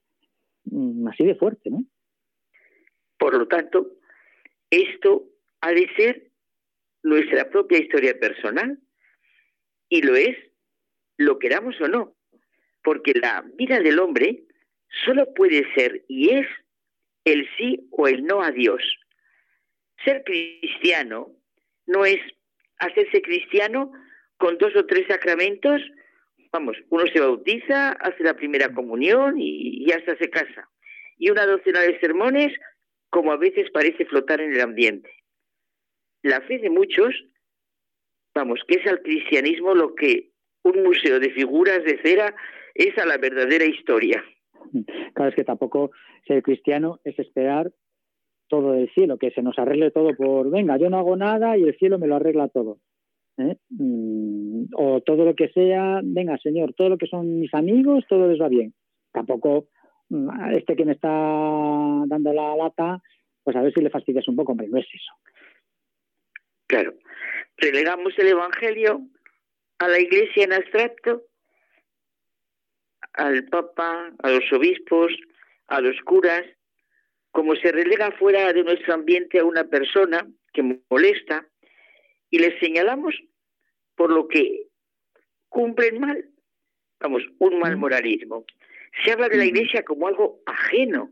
[0.65, 1.83] mm, así de fuerte, ¿no?
[3.17, 3.91] Por lo tanto,
[4.69, 5.25] esto
[5.61, 6.31] ha de ser
[7.03, 8.79] nuestra propia historia personal
[9.89, 10.37] y lo es,
[11.17, 12.16] lo queramos o no,
[12.87, 14.43] porque la vida del hombre
[15.03, 16.47] solo puede ser y es
[17.25, 18.81] el sí o el no a Dios.
[20.05, 21.33] Ser cristiano
[21.85, 22.21] no es
[22.77, 23.91] hacerse cristiano
[24.37, 25.81] con dos o tres sacramentos
[26.53, 30.69] vamos, uno se bautiza, hace la primera comunión y ya hasta se casa.
[31.17, 32.57] Y una docena de sermones,
[33.09, 35.11] como a veces parece flotar en el ambiente.
[36.21, 37.13] La fe de muchos,
[38.33, 40.29] vamos, que es al cristianismo lo que
[40.63, 42.33] un museo de figuras de cera
[42.77, 44.23] es a la verdadera historia.
[45.13, 45.91] Claro, es que tampoco
[46.27, 47.71] ser cristiano es esperar
[48.47, 51.63] todo del cielo, que se nos arregle todo por, venga, yo no hago nada y
[51.63, 52.79] el cielo me lo arregla todo.
[53.37, 53.57] ¿eh?
[53.69, 58.27] Mm, o todo lo que sea, venga, señor, todo lo que son mis amigos, todo
[58.27, 58.73] les va bien.
[59.11, 59.67] Tampoco
[60.09, 63.01] mm, este que me está dando la lata,
[63.43, 65.13] pues a ver si le fastidias un poco, hombre, no es eso.
[66.67, 66.93] Claro,
[67.57, 69.01] relegamos el Evangelio
[69.79, 71.23] a la Iglesia en abstracto,
[73.17, 75.11] al Papa, a los obispos,
[75.67, 76.45] a los curas,
[77.31, 81.45] como se relega fuera de nuestro ambiente a una persona que molesta,
[82.29, 83.15] y les señalamos
[83.95, 84.67] por lo que
[85.49, 86.25] cumplen mal,
[86.99, 88.45] vamos, un mal moralismo.
[89.03, 91.11] Se habla de la Iglesia como algo ajeno,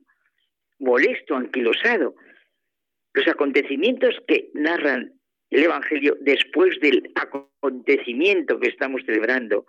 [0.79, 2.15] molesto, anquilosado.
[3.13, 5.13] Los acontecimientos que narran
[5.49, 9.65] el Evangelio después del acontecimiento que estamos celebrando,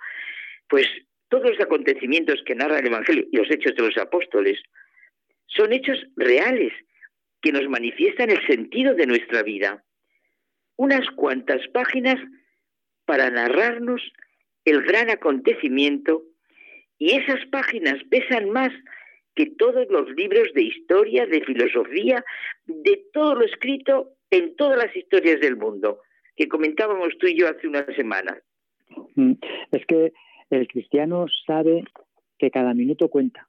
[0.68, 0.86] pues
[1.28, 4.62] todos los acontecimientos que narra el Evangelio y los hechos de los apóstoles
[5.46, 6.72] son hechos reales
[7.42, 9.84] que nos manifiestan el sentido de nuestra vida
[10.76, 12.20] unas cuantas páginas
[13.04, 14.02] para narrarnos
[14.64, 16.22] el gran acontecimiento
[16.98, 18.72] y esas páginas pesan más
[19.34, 22.24] que todos los libros de historia, de filosofía,
[22.64, 26.00] de todo lo escrito en todas las historias del mundo,
[26.36, 28.42] que comentábamos tú y yo hace unas semanas.
[29.14, 29.32] Mm,
[29.72, 30.12] es que
[30.50, 31.84] el cristiano sabe
[32.38, 33.48] que cada minuto cuenta,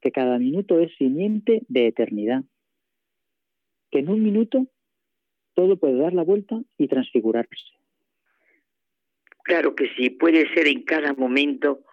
[0.00, 2.42] que cada minuto es simiente de eternidad,
[3.90, 4.66] que en un minuto
[5.54, 7.56] todo puede dar la vuelta y transfigurarse.
[9.44, 11.84] Claro que sí, puede ser en cada momento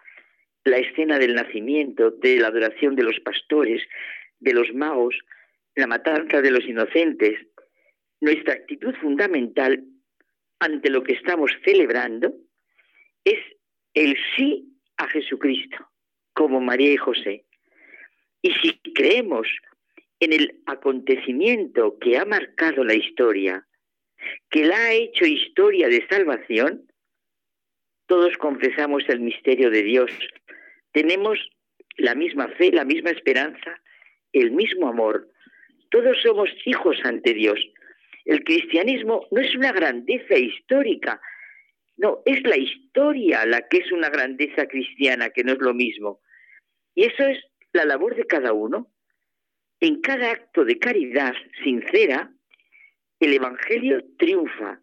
[0.64, 3.82] la escena del nacimiento, de la adoración de los pastores,
[4.38, 5.16] de los magos,
[5.74, 7.38] la matanza de los inocentes.
[8.20, 9.84] Nuestra actitud fundamental
[10.58, 12.34] ante lo que estamos celebrando
[13.24, 13.38] es
[14.00, 15.76] el sí a Jesucristo,
[16.32, 17.44] como María y José.
[18.40, 19.46] Y si creemos
[20.20, 23.66] en el acontecimiento que ha marcado la historia,
[24.48, 26.86] que la ha hecho historia de salvación,
[28.06, 30.10] todos confesamos el misterio de Dios.
[30.92, 31.38] Tenemos
[31.98, 33.80] la misma fe, la misma esperanza,
[34.32, 35.28] el mismo amor.
[35.90, 37.60] Todos somos hijos ante Dios.
[38.24, 41.20] El cristianismo no es una grandeza histórica,
[42.00, 46.20] no, es la historia la que es una grandeza cristiana, que no es lo mismo.
[46.94, 47.38] Y eso es
[47.72, 48.90] la labor de cada uno.
[49.80, 52.32] En cada acto de caridad sincera,
[53.20, 54.80] el Evangelio triunfa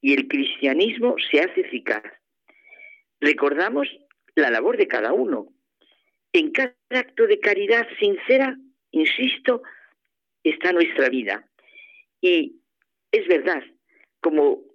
[0.00, 2.02] y el cristianismo se hace eficaz.
[3.20, 3.86] Recordamos
[4.34, 5.48] la labor de cada uno.
[6.32, 8.56] En cada acto de caridad sincera,
[8.90, 9.62] insisto,
[10.42, 11.46] está nuestra vida.
[12.22, 12.62] Y
[13.12, 13.62] es verdad,
[14.20, 14.73] como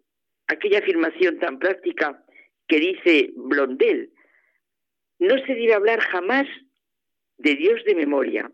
[0.49, 2.23] aquella afirmación tan práctica
[2.67, 4.11] que dice Blondel,
[5.19, 6.47] no se debe hablar jamás
[7.37, 8.51] de Dios de memoria.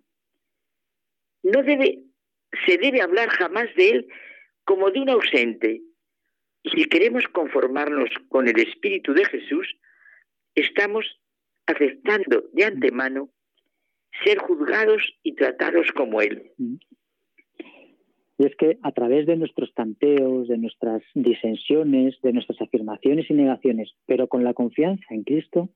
[1.44, 2.04] No debe,
[2.66, 4.08] se debe hablar jamás de Él
[4.66, 5.82] como de un ausente.
[6.64, 9.78] Y si queremos conformarnos con el Espíritu de Jesús,
[10.56, 11.06] estamos
[11.66, 13.30] aceptando de antemano
[14.24, 16.52] ser juzgados y tratados como Él.
[18.38, 23.34] Y es que a través de nuestros tanteos, de nuestras disensiones, de nuestras afirmaciones y
[23.34, 25.70] negaciones, pero con la confianza en Cristo,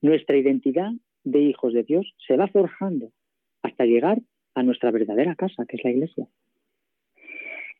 [0.00, 0.90] nuestra identidad
[1.24, 3.12] de hijos de Dios se va forjando
[3.62, 4.18] hasta llegar
[4.54, 6.26] a nuestra verdadera casa, que es la iglesia.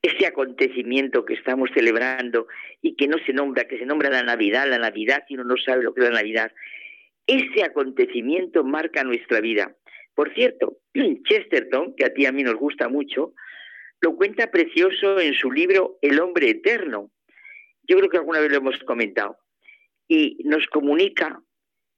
[0.03, 2.47] Ese acontecimiento que estamos celebrando
[2.83, 5.57] y que no se nombra, que se nombra la Navidad, la Navidad y uno no
[5.57, 6.53] sabe lo que es la Navidad,
[7.27, 9.75] ese acontecimiento marca nuestra vida.
[10.15, 10.79] Por cierto,
[11.25, 13.35] Chesterton, que a ti y a mí nos gusta mucho,
[14.01, 17.11] lo cuenta precioso en su libro El hombre eterno.
[17.83, 19.39] Yo creo que alguna vez lo hemos comentado.
[20.07, 21.43] Y nos comunica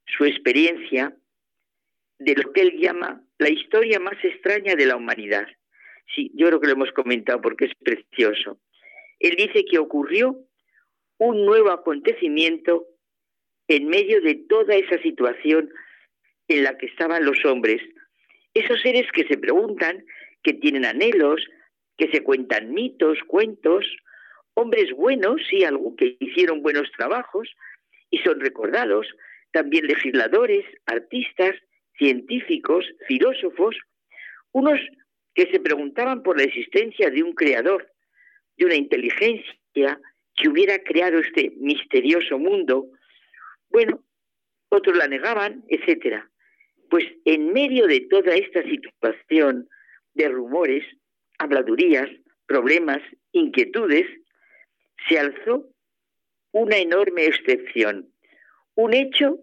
[0.07, 1.15] su experiencia
[2.19, 5.47] de lo que él llama la historia más extraña de la humanidad.
[6.15, 8.59] Sí, yo creo que lo hemos comentado porque es precioso.
[9.20, 10.37] Él dice que ocurrió
[11.19, 12.87] un nuevo acontecimiento
[13.69, 15.73] en medio de toda esa situación
[16.49, 17.81] en la que estaban los hombres,
[18.55, 20.05] esos seres que se preguntan,
[20.43, 21.47] que tienen anhelos,
[22.01, 23.85] que se cuentan mitos, cuentos,
[24.55, 27.55] hombres buenos, sí, algo que hicieron buenos trabajos
[28.09, 29.07] y son recordados,
[29.53, 31.55] también legisladores, artistas,
[31.99, 33.77] científicos, filósofos,
[34.53, 34.81] unos
[35.35, 37.93] que se preguntaban por la existencia de un creador,
[38.57, 40.01] de una inteligencia
[40.35, 42.87] que hubiera creado este misterioso mundo.
[43.69, 44.03] Bueno,
[44.70, 46.31] otros la negaban, etcétera.
[46.89, 49.69] Pues en medio de toda esta situación
[50.15, 50.83] de rumores,
[51.41, 52.09] habladurías,
[52.47, 53.01] problemas,
[53.33, 54.07] inquietudes,
[55.09, 55.67] se alzó
[56.52, 58.12] una enorme excepción,
[58.75, 59.39] un hecho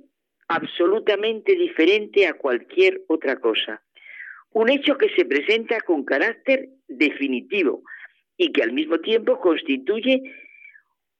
[0.48, 3.84] absolutamente diferente a cualquier otra cosa.
[4.51, 7.82] Un hecho que se presenta con carácter definitivo
[8.38, 10.22] y que al mismo tiempo constituye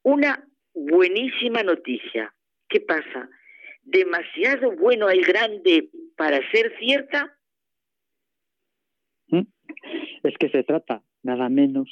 [0.02, 2.32] una buenísima noticia.
[2.68, 3.28] ¿Qué pasa?
[3.82, 7.36] ¿Demasiado bueno hay grande para ser cierta?
[9.26, 9.42] ¿Mm?
[10.28, 11.88] Es que se trata nada menos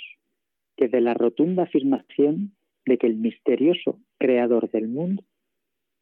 [0.77, 5.25] que de la rotunda afirmación de que el misterioso creador del mundo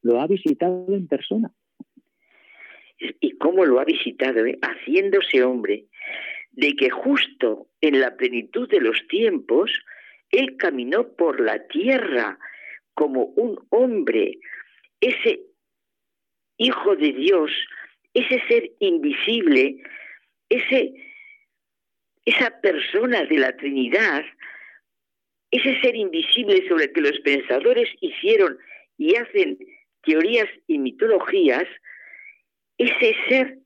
[0.03, 1.55] lo ha visitado en persona.
[3.21, 4.45] ¿Y cómo lo ha visitado?
[4.47, 4.59] Eh?
[4.61, 5.85] Haciéndose hombre,
[6.51, 9.71] de que justo en la plenitud de los tiempos,
[10.31, 12.37] él caminó por la tierra
[12.95, 14.41] como un hombre,
[15.01, 15.41] ese
[16.57, 17.53] hijo de Dios,
[18.13, 19.77] ese ser invisible,
[20.49, 20.95] ese,
[22.25, 24.25] esa persona de la Trinidad,
[25.51, 28.59] ese ser invisible sobre el que los pensadores hicieron
[28.97, 29.59] y hacen
[30.03, 31.65] teorías y mitologías,
[32.79, 33.59] ese ser,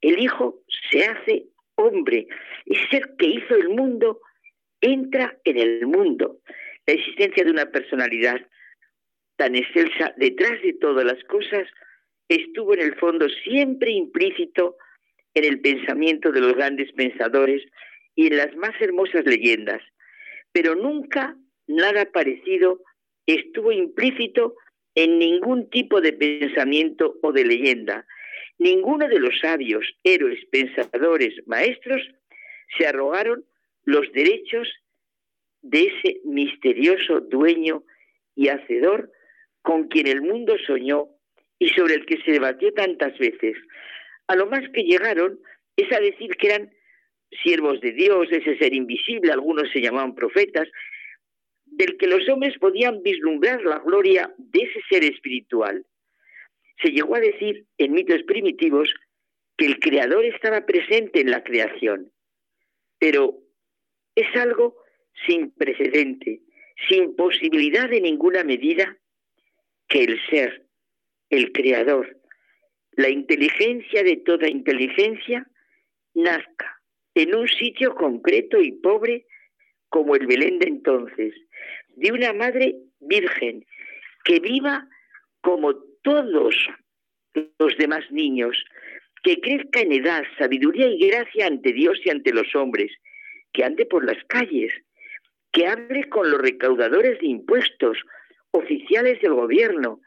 [0.00, 1.46] el Hijo, se hace
[1.76, 2.26] hombre.
[2.66, 4.20] Ese ser que hizo el mundo
[4.80, 6.40] entra en el mundo.
[6.86, 8.46] La existencia de una personalidad
[9.36, 11.66] tan excelsa detrás de todas las cosas
[12.28, 14.76] estuvo en el fondo siempre implícito
[15.34, 17.62] en el pensamiento de los grandes pensadores
[18.14, 19.82] y en las más hermosas leyendas,
[20.52, 22.80] pero nunca nada parecido
[23.26, 24.54] estuvo implícito
[24.94, 28.06] en ningún tipo de pensamiento o de leyenda.
[28.58, 32.00] Ninguno de los sabios, héroes, pensadores, maestros
[32.78, 33.44] se arrogaron
[33.84, 34.68] los derechos
[35.62, 37.82] de ese misterioso dueño
[38.36, 39.10] y hacedor
[39.62, 41.08] con quien el mundo soñó
[41.58, 43.56] y sobre el que se debatió tantas veces.
[44.26, 45.38] A lo más que llegaron
[45.76, 46.72] es a decir que eran
[47.42, 50.68] siervos de Dios, ese ser invisible, algunos se llamaban profetas,
[51.66, 55.84] del que los hombres podían vislumbrar la gloria de ese ser espiritual.
[56.82, 58.92] Se llegó a decir en mitos primitivos
[59.56, 62.12] que el Creador estaba presente en la creación,
[62.98, 63.38] pero
[64.14, 64.76] es algo
[65.26, 66.40] sin precedente,
[66.88, 68.96] sin posibilidad de ninguna medida,
[69.88, 70.66] que el ser,
[71.30, 72.20] el Creador,
[72.96, 75.46] la inteligencia de toda inteligencia,
[76.14, 76.80] nazca
[77.14, 79.26] en un sitio concreto y pobre
[79.88, 81.34] como el Belén de entonces,
[81.96, 83.64] de una madre virgen
[84.24, 84.88] que viva
[85.40, 86.54] como todos
[87.58, 88.56] los demás niños,
[89.22, 92.92] que crezca en edad, sabiduría y gracia ante Dios y ante los hombres,
[93.52, 94.72] que ande por las calles,
[95.52, 97.98] que hable con los recaudadores de impuestos,
[98.50, 100.00] oficiales del gobierno,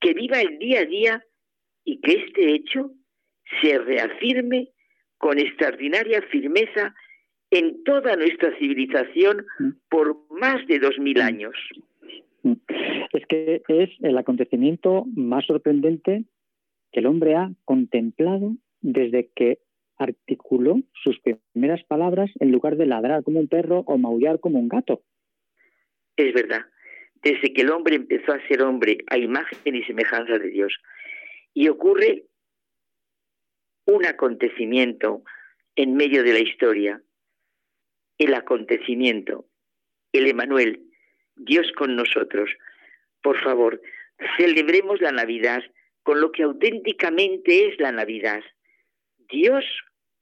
[0.00, 1.24] que viva el día a día
[1.84, 2.90] y que este hecho
[3.60, 4.68] se reafirme
[5.18, 6.94] con extraordinaria firmeza
[7.50, 9.70] en toda nuestra civilización Mm.
[9.88, 11.54] por más de dos mil años.
[13.12, 16.24] Es que es el acontecimiento más sorprendente
[16.92, 19.58] que el hombre ha contemplado desde que
[19.96, 24.68] articuló sus primeras palabras en lugar de ladrar como un perro o maullar como un
[24.68, 25.02] gato.
[26.16, 26.62] Es verdad,
[27.22, 30.76] desde que el hombre empezó a ser hombre a imagen y semejanza de Dios.
[31.54, 32.24] Y ocurre
[33.86, 35.22] un acontecimiento
[35.76, 37.02] en medio de la historia,
[38.18, 39.46] el acontecimiento,
[40.12, 40.80] el Emanuel,
[41.36, 42.50] Dios con nosotros.
[43.22, 43.80] Por favor,
[44.36, 45.62] celebremos la Navidad
[46.02, 48.42] con lo que auténticamente es la Navidad.
[49.30, 49.64] Dios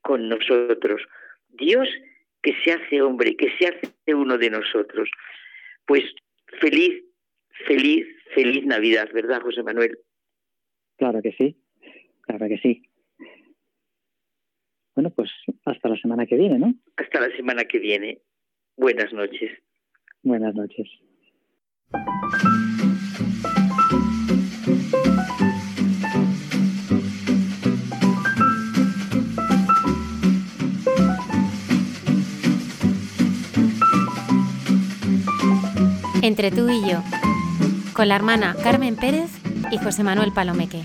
[0.01, 1.03] con nosotros,
[1.49, 1.89] Dios
[2.43, 5.11] que se hace hombre, que se hace uno de nosotros.
[5.87, 6.05] Pues
[6.61, 7.05] feliz,
[7.67, 9.99] feliz, feliz Navidad, ¿verdad, José Manuel?
[11.03, 11.57] Claro que sí,
[12.21, 12.89] claro que sí.
[14.95, 15.33] Bueno, pues
[15.65, 16.77] hasta la semana que viene, ¿no?
[16.97, 18.21] Hasta la semana que viene.
[18.77, 19.51] Buenas noches.
[20.23, 20.89] Buenas noches.
[36.23, 37.03] Entre tú y yo,
[37.93, 40.85] con la hermana Carmen Pérez y José Manuel Palomeque.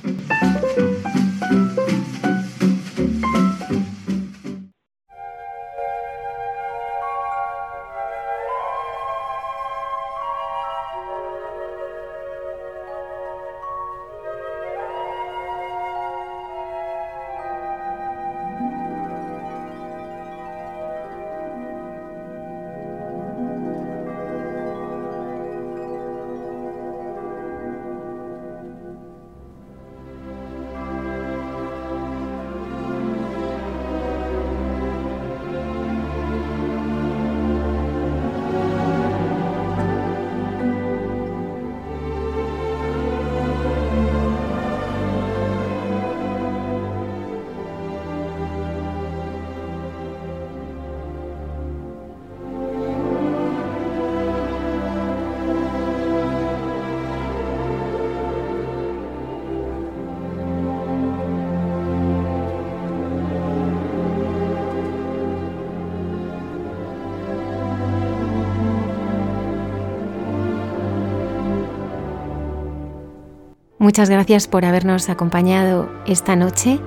[73.87, 76.77] Muchas gracias por habernos acompañado esta noche.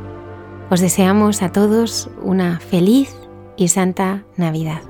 [0.68, 3.16] Os deseamos a todos una feliz
[3.56, 4.89] y santa Navidad.